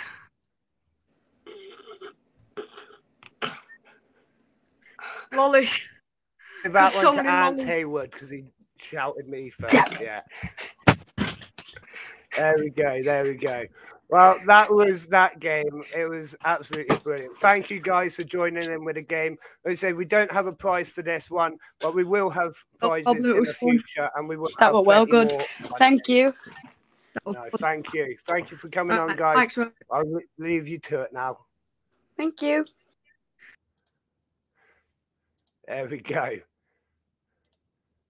[5.32, 5.68] Lolly.
[6.62, 7.68] Give that There's one to many Ant lollies.
[7.68, 8.44] Hayward because he
[8.78, 9.74] shouted me first.
[10.00, 10.20] Yeah.
[12.36, 13.02] There we go.
[13.02, 13.64] There we go.
[14.14, 15.82] Well, that was that game.
[15.92, 17.36] It was absolutely brilliant.
[17.36, 19.36] Thank you guys for joining in with the game.
[19.64, 22.54] Like I say, we don't have a prize for this one, but we will have
[22.80, 24.50] Oh, prizes oh, in the future, and we will.
[24.60, 25.32] That were well good.
[25.78, 26.32] Thank you.
[27.26, 28.16] No, thank you.
[28.24, 29.48] Thank you for coming on, Uh, guys.
[29.90, 31.38] I'll leave you to it now.
[32.16, 32.66] Thank you.
[35.66, 36.38] There we go.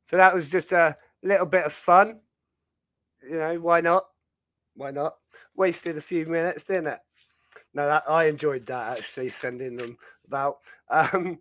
[0.05, 2.21] So that was just a little bit of fun.
[3.27, 4.05] You know, why not?
[4.75, 5.15] Why not?
[5.57, 7.01] Wasted a few minutes, didn't it?
[7.75, 10.59] No, that I enjoyed that actually, sending them about.
[10.91, 11.39] Um,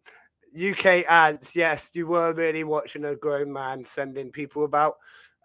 [0.55, 4.95] UK ants, yes, you were really watching a grown man sending people about.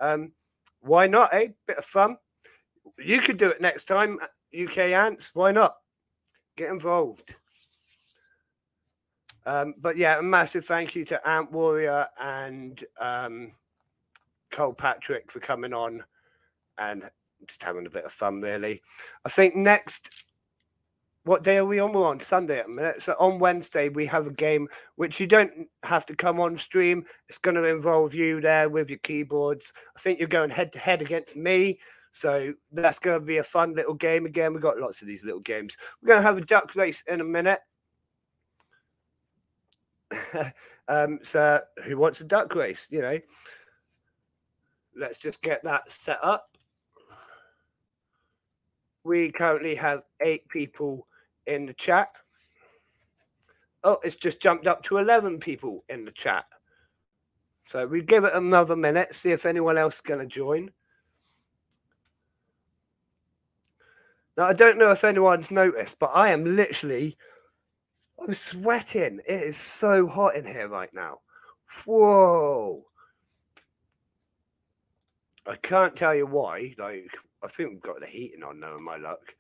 [0.01, 0.33] Um,
[0.81, 1.33] why not?
[1.33, 2.17] Eh, bit of fun.
[2.99, 4.19] You could do it next time,
[4.59, 5.31] UK ants.
[5.35, 5.77] Why not?
[6.57, 7.35] Get involved.
[9.47, 13.53] Um, but yeah, a massive thank you to Ant Warrior and um,
[14.51, 16.05] Cole Patrick for coming on
[16.77, 17.11] and
[17.47, 18.83] just having a bit of fun, really.
[19.25, 20.11] I think next,
[21.25, 21.93] what day are we on?
[21.93, 23.03] We're on Sunday at the minute.
[23.03, 24.67] So on Wednesday, we have a game
[24.97, 27.05] which you don't have to come on stream.
[27.29, 29.73] It's going to involve you there with your keyboards.
[29.97, 31.79] I think you're going head to head against me.
[32.13, 34.53] So that's going to be a fun little game again.
[34.53, 35.77] We've got lots of these little games.
[36.01, 37.61] We're going to have a duck race in a minute.
[40.89, 42.89] um, so who wants a duck race?
[42.91, 43.19] You know,
[44.97, 46.48] let's just get that set up.
[49.05, 51.07] We currently have eight people
[51.47, 52.09] in the chat.
[53.85, 56.45] Oh, it's just jumped up to 11 people in the chat.
[57.67, 60.71] So we give it another minute, see if anyone else is going to join.
[64.37, 67.17] Now, I don't know if anyone's noticed, but I am literally
[68.21, 69.21] I'm sweating.
[69.29, 71.19] It is so hot in here right now.
[71.85, 72.85] Whoa.
[75.47, 76.75] I can't tell you why.
[76.79, 77.11] Like,
[77.43, 79.35] I think we've got the heating on now, in my luck.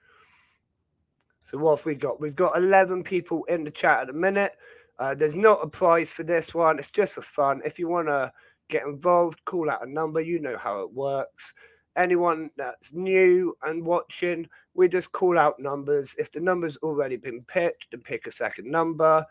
[1.50, 2.20] So what have we got?
[2.20, 4.52] We've got 11 people in the chat at the minute.
[4.98, 6.78] Uh, there's not a prize for this one.
[6.78, 7.62] It's just for fun.
[7.64, 8.32] If you want to
[8.68, 10.20] get involved, call out a number.
[10.20, 11.54] You know how it works.
[11.96, 16.14] Anyone that's new and watching, we just call out numbers.
[16.18, 19.24] If the number's already been picked, then pick a second number.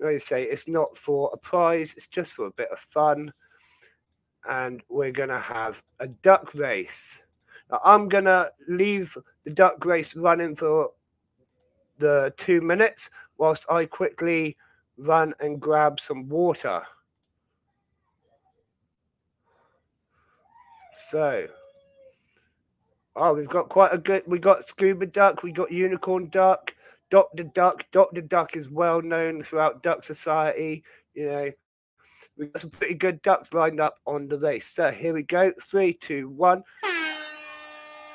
[0.00, 1.94] Like I say, it's not for a prize.
[1.96, 3.32] It's just for a bit of fun.
[4.48, 7.20] And we're going to have a duck race.
[7.84, 10.90] I'm going to leave the duck race running for
[11.98, 14.56] the two minutes whilst I quickly
[14.98, 16.82] run and grab some water.
[21.10, 21.46] So,
[23.16, 24.22] oh, we've got quite a good.
[24.26, 26.74] We got scuba duck, we got unicorn duck,
[27.10, 27.84] Doctor Duck.
[27.92, 30.82] Doctor Duck is well known throughout Duck Society.
[31.12, 31.50] You know,
[32.38, 34.68] we've got some pretty good ducks lined up on the race.
[34.68, 35.52] So here we go.
[35.70, 36.62] Three, two, one.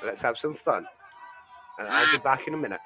[0.08, 0.86] Let's have some fun.
[1.78, 2.80] And I'll be back in a minute.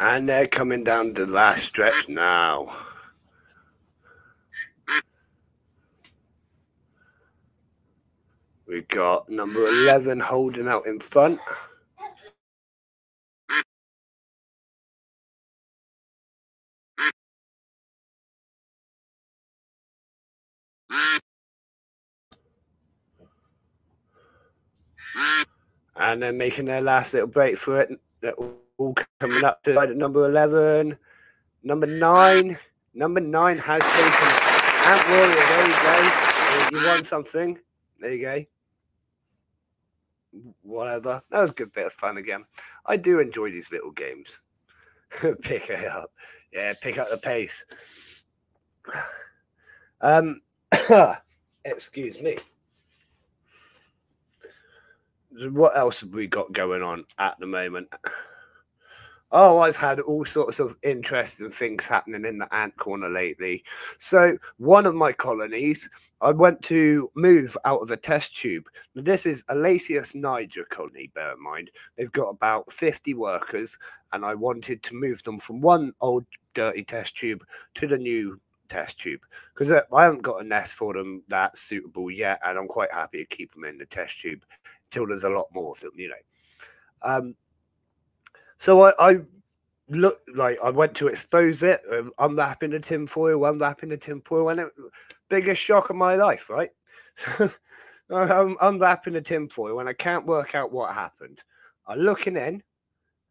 [0.00, 2.87] And they're coming down the last stretch now.
[8.68, 11.40] We've got number 11 holding out in front.
[25.96, 27.88] And they're making their last little break for it.
[28.20, 28.34] They're
[28.76, 30.94] all coming up to number 11.
[31.62, 32.58] Number 9.
[32.92, 34.28] Number 9 has taken
[34.84, 35.34] Ant Warrior.
[35.46, 36.80] There you go.
[36.80, 37.58] You won something.
[37.98, 38.44] There you go
[40.62, 41.22] whatever.
[41.30, 42.44] That was a good bit of fun again.
[42.86, 44.40] I do enjoy these little games.
[45.42, 46.12] pick it up.
[46.52, 47.64] Yeah, pick up the pace.
[50.00, 50.40] Um,
[51.64, 52.38] excuse me.
[55.50, 57.88] What else have we got going on at the moment?
[59.30, 63.62] Oh, I've had all sorts of interesting things happening in the ant corner lately.
[63.98, 65.90] So, one of my colonies,
[66.22, 68.64] I went to move out of a test tube.
[68.94, 71.70] This is a Lasius niger colony, bear in mind.
[71.96, 73.76] They've got about 50 workers,
[74.14, 76.24] and I wanted to move them from one old
[76.54, 77.44] dirty test tube
[77.74, 78.40] to the new
[78.70, 79.20] test tube
[79.54, 82.92] because uh, I haven't got a nest for them that's suitable yet, and I'm quite
[82.92, 84.42] happy to keep them in the test tube
[84.90, 86.14] till there's a lot more of them, you know.
[87.02, 87.34] Um,
[88.58, 89.20] so I, I
[89.88, 94.60] looked like I went to expose it, um, unwrapping the tinfoil, unwrapping the tinfoil, and
[94.60, 94.68] it
[95.28, 96.70] biggest shock of my life, right?
[98.10, 101.42] So I'm unwrapping the tinfoil and I can't work out what happened.
[101.86, 102.62] I'm looking in,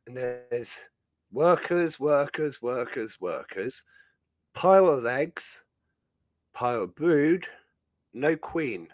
[0.06, 0.86] and there's
[1.32, 3.84] workers, workers, workers, workers,
[4.54, 5.64] pile of eggs,
[6.54, 7.48] pile of brood,
[8.14, 8.88] no queen.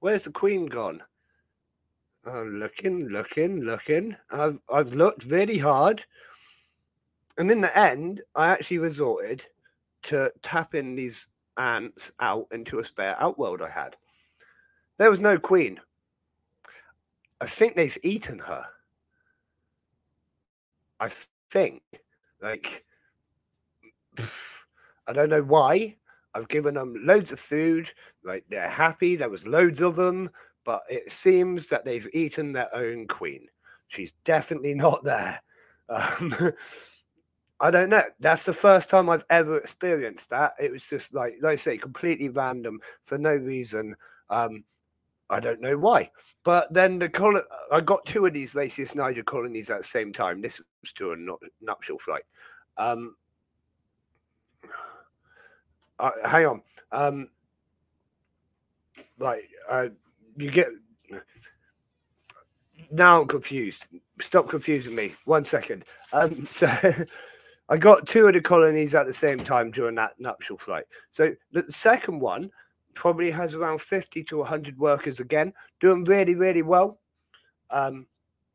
[0.00, 1.02] Where's the queen gone?
[2.24, 4.16] I'm looking, looking, looking.
[4.30, 6.04] I've I've looked really hard,
[7.36, 9.44] and in the end, I actually resorted
[10.04, 13.96] to tapping these ants out into a spare outworld I had.
[14.98, 15.80] There was no queen.
[17.40, 18.66] I think they've eaten her.
[21.00, 21.10] I
[21.50, 21.82] think,
[22.40, 22.84] like,
[25.08, 25.96] I don't know why.
[26.34, 27.90] I've given them loads of food.
[28.22, 29.16] Like, they're happy.
[29.16, 30.30] There was loads of them
[30.64, 33.46] but it seems that they've eaten their own queen.
[33.88, 35.40] She's definitely not there.
[35.88, 36.34] Um,
[37.60, 38.02] I don't know.
[38.18, 40.54] That's the first time I've ever experienced that.
[40.58, 43.94] It was just like, like I say, completely random for no reason.
[44.30, 44.64] Um,
[45.30, 46.10] I don't know why.
[46.44, 50.40] But then the I got two of these Lasius niger colonies at the same time.
[50.40, 51.16] This was to a
[51.60, 52.24] nuptial flight.
[52.76, 53.14] Um,
[56.00, 56.62] uh, hang on.
[56.90, 57.28] Um,
[59.18, 59.88] like, uh,
[60.36, 60.68] you get
[62.90, 63.88] now I'm confused.
[64.20, 65.14] Stop confusing me.
[65.24, 65.84] One second.
[66.12, 66.68] Um, so
[67.68, 70.84] I got two of the colonies at the same time during that nuptial flight.
[71.10, 72.50] So the second one
[72.94, 77.00] probably has around 50 to 100 workers again, doing really, really well.
[77.70, 78.06] Um,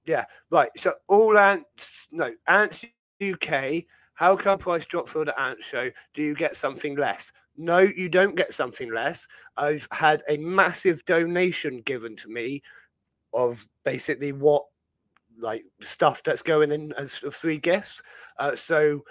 [0.05, 0.69] yeah, right.
[0.77, 2.85] So all ants, no, ants
[3.21, 3.83] UK.
[4.17, 5.91] How come price drop for the ant show?
[6.15, 7.31] Do you get something less?
[7.55, 9.27] No, you don't get something less.
[9.57, 12.63] I've had a massive donation given to me
[13.31, 14.65] of basically what
[15.39, 18.01] like stuff that's going in as free gifts.
[18.39, 19.03] Uh, so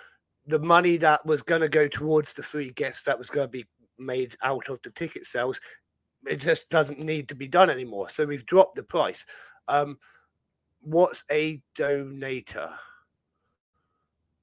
[0.48, 3.52] the money that was going to go towards the free gifts that was going to
[3.52, 3.66] be
[4.00, 5.60] made out of the ticket sales,
[6.26, 8.10] it just doesn't need to be done anymore.
[8.10, 9.24] So we've dropped the price.
[9.68, 9.98] Um,
[10.80, 12.72] what's a donator?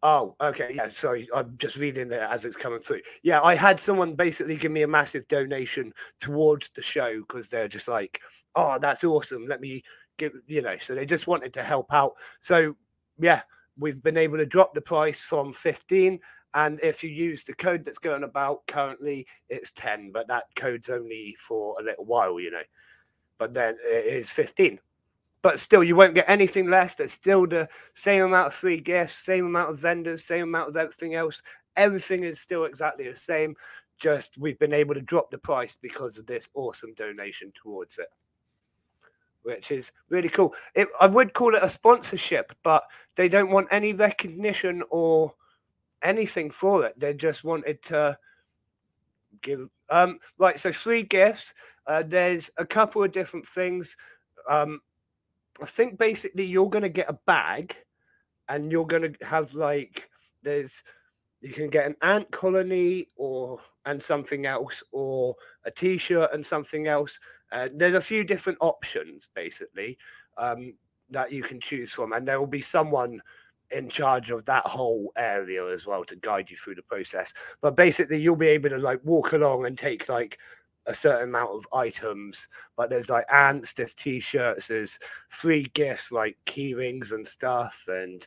[0.05, 0.73] Oh, okay.
[0.75, 1.29] Yeah, sorry.
[1.33, 3.01] I'm just reading it as it's coming through.
[3.23, 7.69] Yeah, I had someone basically give me a massive donation towards the show because they're
[7.69, 8.19] just like,
[8.55, 9.47] oh, that's awesome.
[9.47, 9.81] Let me
[10.17, 12.15] give, you know, so they just wanted to help out.
[12.41, 12.75] So,
[13.17, 13.43] yeah,
[13.79, 16.19] we've been able to drop the price from 15.
[16.53, 20.89] And if you use the code that's going about currently, it's 10, but that code's
[20.89, 22.61] only for a little while, you know.
[23.37, 24.79] But then it is 15
[25.43, 26.95] but still you won't get anything less.
[26.95, 30.77] There's still the same amount of free gifts, same amount of vendors, same amount of
[30.77, 31.43] everything else.
[31.75, 33.55] Everything is still exactly the same.
[33.99, 38.07] Just we've been able to drop the price because of this awesome donation towards it,
[39.43, 40.53] which is really cool.
[40.75, 42.83] It, I would call it a sponsorship, but
[43.15, 45.33] they don't want any recognition or
[46.01, 46.97] anything for it.
[46.97, 48.17] They just wanted to
[49.41, 51.55] give um right so free gifts
[51.87, 53.97] uh, there's a couple of different things
[54.47, 54.79] um
[55.61, 57.75] I think basically you're going to get a bag
[58.49, 60.09] and you're going to have like,
[60.41, 60.83] there's,
[61.41, 65.35] you can get an ant colony or and something else or
[65.65, 67.19] a t-shirt and something else
[67.51, 69.97] uh, there's a few different options basically
[70.37, 70.73] um,
[71.09, 73.21] that you can choose from and there will be someone
[73.71, 77.33] in charge of that whole area as well to guide you through the process.
[77.61, 80.37] But basically you'll be able to like walk along and take like
[80.85, 82.47] a certain amount of items.
[82.75, 84.99] But there's like ants, there's t-shirts, there's
[85.29, 88.25] free gifts like key rings and stuff, and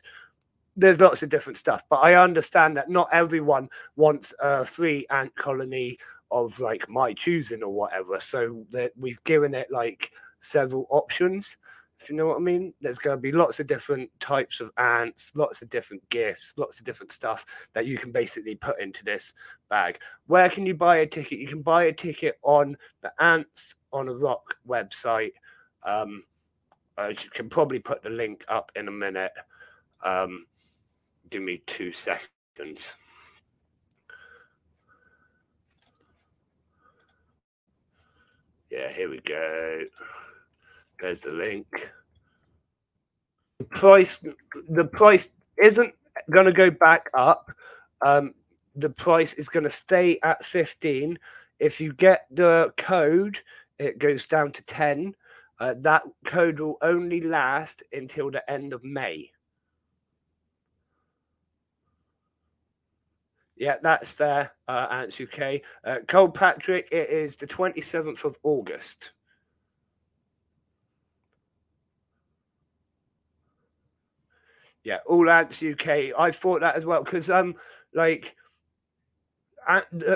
[0.75, 1.83] there's lots of different stuff.
[1.89, 5.97] But I understand that not everyone wants a free ant colony
[6.29, 8.19] of like my choosing or whatever.
[8.19, 11.57] So that we've given it like several options
[11.99, 12.73] if you know what I mean.
[12.81, 16.79] There's going to be lots of different types of ants, lots of different gifts, lots
[16.79, 19.33] of different stuff that you can basically put into this
[19.69, 19.99] bag.
[20.27, 21.39] Where can you buy a ticket?
[21.39, 25.33] You can buy a ticket on the Ants on a Rock website.
[25.83, 26.23] Um,
[26.97, 29.33] I can probably put the link up in a minute.
[30.03, 30.45] Um,
[31.29, 32.93] give me two seconds.
[38.69, 39.85] Yeah, here we go.
[40.99, 41.91] There's the link.
[43.59, 44.23] The price,
[44.69, 45.29] the price
[45.61, 45.93] isn't
[46.29, 47.51] going to go back up.
[48.01, 48.33] Um,
[48.75, 51.17] the price is going to stay at 15.
[51.59, 53.39] If you get the code,
[53.79, 55.15] it goes down to 10.
[55.59, 59.31] Uh, that code will only last until the end of May.
[63.55, 65.61] Yeah, that's there, uh, Ants UK.
[65.83, 69.11] Uh, Cole Patrick, it is the 27th of August.
[74.87, 76.17] Yeah, all ants UK.
[76.17, 77.55] I thought that as well because um,
[77.93, 78.33] like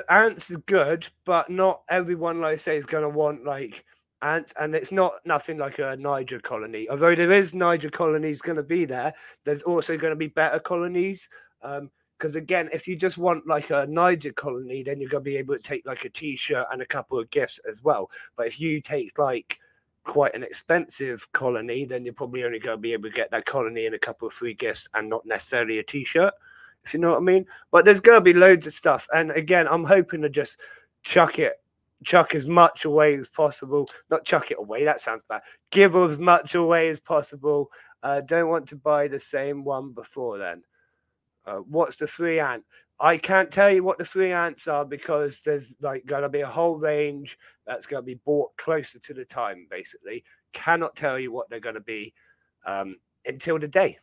[0.10, 3.84] ants are good, but not everyone, like I say, is going to want like
[4.22, 6.88] ants, and it's not nothing like a Niger colony.
[6.90, 10.60] Although there is Niger colonies going to be there, there's also going to be better
[10.60, 11.28] colonies.
[11.62, 15.38] Um, because again, if you just want like a Niger colony, then you're gonna be
[15.38, 18.12] able to take like a t-shirt and a couple of gifts as well.
[18.38, 19.58] But if you take like
[20.04, 23.46] quite an expensive colony, then you're probably only going to be able to get that
[23.46, 26.34] colony in a couple of free gifts and not necessarily a t-shirt,
[26.84, 27.46] if you know what I mean.
[27.72, 29.08] But there's going to be loads of stuff.
[29.14, 30.60] And again, I'm hoping to just
[31.04, 31.54] chuck it,
[32.04, 33.88] chuck as much away as possible.
[34.10, 35.42] Not chuck it away, that sounds bad.
[35.72, 37.70] Give as much away as possible.
[38.04, 40.64] Uh, don't want to buy the same one before then.
[41.46, 42.64] Uh, what's the three ant?
[43.00, 46.42] I can't tell you what the three ants are because there's like going to be
[46.42, 49.68] a whole range that's going to be bought closer to the time.
[49.70, 50.24] Basically,
[50.54, 52.14] cannot tell you what they're going to be
[52.66, 52.96] um,
[53.26, 53.98] until the day.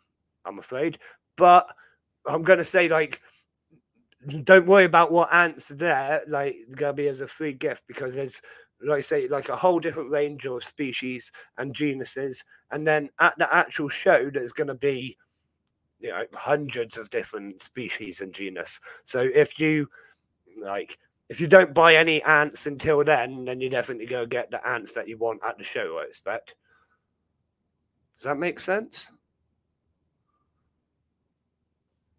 [0.45, 0.99] I'm afraid,
[1.37, 1.69] but
[2.29, 3.21] I'm gonna say like
[4.45, 8.41] don't worry about what ants there like gonna be as a free gift because there's
[8.85, 13.37] like I say like a whole different range of species and genuses and then at
[13.39, 15.17] the actual show there's gonna be
[16.01, 18.81] you know hundreds of different species and genus.
[19.05, 19.89] So if you
[20.61, 20.99] like
[21.29, 24.93] if you don't buy any ants until then then you definitely go get the ants
[24.93, 26.55] that you want at the show i expect.
[28.17, 29.13] Does that make sense?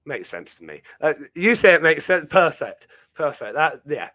[0.06, 0.82] Makes sense to me.
[1.02, 4.10] Uh, you say it makes sense perfect perfect that yeah.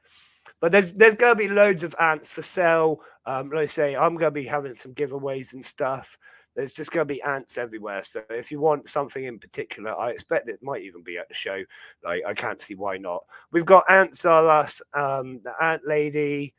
[0.60, 3.00] But there's there's going to be loads of ants for sale.
[3.26, 6.18] Um like say i'm going to be having some giveaways and stuff
[6.54, 8.02] there's just going to be ants everywhere.
[8.02, 11.34] So if you want something in particular, I expect it might even be at the
[11.34, 11.62] show.
[12.04, 13.24] Like I can't see why not.
[13.50, 16.54] We've got Ants Are Us, um, the Ant Lady.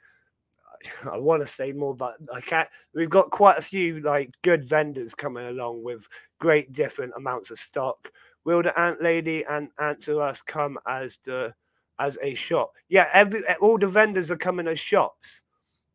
[1.11, 2.69] I want to say more, but I can't.
[2.93, 6.07] We've got quite a few like good vendors coming along with
[6.39, 8.11] great different amounts of stock.
[8.43, 11.53] Will the Ant Lady and Ants Are Us come as the
[11.99, 12.73] as a shop?
[12.89, 15.41] Yeah, every all the vendors are coming as shops.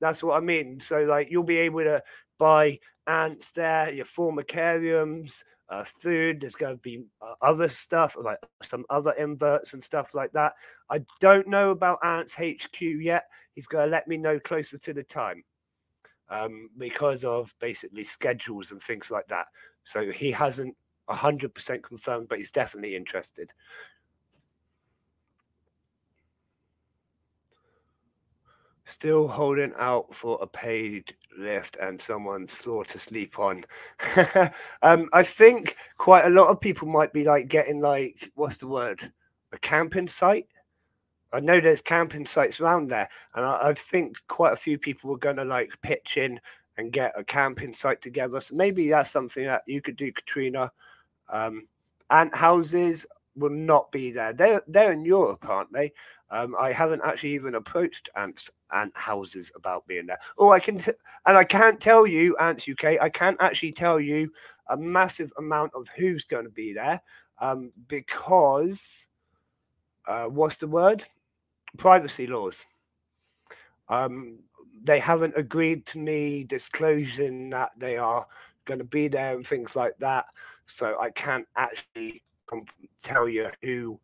[0.01, 0.81] That's what I mean.
[0.81, 2.03] So like you'll be able to
[2.39, 2.79] buy
[3.11, 6.41] ants there, your formicariums, uh, food.
[6.41, 10.55] There's going to be uh, other stuff like some other inverts and stuff like that.
[10.91, 13.25] I don't know about Ants HQ yet.
[13.55, 15.45] He's going to let me know closer to the time
[16.29, 19.47] um, because of basically schedules and things like that.
[19.85, 20.77] So he hasn't
[21.09, 23.53] 100% confirmed, but he's definitely interested.
[28.91, 33.63] Still holding out for a paid lift and someone's floor to sleep on.
[34.83, 38.67] um, I think quite a lot of people might be like getting like what's the
[38.67, 39.13] word?
[39.53, 40.49] A camping site.
[41.33, 45.09] I know there's camping sites around there, and I, I think quite a few people
[45.09, 46.41] were going to like pitch in
[46.77, 48.41] and get a camping site together.
[48.41, 50.73] So maybe that's something that you could do, Katrina.
[51.29, 51.69] Um,
[52.11, 53.07] ant houses
[53.37, 54.33] will not be there.
[54.33, 55.93] They're they're in Europe, aren't they?
[56.31, 60.19] Um, I haven't actually even approached ants ant houses about being there.
[60.39, 60.93] Oh, I can, t-
[61.27, 64.33] and I can't tell you, Ants UK, I can't actually tell you
[64.69, 67.01] a massive amount of who's going to be there
[67.41, 69.09] um, because
[70.07, 71.05] uh, what's the word?
[71.77, 72.65] Privacy laws.
[73.89, 74.39] Um,
[74.85, 78.27] they haven't agreed to me disclosing that they are
[78.65, 80.27] going to be there and things like that.
[80.67, 82.23] So I can't actually
[83.03, 83.99] tell you who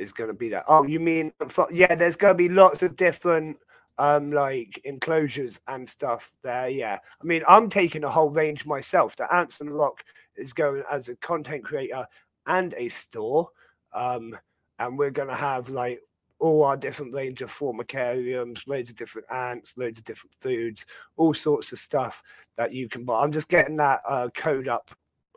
[0.00, 0.64] is going to be that.
[0.68, 1.32] Oh, you mean
[1.70, 1.94] yeah?
[1.94, 3.56] There's going to be lots of different
[3.98, 6.68] um like enclosures and stuff there.
[6.68, 9.16] Yeah, I mean I'm taking a whole range myself.
[9.16, 10.02] The Ants Lock
[10.36, 12.06] is going as a content creator
[12.46, 13.48] and a store,
[13.92, 14.36] um,
[14.78, 16.00] and we're going to have like
[16.40, 20.86] all our different range of formicariums, loads of different ants, loads of different foods,
[21.18, 22.22] all sorts of stuff
[22.56, 23.22] that you can buy.
[23.22, 24.90] I'm just getting that uh, code up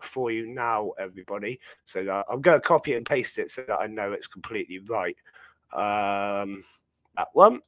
[0.04, 1.60] for you now, everybody.
[1.86, 4.80] So that I'm going to copy and paste it so that I know it's completely
[4.80, 5.16] right.
[5.74, 6.64] Um,
[7.18, 7.62] that one.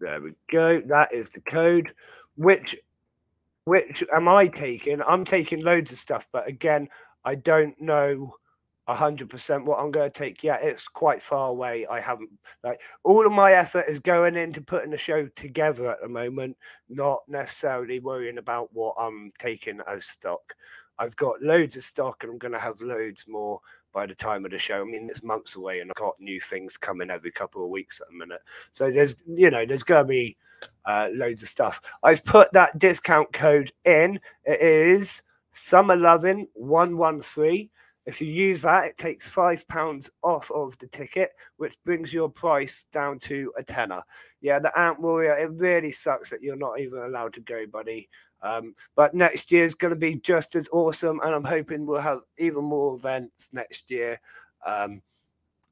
[0.00, 0.80] There we go.
[0.86, 1.92] That is the code.
[2.36, 2.76] Which,
[3.64, 5.00] which am I taking?
[5.02, 6.88] I'm taking loads of stuff, but again,
[7.24, 8.34] I don't know
[8.88, 10.42] hundred percent what I'm going to take.
[10.42, 11.86] Yeah, it's quite far away.
[11.86, 12.30] I haven't
[12.62, 16.56] like all of my effort is going into putting the show together at the moment,
[16.88, 20.54] not necessarily worrying about what I'm taking as stock.
[20.98, 23.60] I've got loads of stock and I'm going to have loads more
[23.92, 24.80] by the time of the show.
[24.80, 28.00] I mean, it's months away and I've got new things coming every couple of weeks
[28.00, 28.42] at a minute.
[28.72, 30.36] So there's, you know, there's going to be
[30.84, 31.80] uh, loads of stuff.
[32.02, 34.20] I've put that discount code in.
[34.44, 37.70] It is Summer Loving 113
[38.06, 42.28] if you use that, it takes five pounds off of the ticket, which brings your
[42.28, 44.02] price down to a tenner.
[44.42, 48.08] Yeah, the Ant Warrior, it really sucks that you're not even allowed to go, buddy.
[48.42, 52.00] Um, but next year is going to be just as awesome, and I'm hoping we'll
[52.00, 54.20] have even more events next year.
[54.66, 55.00] Um,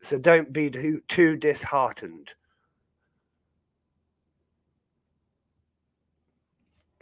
[0.00, 2.32] so don't be too, too disheartened.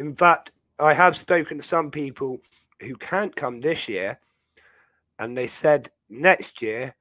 [0.00, 0.50] In fact,
[0.80, 2.38] I have spoken to some people
[2.80, 4.18] who can't come this year
[5.20, 6.94] and they said next year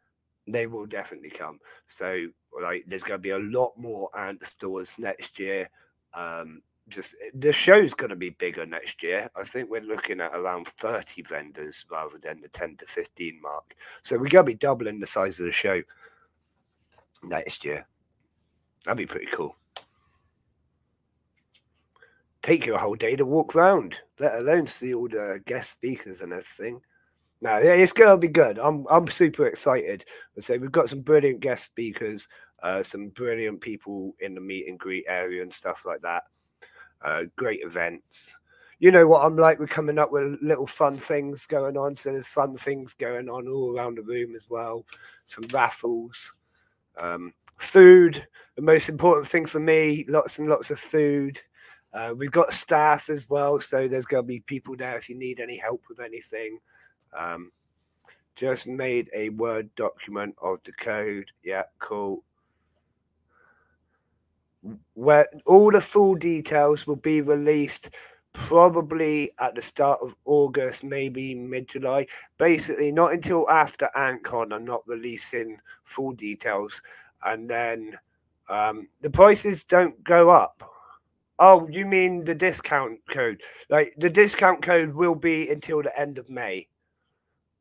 [0.48, 1.60] they will definitely come.
[1.88, 2.28] So
[2.62, 5.70] like there's going to be a lot more ant stores next year.
[6.14, 9.30] Um, just the show's going to be bigger next year.
[9.36, 13.76] I think we're looking at around 30 vendors rather than the 10 to 15 mark.
[14.04, 15.82] So we're going to be doubling the size of the show
[17.24, 17.88] next year.
[18.86, 19.56] That'd be pretty cool.
[22.42, 26.22] Take you a whole day to walk around, let alone see all the guest speakers
[26.22, 26.82] and everything.
[27.42, 28.60] No, yeah, it's going to be good.
[28.60, 30.04] I'm I'm super excited.
[30.38, 32.28] I say we've got some brilliant guest speakers,
[32.64, 36.24] uh, some brilliant people in the meet and greet area and stuff like that.
[37.02, 38.36] Uh, great events.
[38.80, 39.60] you know what I'm like.
[39.60, 41.96] We're coming up with little fun things going on.
[41.96, 44.86] So there's fun things going on all around the room as well.
[45.28, 46.34] Some raffles,
[46.98, 48.26] um, food.
[48.58, 51.42] The most important thing for me: lots and lots of food.
[51.94, 55.18] Uh, we've got staff as well, so there's going to be people there if you
[55.18, 56.60] need any help with anything.
[57.18, 57.52] Um,
[58.36, 61.30] just made a Word document of the code.
[61.44, 62.24] Yeah, cool.
[64.94, 67.90] Where all the full details will be released
[68.34, 72.08] probably at the start of August, maybe mid July.
[72.38, 76.82] Basically, not until after AntCon, I'm not releasing full details.
[77.26, 77.98] And then
[78.48, 80.64] um, the prices don't go up.
[81.40, 83.42] Oh, you mean the discount code?
[83.70, 86.68] Like the discount code will be until the end of May.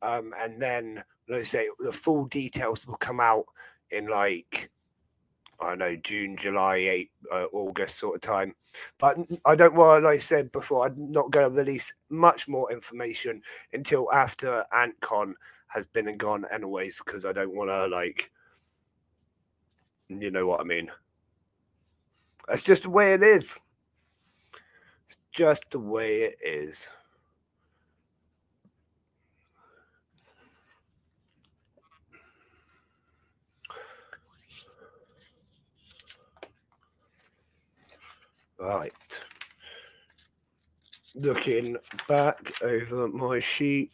[0.03, 3.47] Um, and then let's say the full details will come out
[3.91, 4.71] in like
[5.61, 8.55] I don't know June, July, eight, uh, August sort of time.
[8.99, 12.71] But I don't want, like I said before, I'm not going to release much more
[12.71, 13.43] information
[13.73, 15.33] until after AntCon
[15.67, 18.31] has been and gone, anyways, because I don't want to like,
[20.09, 20.91] you know what I mean.
[22.47, 23.61] That's just the way it is.
[25.09, 26.89] It's just the way it is.
[38.59, 38.93] Right.
[41.15, 41.77] Looking
[42.09, 43.93] back over my sheet.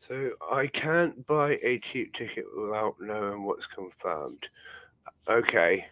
[0.00, 4.48] So I can't buy a cheap ticket without knowing what's confirmed.
[5.28, 5.86] Okay.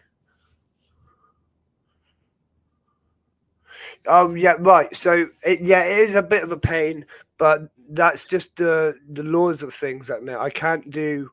[4.07, 4.95] Oh yeah, right.
[4.95, 7.05] So it, yeah, it is a bit of a pain,
[7.37, 11.29] but that's just the the laws of things that I can't do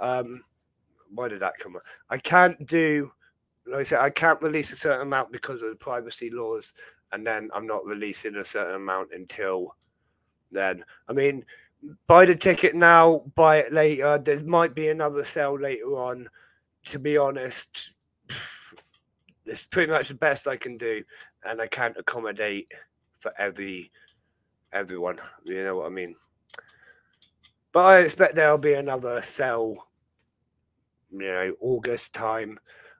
[0.00, 0.42] um
[1.12, 1.82] why did that come up?
[2.10, 3.10] I can't do,
[3.66, 6.72] like I said, I can't release a certain amount because of the privacy laws,
[7.12, 9.74] and then I'm not releasing a certain amount until
[10.50, 10.84] then.
[11.08, 11.44] I mean,
[12.06, 14.18] buy the ticket now, buy it later.
[14.18, 16.28] There might be another sale later on.
[16.86, 17.92] To be honest,
[19.46, 21.02] it's pretty much the best I can do,
[21.44, 22.70] and I can't accommodate
[23.18, 23.90] for every
[24.72, 25.18] everyone.
[25.44, 26.14] You know what I mean?
[27.72, 29.85] But I expect there'll be another sale
[31.20, 32.58] you know August time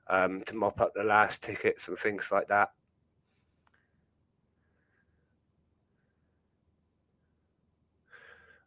[0.09, 2.69] um, to mop up the last tickets and things like that.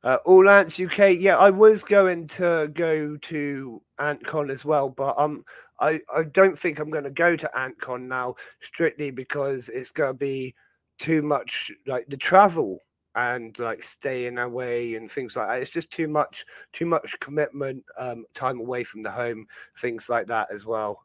[0.02, 5.18] Uh, All Ants UK, yeah, I was going to go to AntCon as well, but
[5.18, 5.44] um,
[5.78, 10.10] I I don't think I'm going to go to AntCon now strictly because it's going
[10.10, 10.54] to be
[10.98, 12.78] too much like the travel
[13.14, 15.60] and like staying away and things like that.
[15.60, 19.46] It's just too much, too much commitment, um, time away from the home,
[19.78, 21.04] things like that as well.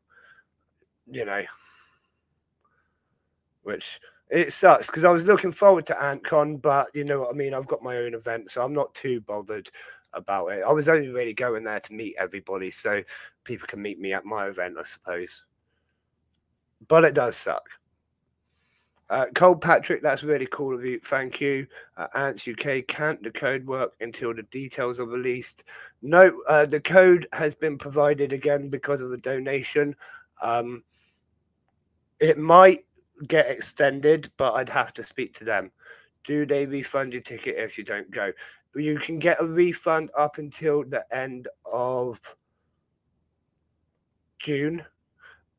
[1.10, 1.44] You know,
[3.64, 3.99] which
[4.30, 7.53] it sucks because I was looking forward to AntCon, but you know what I mean.
[7.53, 9.69] I've got my own event, so I'm not too bothered
[10.14, 10.64] about it.
[10.64, 13.03] I was only really going there to meet everybody, so
[13.44, 15.44] people can meet me at my event, I suppose.
[16.88, 17.64] But it does suck.
[19.10, 20.99] Uh, Cole Patrick, that's really cool of you.
[21.03, 21.68] Thank you.
[21.95, 25.64] Uh, Ants UK, can't the code work until the details are released?
[26.02, 29.95] No, uh, the code has been provided again because of the donation.
[30.41, 30.84] Um,
[32.19, 32.86] it might
[33.27, 35.72] get extended, but I'd have to speak to them.
[36.23, 38.32] Do they refund your ticket if you don't go?
[38.76, 42.19] You can get a refund up until the end of
[44.40, 44.84] June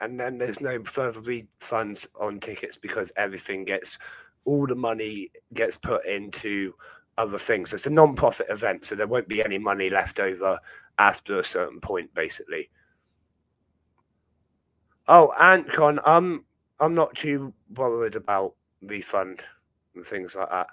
[0.00, 3.98] and then there's no further refunds on tickets because everything gets
[4.44, 6.72] all the money gets put into
[7.18, 7.72] other things.
[7.72, 10.58] It's a non-profit event, so there won't be any money left over
[10.98, 12.70] after a certain point, basically.
[15.08, 16.44] Oh, AntCon, I'm um,
[16.80, 19.42] I'm not too worried about refund
[19.94, 20.66] and things like that.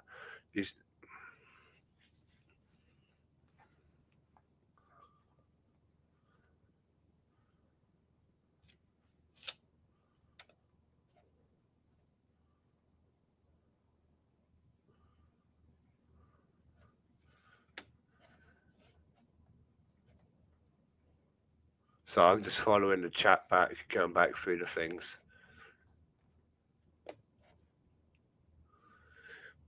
[22.13, 25.17] So I'm just following the chat back, going back through the things.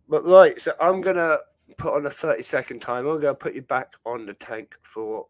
[0.07, 1.39] But right, so I'm gonna
[1.80, 3.09] put on a 30 second timer.
[3.09, 5.26] I'm gonna put you back on the tank for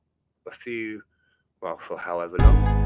[0.46, 1.04] a few,
[1.62, 2.85] well, for however long.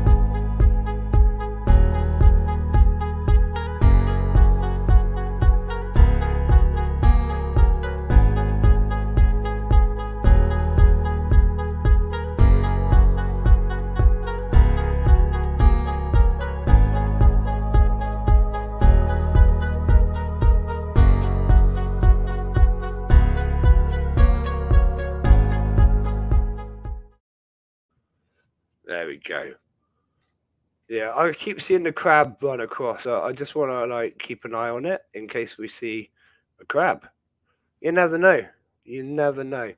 [30.99, 33.07] Yeah, I keep seeing the crab run across.
[33.07, 36.09] I, I just want to like keep an eye on it in case we see
[36.59, 37.07] a crab.
[37.79, 38.41] You never know.
[38.83, 39.71] You never know.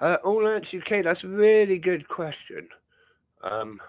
[0.00, 2.68] Uh, All Ants UK, that's a really good question.
[3.44, 3.80] Um,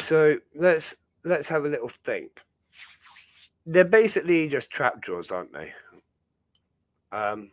[0.00, 0.94] so let's
[1.24, 2.40] let's have a little think.
[3.66, 5.72] They're basically just trapjaws, aren't they?
[7.12, 7.50] Um,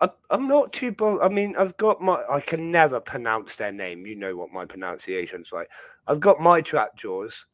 [0.00, 0.94] I, I'm not too.
[1.22, 2.22] I mean, I've got my.
[2.30, 4.06] I can never pronounce their name.
[4.06, 5.70] You know what my pronunciation's like.
[6.06, 7.44] I've got my trapjaws.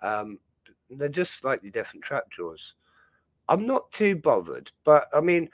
[0.00, 0.38] Um,
[0.90, 2.72] they're just slightly different trapjaws.
[3.48, 5.48] I'm not too bothered, but I mean,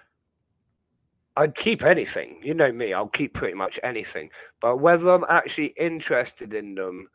[1.37, 2.41] I'd keep anything.
[2.43, 4.31] You know me, I'll keep pretty much anything.
[4.61, 7.09] But whether I'm actually interested in them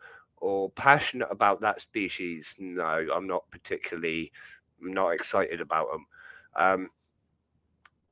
[0.43, 4.33] or passionate about that species, no, I'm not particularly
[4.81, 6.05] not excited about them.
[6.55, 6.89] Um,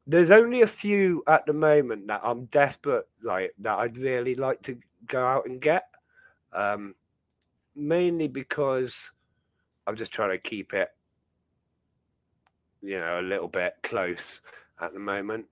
[0.08, 4.62] there's only a few at the moment that I'm desperate like that I'd really like
[4.64, 4.78] to
[5.08, 5.84] go out and get.
[6.54, 6.96] Um,
[7.76, 9.12] mainly because
[9.86, 10.88] I'm just trying to keep it,
[12.82, 14.42] you know, a little bit close
[14.80, 15.48] at the moment.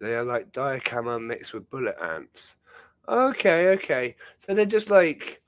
[0.00, 2.56] They are like Diacamma mixed with bullet ants.
[3.08, 4.16] Okay, okay.
[4.38, 5.40] So they're just like.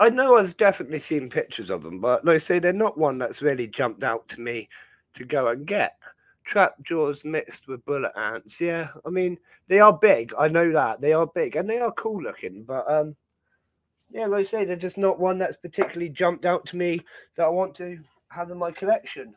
[0.00, 3.16] I- know I've definitely seen pictures of them, but like I say, they're not one
[3.16, 4.68] that's really jumped out to me
[5.14, 5.96] to go and get.
[6.44, 8.60] Trap jaws mixed with bullet ants.
[8.60, 10.32] Yeah, I mean they are big.
[10.38, 13.14] I know that they are big and they are cool looking, but um,
[14.10, 17.02] yeah, like I say, they're just not one that's particularly jumped out to me
[17.36, 17.98] that I want to
[18.30, 19.34] have in my collection.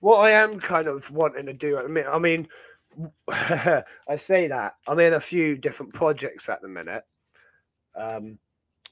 [0.00, 2.48] What I am kind of wanting to do at the minute, I mean,
[3.28, 7.04] I say that I'm in a few different projects at the minute.
[7.96, 8.38] Um,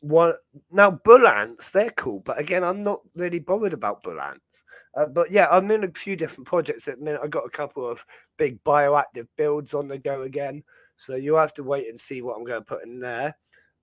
[0.00, 0.34] one
[0.70, 4.62] now bull ants, they're cool, but again, I'm not really bothered about bull ants.
[4.96, 7.20] Uh, but yeah, I'm in a few different projects at the minute.
[7.22, 8.04] I got a couple of
[8.38, 10.62] big bioactive builds on the go again,
[10.96, 13.36] so you have to wait and see what I'm going to put in there.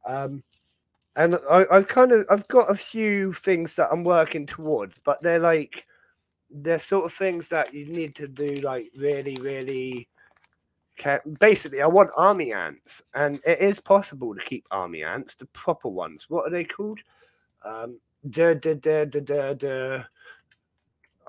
[0.05, 0.43] Um,
[1.15, 5.21] and I, I've kind of I've got a few things that I'm working towards, but
[5.21, 5.85] they're like
[6.53, 10.07] they're sort of things that you need to do like really, really.
[11.39, 15.89] Basically, I want army ants, and it is possible to keep army ants, the proper
[15.89, 16.29] ones.
[16.29, 16.99] What are they called?
[17.65, 17.99] Um,
[18.29, 18.53] da.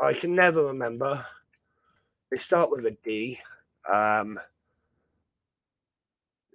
[0.03, 1.25] I can never remember.
[2.31, 3.39] They start with a D.
[3.91, 4.39] Um,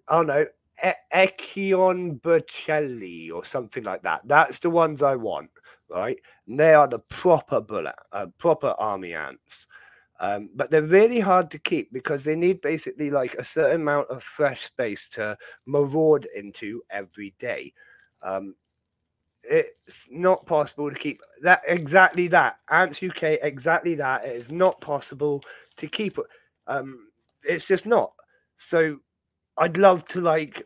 [0.07, 0.45] oh no,
[0.85, 4.21] e- Eciton burchellii or something like that.
[4.25, 5.49] That's the ones I want,
[5.89, 6.17] right?
[6.47, 9.67] And they are the proper bullet, uh, proper army ants.
[10.21, 14.09] Um, but they're really hard to keep because they need basically like a certain amount
[14.09, 17.73] of fresh space to maraud into every day.
[18.21, 18.55] Um,
[19.43, 24.79] it's not possible to keep that exactly that ants uk exactly that it is not
[24.81, 25.41] possible
[25.77, 26.17] to keep
[26.67, 27.07] um
[27.43, 28.11] it's just not
[28.57, 28.97] so
[29.59, 30.63] i'd love to like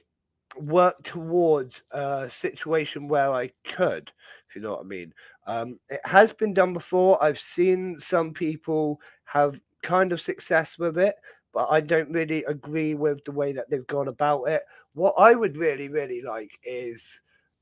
[0.57, 4.11] work towards a situation where i could
[4.53, 5.11] if you know what i mean?
[5.47, 7.21] Um it has been done before.
[7.23, 11.15] I've seen some people have kind of success with it
[11.53, 14.61] but i don't really agree with the way that they've gone about it.
[14.93, 17.19] What i would really really like is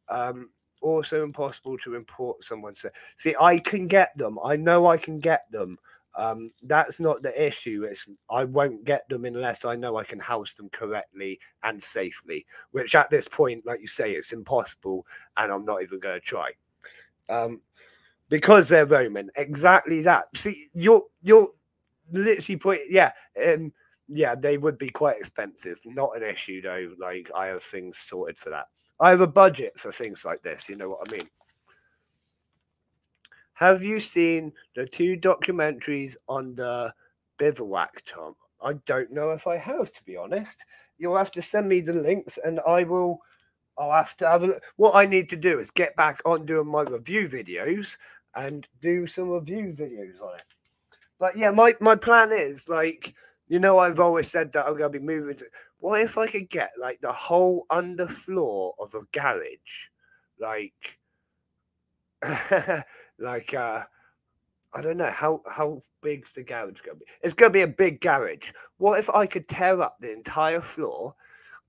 [0.09, 0.49] um
[0.81, 4.37] also impossible to import someone so see i can get them.
[4.43, 5.77] I know i can get them.
[6.17, 7.85] Um that's not the issue.
[7.89, 12.45] It's i won't get them unless i know i can house them correctly and safely
[12.71, 15.05] which at this point like you say it's impossible
[15.37, 16.51] and i'm not even going to try
[17.31, 17.61] um
[18.29, 21.49] because they're roman exactly that see you're you're
[22.11, 23.11] literally put yeah
[23.45, 23.71] um
[24.07, 28.37] yeah they would be quite expensive not an issue though like i have things sorted
[28.37, 28.65] for that
[29.01, 30.69] I have a budget for things like this.
[30.69, 31.27] You know what I mean?
[33.53, 36.93] Have you seen the two documentaries on the
[37.37, 38.35] bivouac, Tom?
[38.61, 40.63] I don't know if I have, to be honest.
[40.99, 43.19] You'll have to send me the links, and I will.
[43.81, 44.63] I'll have to have a look.
[44.75, 47.97] What I need to do is get back on doing my review videos
[48.35, 50.45] and do some review videos on it.
[51.19, 53.15] But yeah, my my plan is like
[53.47, 55.45] you know I've always said that I'm gonna be moving to.
[55.79, 59.87] What if I could get like the whole underfloor of a garage,
[60.39, 60.99] like,
[63.17, 63.83] like uh,
[64.73, 67.05] I don't know how how big's the garage gonna be?
[67.23, 68.51] It's gonna be a big garage.
[68.77, 71.15] What if I could tear up the entire floor,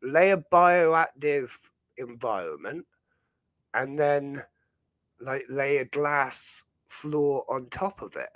[0.03, 1.57] lay a bioactive
[1.99, 2.87] environment,
[3.75, 4.43] and then
[5.21, 8.31] like lay a glass floor on top of it?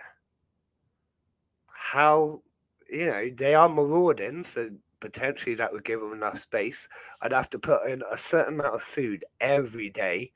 [1.76, 2.42] how
[2.90, 4.70] you know they are marauding, so
[5.00, 6.88] potentially that would give them enough space.
[7.20, 10.32] I'd have to put in a certain amount of food every day.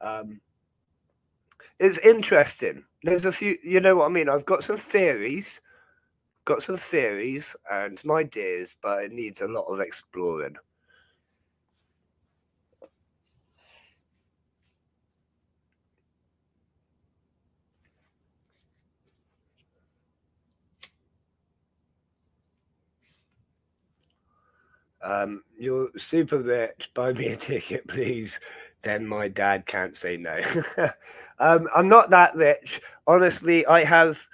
[0.00, 0.40] Um,
[1.78, 2.84] it's interesting.
[3.02, 4.28] There's a few, you know what I mean.
[4.28, 5.60] I've got some theories,
[6.44, 10.56] got some theories and some ideas, but it needs a lot of exploring.
[25.02, 26.90] Um, you're super rich.
[26.94, 28.38] Buy me a ticket, please.
[28.82, 30.38] Then my dad can't say no.
[31.38, 32.80] um, I'm not that rich.
[33.06, 34.26] Honestly, I have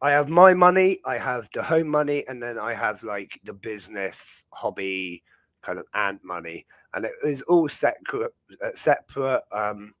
[0.00, 3.54] I have my money, I have the home money, and then I have like the
[3.54, 5.22] business hobby
[5.62, 8.34] kind of ant money, and it is all separate.
[8.62, 9.42] Uh, separate.
[9.52, 9.94] Um,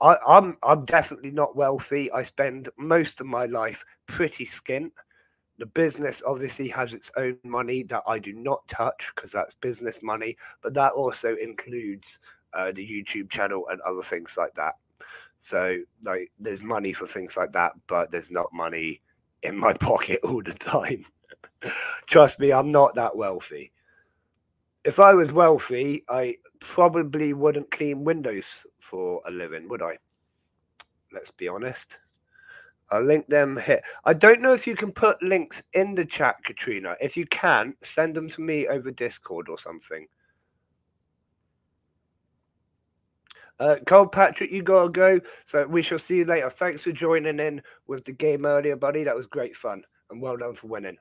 [0.00, 2.10] I, I'm I'm definitely not wealthy.
[2.10, 4.92] I spend most of my life pretty skint.
[5.58, 10.02] The business obviously has its own money that I do not touch because that's business
[10.02, 12.18] money, but that also includes
[12.54, 14.74] uh, the YouTube channel and other things like that.
[15.38, 19.02] So, like, there's money for things like that, but there's not money
[19.42, 21.04] in my pocket all the time.
[22.06, 23.72] Trust me, I'm not that wealthy.
[24.84, 29.98] If I was wealthy, I probably wouldn't clean windows for a living, would I?
[31.12, 31.98] Let's be honest.
[32.92, 33.82] I'll link them here.
[34.04, 36.94] I don't know if you can put links in the chat, Katrina.
[37.00, 40.06] If you can, send them to me over Discord or something.
[43.58, 45.20] Uh, Cole Patrick, you gotta go.
[45.46, 46.50] So we shall see you later.
[46.50, 49.04] Thanks for joining in with the game earlier, buddy.
[49.04, 49.82] That was great fun.
[50.10, 50.98] And well done for winning.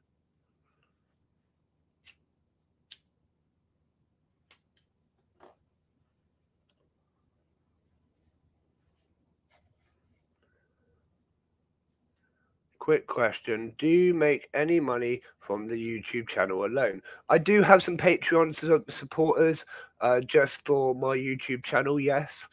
[12.82, 13.72] Quick question.
[13.78, 17.00] Do you make any money from the youtube channel alone?
[17.30, 18.56] I do have some patreon
[18.92, 19.64] supporters
[20.02, 22.48] uh, just for my youtube channel yes.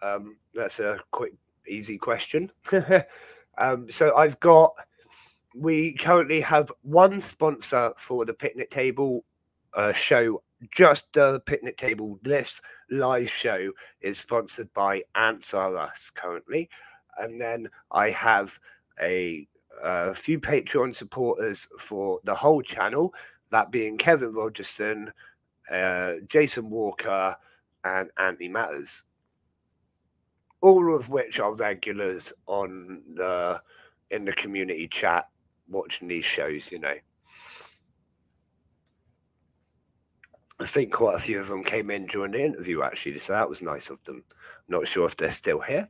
[0.00, 1.34] Um, that's a quick
[1.66, 2.50] easy question.
[3.58, 4.72] Um, so i've got
[5.54, 9.26] we currently have one sponsor for the picnic table
[9.74, 10.42] uh, show.
[10.74, 16.70] Just the picnic table this live show is sponsored by ants r us currently.
[17.18, 18.58] And then i have
[18.98, 19.46] a
[19.82, 23.14] a few Patreon supporters for the whole channel,
[23.50, 25.12] that being Kevin Rogerson,
[25.70, 27.36] uh, Jason Walker,
[27.84, 29.04] and Anthony Matters.
[30.60, 33.60] All of which are regulars on the
[34.10, 35.28] in the community chat
[35.68, 36.94] watching these shows, you know.
[40.60, 43.48] I think quite a few of them came in during the interview actually, so that
[43.48, 44.22] was nice of them.
[44.68, 45.88] Not sure if they're still here.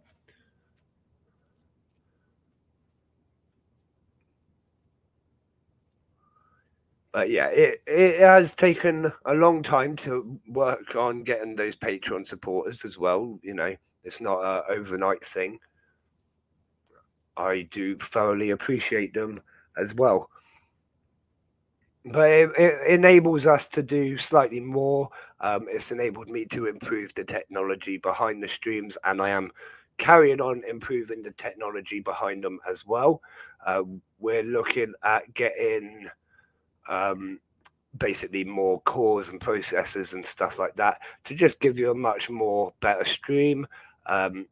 [7.12, 12.26] But yeah, it, it has taken a long time to work on getting those Patreon
[12.26, 13.38] supporters as well.
[13.42, 15.58] You know, it's not an overnight thing.
[17.36, 19.40] I do thoroughly appreciate them
[19.76, 20.30] as well.
[22.06, 25.08] But it, it enables us to do slightly more.
[25.40, 29.50] Um, it's enabled me to improve the technology behind the streams, and I am
[29.98, 33.20] carrying on improving the technology behind them as well.
[33.64, 33.82] Uh,
[34.18, 36.08] we're looking at getting
[36.88, 37.40] um,
[37.98, 42.30] basically more cores and processors and stuff like that to just give you a much
[42.30, 43.66] more better stream.
[44.06, 44.46] Um,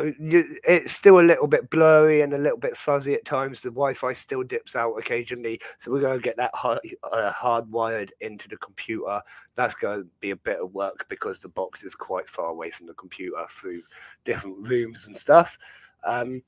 [0.00, 3.60] it's still a little bit blurry and a little bit fuzzy at times.
[3.60, 6.80] The Wi-Fi still dips out occasionally, so we're going to get that hard,
[7.10, 9.20] uh, hardwired into the computer.
[9.54, 12.70] That's going to be a bit of work because the box is quite far away
[12.70, 13.82] from the computer through
[14.24, 15.58] different rooms and stuff.
[16.04, 16.42] Um,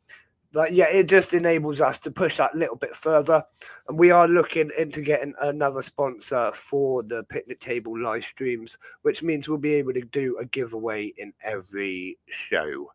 [0.55, 3.45] but yeah, it just enables us to push that little bit further.
[3.89, 9.21] And we are looking into getting another sponsor for the picnic table live streams, which
[9.21, 12.93] means we'll be able to do a giveaway in every show,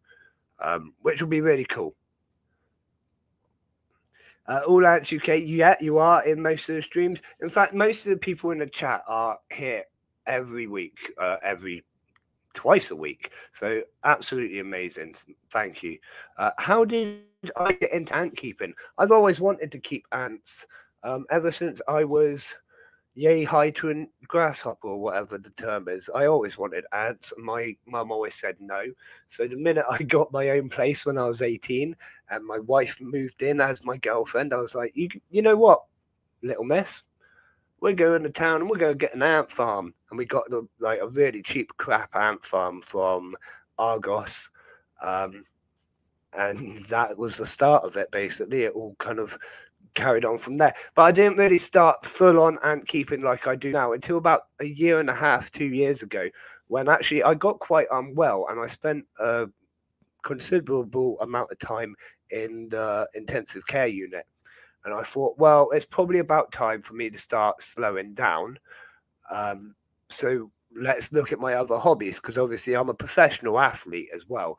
[0.64, 1.94] um, which will be really cool.
[4.48, 7.22] Uh, All Ants UK, yeah, you are in most of the streams.
[7.42, 9.84] In fact, most of the people in the chat are here
[10.26, 11.84] every week, uh, every
[12.54, 13.32] twice a week.
[13.52, 15.16] So absolutely amazing.
[15.52, 15.98] Thank you.
[16.38, 17.24] Uh, how did
[17.56, 18.74] I get into ant keeping?
[18.98, 20.68] I've always wanted to keep ants
[21.04, 22.56] um, ever since I was
[23.16, 26.10] yay high to a grasshopper or whatever the term is.
[26.14, 27.34] I always wanted ants.
[27.38, 28.84] My mum always said no.
[29.28, 31.96] So the minute I got my own place when I was 18
[32.30, 35.84] and my wife moved in as my girlfriend, I was like, you, you know what,
[36.42, 37.04] little mess,
[37.82, 39.94] we're going to town and we're going to get an ant farm.
[40.10, 43.36] And we got the like a really cheap crap ant farm from
[43.78, 44.50] Argos.
[45.02, 45.44] Um,
[46.34, 48.64] and that was the start of it basically.
[48.64, 49.38] It all kind of
[49.96, 50.74] carried on from there.
[50.96, 54.44] But I didn't really start full on ant keeping like I do now until about
[54.60, 56.30] a year and a half, two years ago,
[56.68, 59.48] when actually I got quite unwell and I spent a
[60.24, 61.96] considerable amount of time
[62.30, 64.26] in the intensive care unit.
[64.86, 68.58] And I thought, well, it's probably about time for me to start slowing down.
[69.30, 69.76] Um,
[70.10, 74.58] so let's look at my other hobbies because obviously I'm a professional athlete as well.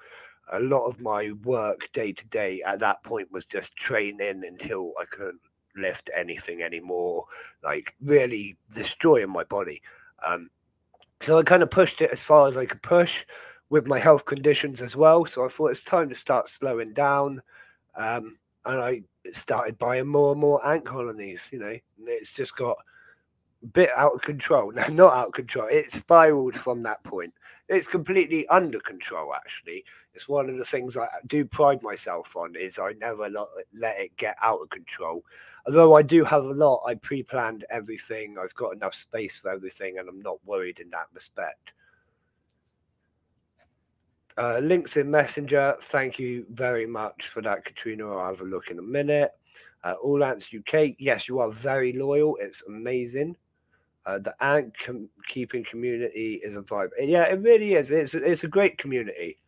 [0.51, 4.93] A lot of my work day to day at that point was just training until
[5.01, 5.41] I couldn't
[5.77, 7.25] lift anything anymore,
[7.63, 9.83] like really destroying my body.
[10.27, 10.51] Um,
[11.21, 13.25] so I kind of pushed it as far as I could push
[13.69, 15.25] with my health conditions as well.
[15.27, 17.41] So I thought it's time to start slowing down.
[17.95, 19.03] Um, and I
[19.33, 22.77] started buying more and more ant colonies, you know, and it's just got
[23.73, 24.73] bit out of control.
[24.75, 25.69] No, not out of control.
[25.71, 27.33] It spiraled from that point.
[27.69, 29.35] It's completely under control.
[29.35, 29.85] Actually,
[30.15, 34.17] it's one of the things I do pride myself on is I never let it
[34.17, 35.25] get out of control.
[35.67, 38.37] Although I do have a lot, I pre-planned everything.
[38.39, 41.75] I've got enough space for everything, and I'm not worried in that respect.
[44.39, 45.77] Uh, links in Messenger.
[45.83, 48.11] Thank you very much for that, Katrina.
[48.11, 49.33] I'll have a look in a minute.
[49.85, 50.95] Uh, All Ants UK.
[50.99, 52.37] Yes, you are very loyal.
[52.41, 53.37] It's amazing.
[54.11, 56.89] Uh, the ant com- keeping community is a vibe.
[56.99, 57.93] Yeah, it really is.
[57.93, 59.39] It's it's a great community.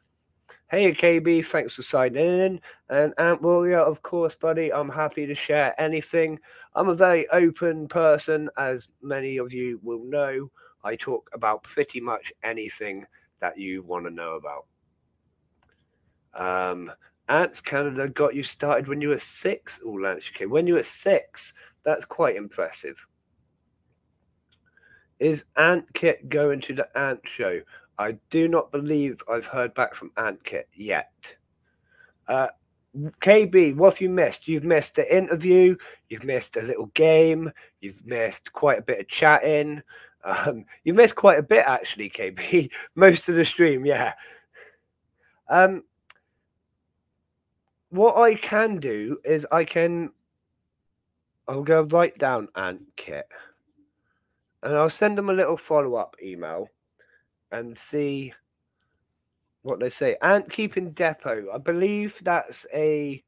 [0.71, 2.61] Hey, KB, thanks for signing in.
[2.89, 6.39] And Ant Warrior, of course, buddy, I'm happy to share anything.
[6.77, 10.49] I'm a very open person, as many of you will know.
[10.85, 13.05] I talk about pretty much anything
[13.41, 14.67] that you want to know about.
[16.35, 16.93] Um,
[17.29, 19.81] Ants Canada got you started when you were six.
[19.85, 20.47] Oh, Lance, okay.
[20.47, 21.53] When you were six,
[21.83, 23.05] that's quite impressive.
[25.23, 27.61] Is Ant Kit going to the Ant Show?
[27.97, 31.37] I do not believe I've heard back from Ant Kit yet.
[32.27, 32.49] Uh,
[33.21, 34.49] KB, what have you missed?
[34.49, 35.77] You've missed the interview,
[36.09, 39.85] you've missed a little game, you've missed quite a bit of chatting.
[40.25, 42.69] Um, you missed quite a bit actually, KB.
[42.97, 44.15] Most of the stream, yeah.
[45.49, 45.85] Um,
[47.91, 50.11] what I can do is I can
[51.47, 53.27] I'll go write down Ant Kit
[54.63, 56.69] and I'll send them a little follow up email
[57.51, 58.33] and see
[59.63, 60.17] what they say.
[60.23, 63.23] Ant Keeping Depot, I believe that's a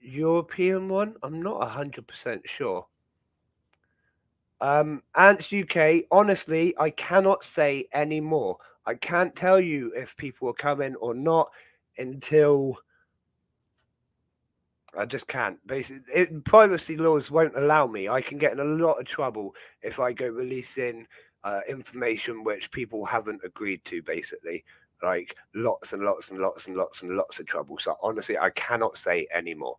[0.00, 1.16] European one.
[1.22, 2.86] I'm not 100% sure.
[4.60, 8.58] Um, Ants UK, honestly, I cannot say any more.
[8.86, 11.50] I can't tell you if people are coming or not
[11.98, 12.78] until
[14.96, 15.64] I just can't.
[15.66, 18.08] Basically, it, privacy laws won't allow me.
[18.08, 21.06] I can get in a lot of trouble if I go releasing
[21.44, 24.02] uh, information which people haven't agreed to.
[24.02, 24.64] Basically,
[25.02, 27.78] like lots and lots and lots and lots and lots of trouble.
[27.78, 29.78] So honestly, I cannot say anymore.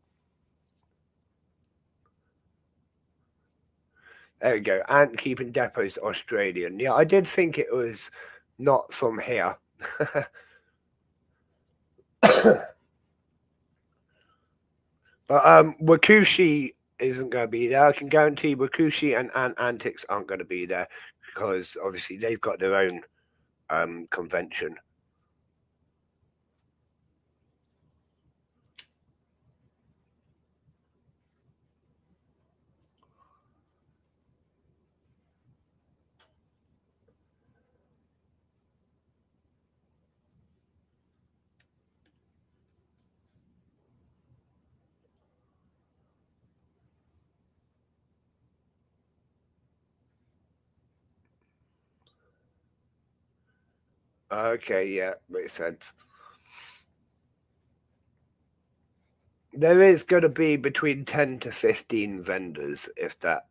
[4.41, 4.81] There we go.
[4.89, 6.79] Ant keeping depots Australian.
[6.79, 8.11] Yeah, I did think it was
[8.57, 9.55] not from here.
[15.27, 17.85] But um, Wakushi isn't going to be there.
[17.85, 20.87] I can guarantee Wakushi and Ant Antics aren't going to be there
[21.33, 23.01] because obviously they've got their own
[23.69, 24.75] um, convention.
[54.33, 55.93] Okay, yeah, makes sense.
[59.53, 63.43] There is going to be between 10 to 15 vendors, if that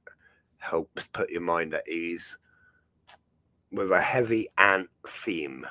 [0.58, 2.36] helps put your mind at ease,
[3.70, 5.64] with a heavy ant theme.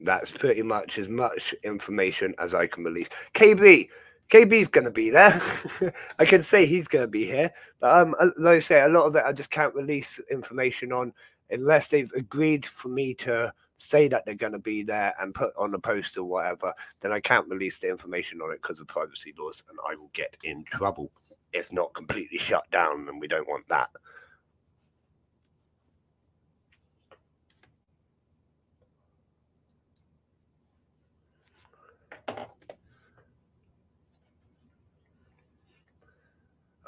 [0.00, 3.08] That's pretty much as much information as I can release.
[3.32, 3.88] KB,
[4.30, 5.40] KB's going to be there.
[6.18, 7.50] I can say he's going to be here,
[7.80, 11.14] but um, like I say, a lot of it I just can't release information on
[11.50, 15.52] unless they've agreed for me to say that they're going to be there and put
[15.56, 18.88] on a post or whatever, then I can't release the information on it because of
[18.88, 21.10] privacy laws and I will get in trouble
[21.52, 23.08] if not completely shut down.
[23.08, 23.90] And we don't want that.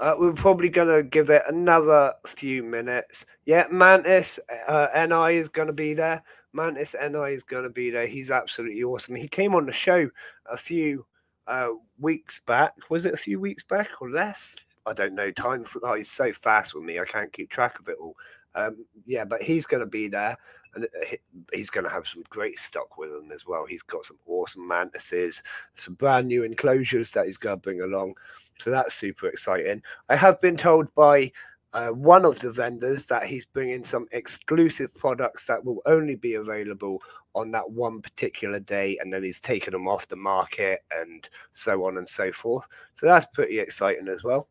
[0.00, 3.26] Uh, we're probably going to give it another few minutes.
[3.44, 6.22] Yeah, Mantis uh, NI is going to be there.
[6.54, 8.06] Mantis NI is going to be there.
[8.06, 9.14] He's absolutely awesome.
[9.14, 10.08] He came on the show
[10.50, 11.04] a few
[11.46, 11.68] uh,
[11.98, 12.72] weeks back.
[12.88, 14.56] Was it a few weeks back or less?
[14.86, 15.30] I don't know.
[15.32, 16.98] Time flies so fast with me.
[16.98, 18.16] I can't keep track of it all.
[18.54, 20.36] Um, yeah, but he's going to be there,
[20.74, 21.16] and uh,
[21.52, 23.66] he's going to have some great stock with him as well.
[23.66, 25.42] He's got some awesome mantises,
[25.76, 28.14] some brand new enclosures that he's going to bring along.
[28.60, 29.82] So that's super exciting.
[30.08, 31.32] I have been told by
[31.72, 36.34] uh, one of the vendors that he's bringing some exclusive products that will only be
[36.34, 37.00] available
[37.34, 41.84] on that one particular day, and then he's taken them off the market and so
[41.84, 42.66] on and so forth.
[42.96, 44.48] So that's pretty exciting as well.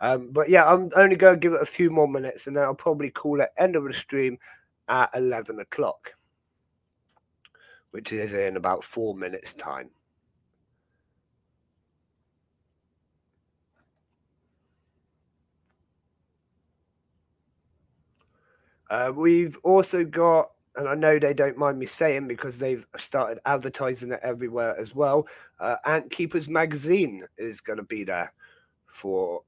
[0.00, 2.64] Um, but yeah, I'm only going to give it a few more minutes, and then
[2.64, 4.38] I'll probably call it end of the stream
[4.88, 6.14] at 11 o'clock,
[7.90, 9.90] which is in about four minutes' time.
[18.90, 23.40] Uh, we've also got, and I know they don't mind me saying because they've started
[23.46, 25.26] advertising it everywhere as well.
[25.60, 28.32] Uh, Ant Keepers magazine is going to be there
[28.86, 29.42] for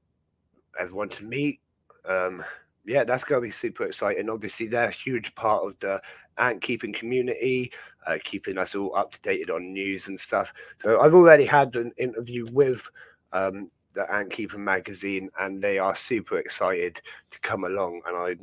[0.79, 1.59] everyone to meet.
[2.05, 2.43] Um,
[2.85, 4.29] yeah, that's going to be super exciting.
[4.29, 6.01] Obviously, they're a huge part of the
[6.37, 7.71] ant keeping community,
[8.07, 10.53] uh, keeping us all up to date on news and stuff.
[10.79, 12.89] So I've already had an interview with
[13.33, 18.01] um, the Ant Keeper magazine, and they are super excited to come along.
[18.07, 18.35] And I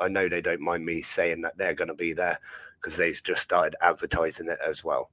[0.00, 2.38] I know they don't mind me saying that they're going to be there
[2.80, 5.10] because they've just started advertising it as well.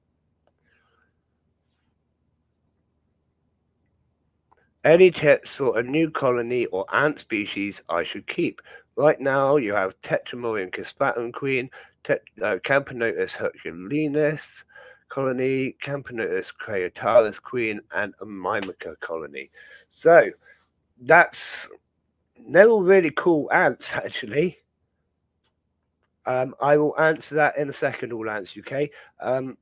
[4.83, 8.61] Any tips for a new colony or ant species I should keep?
[8.95, 11.69] Right now, you have Tetramorium crispatum queen,
[12.03, 14.63] Tet- uh, Camponotus herculeanus
[15.09, 19.51] colony, Camponotus creatalis queen, and a Myrmica colony.
[19.89, 20.29] So
[21.01, 21.67] that's
[22.49, 24.57] they're all really cool ants, actually.
[26.27, 28.89] Um, I will answer that in a second, all ants UK.
[29.21, 29.57] Um,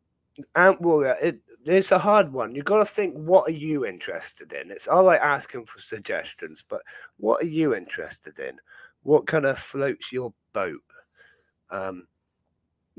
[0.55, 2.55] Ant Warrior, it, it's a hard one.
[2.55, 4.71] You've got to think, what are you interested in?
[4.71, 6.81] It's all right asking for suggestions, but
[7.17, 8.57] what are you interested in?
[9.03, 10.81] What kind of floats your boat?
[11.69, 12.07] Um,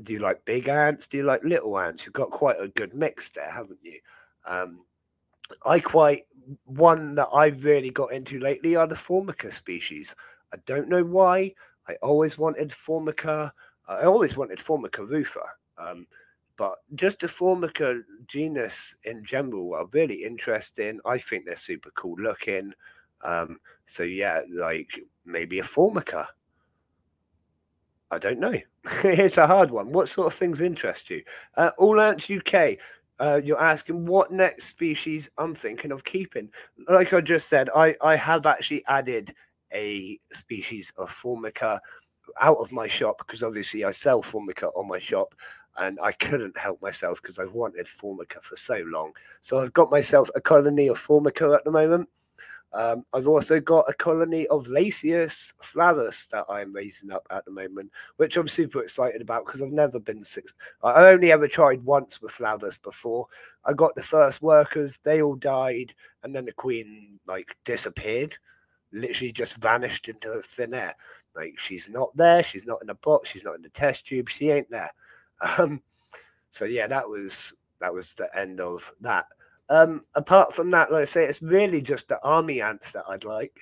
[0.01, 1.05] do you like big ants?
[1.05, 2.05] Do you like little ants?
[2.05, 3.99] You've got quite a good mix there, haven't you?
[4.45, 4.79] Um,
[5.65, 6.25] I quite
[6.63, 10.15] one that I've really got into lately are the Formica species.
[10.53, 11.53] I don't know why.
[11.87, 13.53] I always wanted Formica.
[13.87, 15.43] I always wanted Formica rufa.
[15.77, 16.07] Um,
[16.57, 20.99] but just the Formica genus in general are really interesting.
[21.05, 22.73] I think they're super cool looking.
[23.21, 26.27] Um, so yeah, like maybe a Formica.
[28.09, 28.53] I don't know.
[29.03, 29.91] it's a hard one.
[29.91, 31.23] What sort of things interest you?
[31.55, 32.77] Uh, All Ants UK.
[33.19, 36.49] Uh, you're asking what next species I'm thinking of keeping.
[36.87, 39.33] Like I just said, I, I have actually added
[39.73, 41.81] a species of Formica
[42.39, 45.33] out of my shop because obviously I sell Formica on my shop
[45.77, 49.11] and I couldn't help myself because I've wanted Formica for so long.
[49.41, 52.09] So I've got myself a colony of Formica at the moment.
[52.73, 57.51] Um, I've also got a colony of Lasius flavus that I'm raising up at the
[57.51, 60.53] moment, which I'm super excited about because I've never been six.
[60.83, 63.27] I only ever tried once with flavus before.
[63.63, 68.37] I got the first workers, they all died, and then the queen like disappeared,
[68.91, 70.95] literally just vanished into thin air.
[71.35, 74.29] Like she's not there, she's not in the box, she's not in the test tube,
[74.29, 74.91] she ain't there.
[75.59, 75.83] Um,
[76.49, 79.25] so yeah, that was that was the end of that.
[79.69, 83.23] Um, apart from that, like I say, it's really just the army ants that I'd
[83.23, 83.55] like.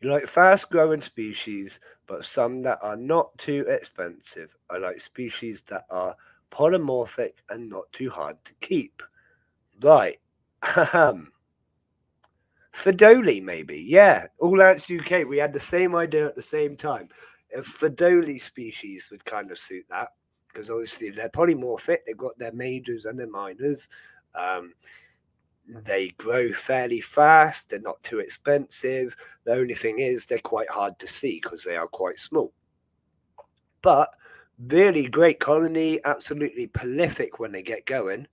[0.00, 4.56] You like fast growing species, but some that are not too expensive.
[4.70, 6.16] I like species that are
[6.50, 9.02] polymorphic and not too hard to keep.
[9.80, 10.18] Right.
[10.62, 11.32] Ahem.
[12.72, 13.78] Pheidole, maybe.
[13.78, 14.26] Yeah.
[14.38, 17.08] All Ants UK, we had the same idea at the same time.
[17.56, 20.08] A Pheidole species would kind of suit that
[20.48, 23.88] because obviously they're polymorphic, they've got their majors and their minors.
[24.34, 24.74] Um,
[25.84, 29.14] they grow fairly fast, they're not too expensive.
[29.44, 32.52] The only thing is, they're quite hard to see because they are quite small.
[33.82, 34.10] But
[34.68, 38.26] really great colony, absolutely prolific when they get going.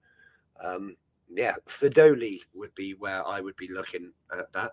[0.63, 0.95] Um,
[1.29, 4.71] yeah, Pheidole would be where I would be looking at that.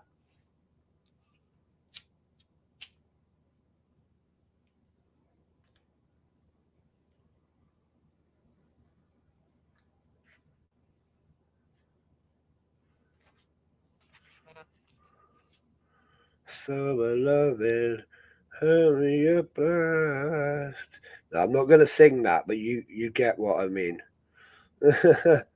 [16.47, 18.05] So beloved,
[18.59, 20.99] hurry up, blast.
[21.33, 24.01] I'm not gonna sing that, but you you get what I mean.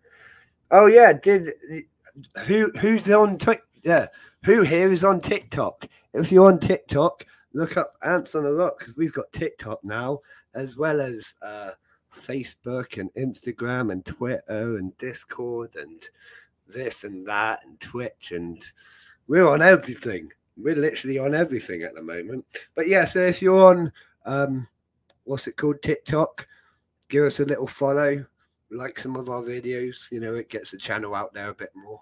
[0.71, 1.47] oh yeah, did
[2.45, 3.61] who who's on Tik?
[3.83, 4.07] Yeah,
[4.43, 5.87] who here is on TikTok?
[6.13, 10.19] If you're on TikTok, look up Ants on the Rock because we've got TikTok now,
[10.53, 11.71] as well as uh,
[12.13, 16.03] Facebook and Instagram and Twitter and Discord and
[16.67, 18.63] this and that and Twitch and
[19.27, 20.31] we're on everything.
[20.57, 22.45] We're literally on everything at the moment.
[22.75, 23.91] But yeah, so if you're on
[24.25, 24.67] um
[25.23, 26.47] what's it called TikTok,
[27.07, 28.25] give us a little follow,
[28.71, 31.71] like some of our videos, you know, it gets the channel out there a bit
[31.75, 32.01] more.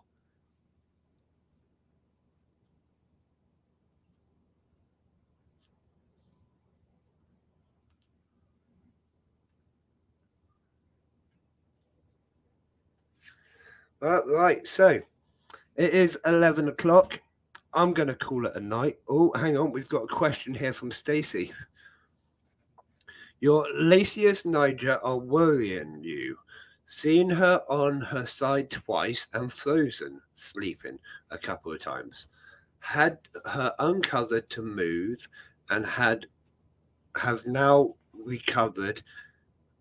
[14.02, 15.02] Uh, right, so
[15.76, 17.20] it is 11 o'clock.
[17.74, 18.98] I'm going to call it a night.
[19.10, 19.72] Oh, hang on.
[19.72, 21.52] We've got a question here from Stacy.
[23.40, 26.38] Your Lasius Niger are worrying you.
[26.88, 30.98] Seen her on her side twice and frozen, sleeping
[31.32, 32.28] a couple of times.
[32.80, 35.28] Had her uncovered to move
[35.70, 36.26] and had
[37.18, 39.02] have now recovered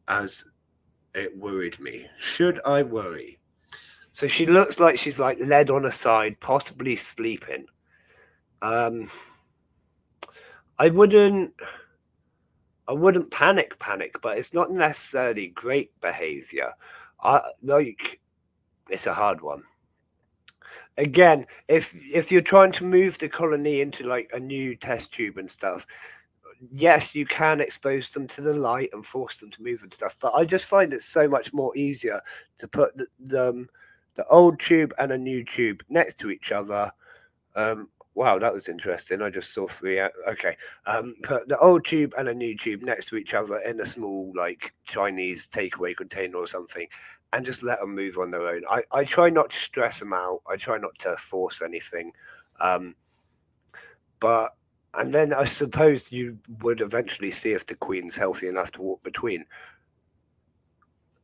[0.09, 0.45] as
[1.15, 2.07] it worried me.
[2.19, 3.39] Should I worry?
[4.13, 7.67] So she looks like she's like led on her side, possibly sleeping.
[8.63, 9.11] Um,
[10.79, 11.55] I wouldn't,
[12.89, 16.73] I wouldn't panic, panic, but it's not necessarily great behavior.
[17.23, 18.21] I like,
[18.89, 19.63] it's a hard one.
[20.99, 25.37] Again, if if you're trying to move the colony into like a new test tube
[25.37, 25.87] and stuff,
[26.73, 30.17] yes, you can expose them to the light and force them to move and stuff.
[30.21, 32.21] But I just find it so much more easier
[32.59, 33.67] to put the, the
[34.15, 36.91] the old tube and a new tube next to each other.
[37.55, 39.23] Um, wow, that was interesting.
[39.23, 40.01] I just saw three.
[40.01, 40.11] Out.
[40.27, 40.57] Okay,
[40.87, 43.87] um, put the old tube and a new tube next to each other in a
[43.87, 46.89] small, like Chinese takeaway container or something,
[47.33, 48.63] and just let them move on their own.
[48.69, 50.41] I, I try not to stress them out.
[50.49, 52.11] I try not to force anything.
[52.59, 52.97] Um,
[54.19, 54.55] but
[54.95, 59.03] and then I suppose you would eventually see if the queen's healthy enough to walk
[59.03, 59.45] between.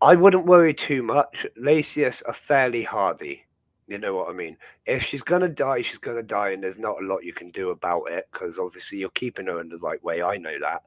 [0.03, 1.47] I wouldn't worry too much.
[1.59, 3.47] Lasius are fairly hardy.
[3.93, 4.57] You know what I mean?
[4.87, 7.69] If she's gonna die, she's gonna die, and there's not a lot you can do
[7.69, 10.23] about it because obviously you're keeping her in the right way.
[10.23, 10.83] I know that.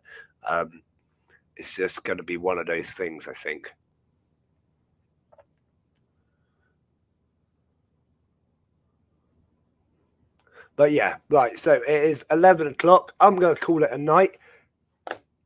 [0.49, 0.81] Um,
[1.55, 3.71] it's just gonna be one of those things, I think.
[10.75, 11.59] But yeah, right.
[11.59, 13.13] So it is 11 o'clock.
[13.19, 14.39] I'm going to call it a night.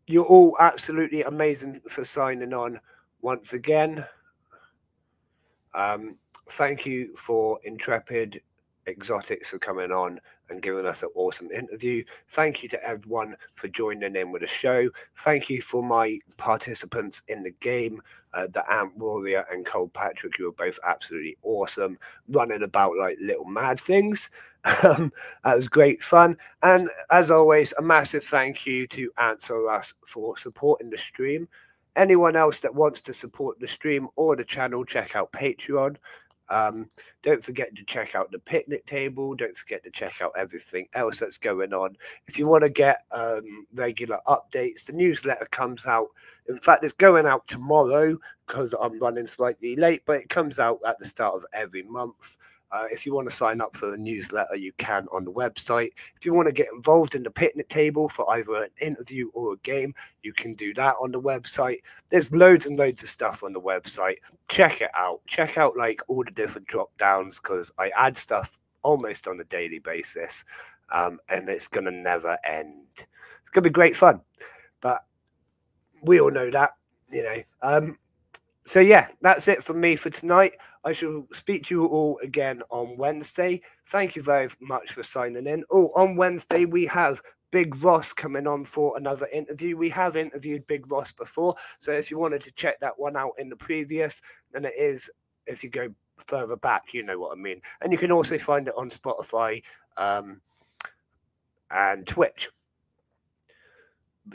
[0.08, 2.80] You're all absolutely amazing for signing on
[3.22, 4.06] once again.
[5.76, 6.16] Um,
[6.50, 8.42] thank you for Intrepid
[8.88, 10.20] Exotics for coming on
[10.50, 12.04] and giving us an awesome interview.
[12.30, 14.90] Thank you to everyone for joining in with the show.
[15.18, 18.02] Thank you for my participants in the game,
[18.34, 20.40] uh, the Ant Warrior and Cole Patrick.
[20.40, 21.98] You were both absolutely awesome,
[22.30, 24.30] running about like little mad things.
[24.84, 25.14] Um,
[25.46, 26.36] that was great fun.
[26.64, 31.48] And as always, a massive thank you to Antsrus for supporting the stream.
[31.96, 35.96] Anyone else that wants to support the stream or the channel, check out Patreon.
[36.50, 36.90] Um,
[37.22, 39.36] don't forget to check out the picnic table.
[39.36, 41.96] Don't forget to check out everything else that's going on.
[42.28, 46.08] If you want to get um, regular updates, the newsletter comes out.
[46.48, 48.18] In fact, it's going out tomorrow
[48.48, 52.38] because I'm running slightly late, but it comes out at the start of every month.
[52.72, 55.92] Uh, if you want to sign up for the newsletter, you can on the website.
[56.16, 59.54] If you want to get involved in the picnic table for either an interview or
[59.54, 59.94] a game,
[60.24, 61.80] you can do that on the website.
[62.10, 64.18] There's loads and loads of stuff on the website.
[64.48, 65.22] Check it out.
[65.28, 69.46] Check out like all the different drop downs because I add stuff almost on a
[69.46, 70.44] daily basis,
[70.92, 72.88] um, and it's gonna never end.
[72.98, 74.22] It's gonna be great fun,
[74.82, 75.04] but
[76.04, 76.72] we all know that,
[77.12, 77.44] you know.
[77.62, 77.98] Um,
[78.70, 80.54] so yeah, that's it from me for tonight.
[80.84, 83.62] I shall speak to you all again on Wednesday.
[83.88, 85.64] Thank you very much for signing in.
[85.72, 87.20] Oh, on Wednesday we have
[87.50, 89.76] Big Ross coming on for another interview.
[89.76, 93.32] We have interviewed Big Ross before, so if you wanted to check that one out
[93.40, 94.22] in the previous,
[94.52, 95.10] then it is.
[95.48, 97.62] If you go further back, you know what I mean.
[97.82, 99.64] And you can also find it on Spotify
[99.98, 100.42] um,
[101.72, 102.50] and Twitch.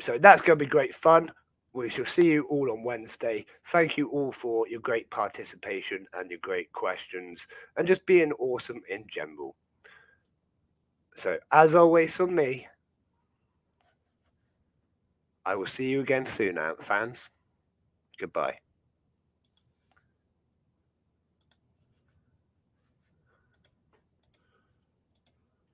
[0.00, 1.30] So that's going to be great fun.
[1.74, 3.44] We shall see you all on Wednesday.
[3.66, 8.80] Thank you all for your great participation and your great questions and just being awesome
[8.88, 9.56] in general.
[11.16, 12.68] So, as always, from me,
[15.44, 17.28] I will see you again soon, Ant fans.
[18.18, 18.63] Goodbye.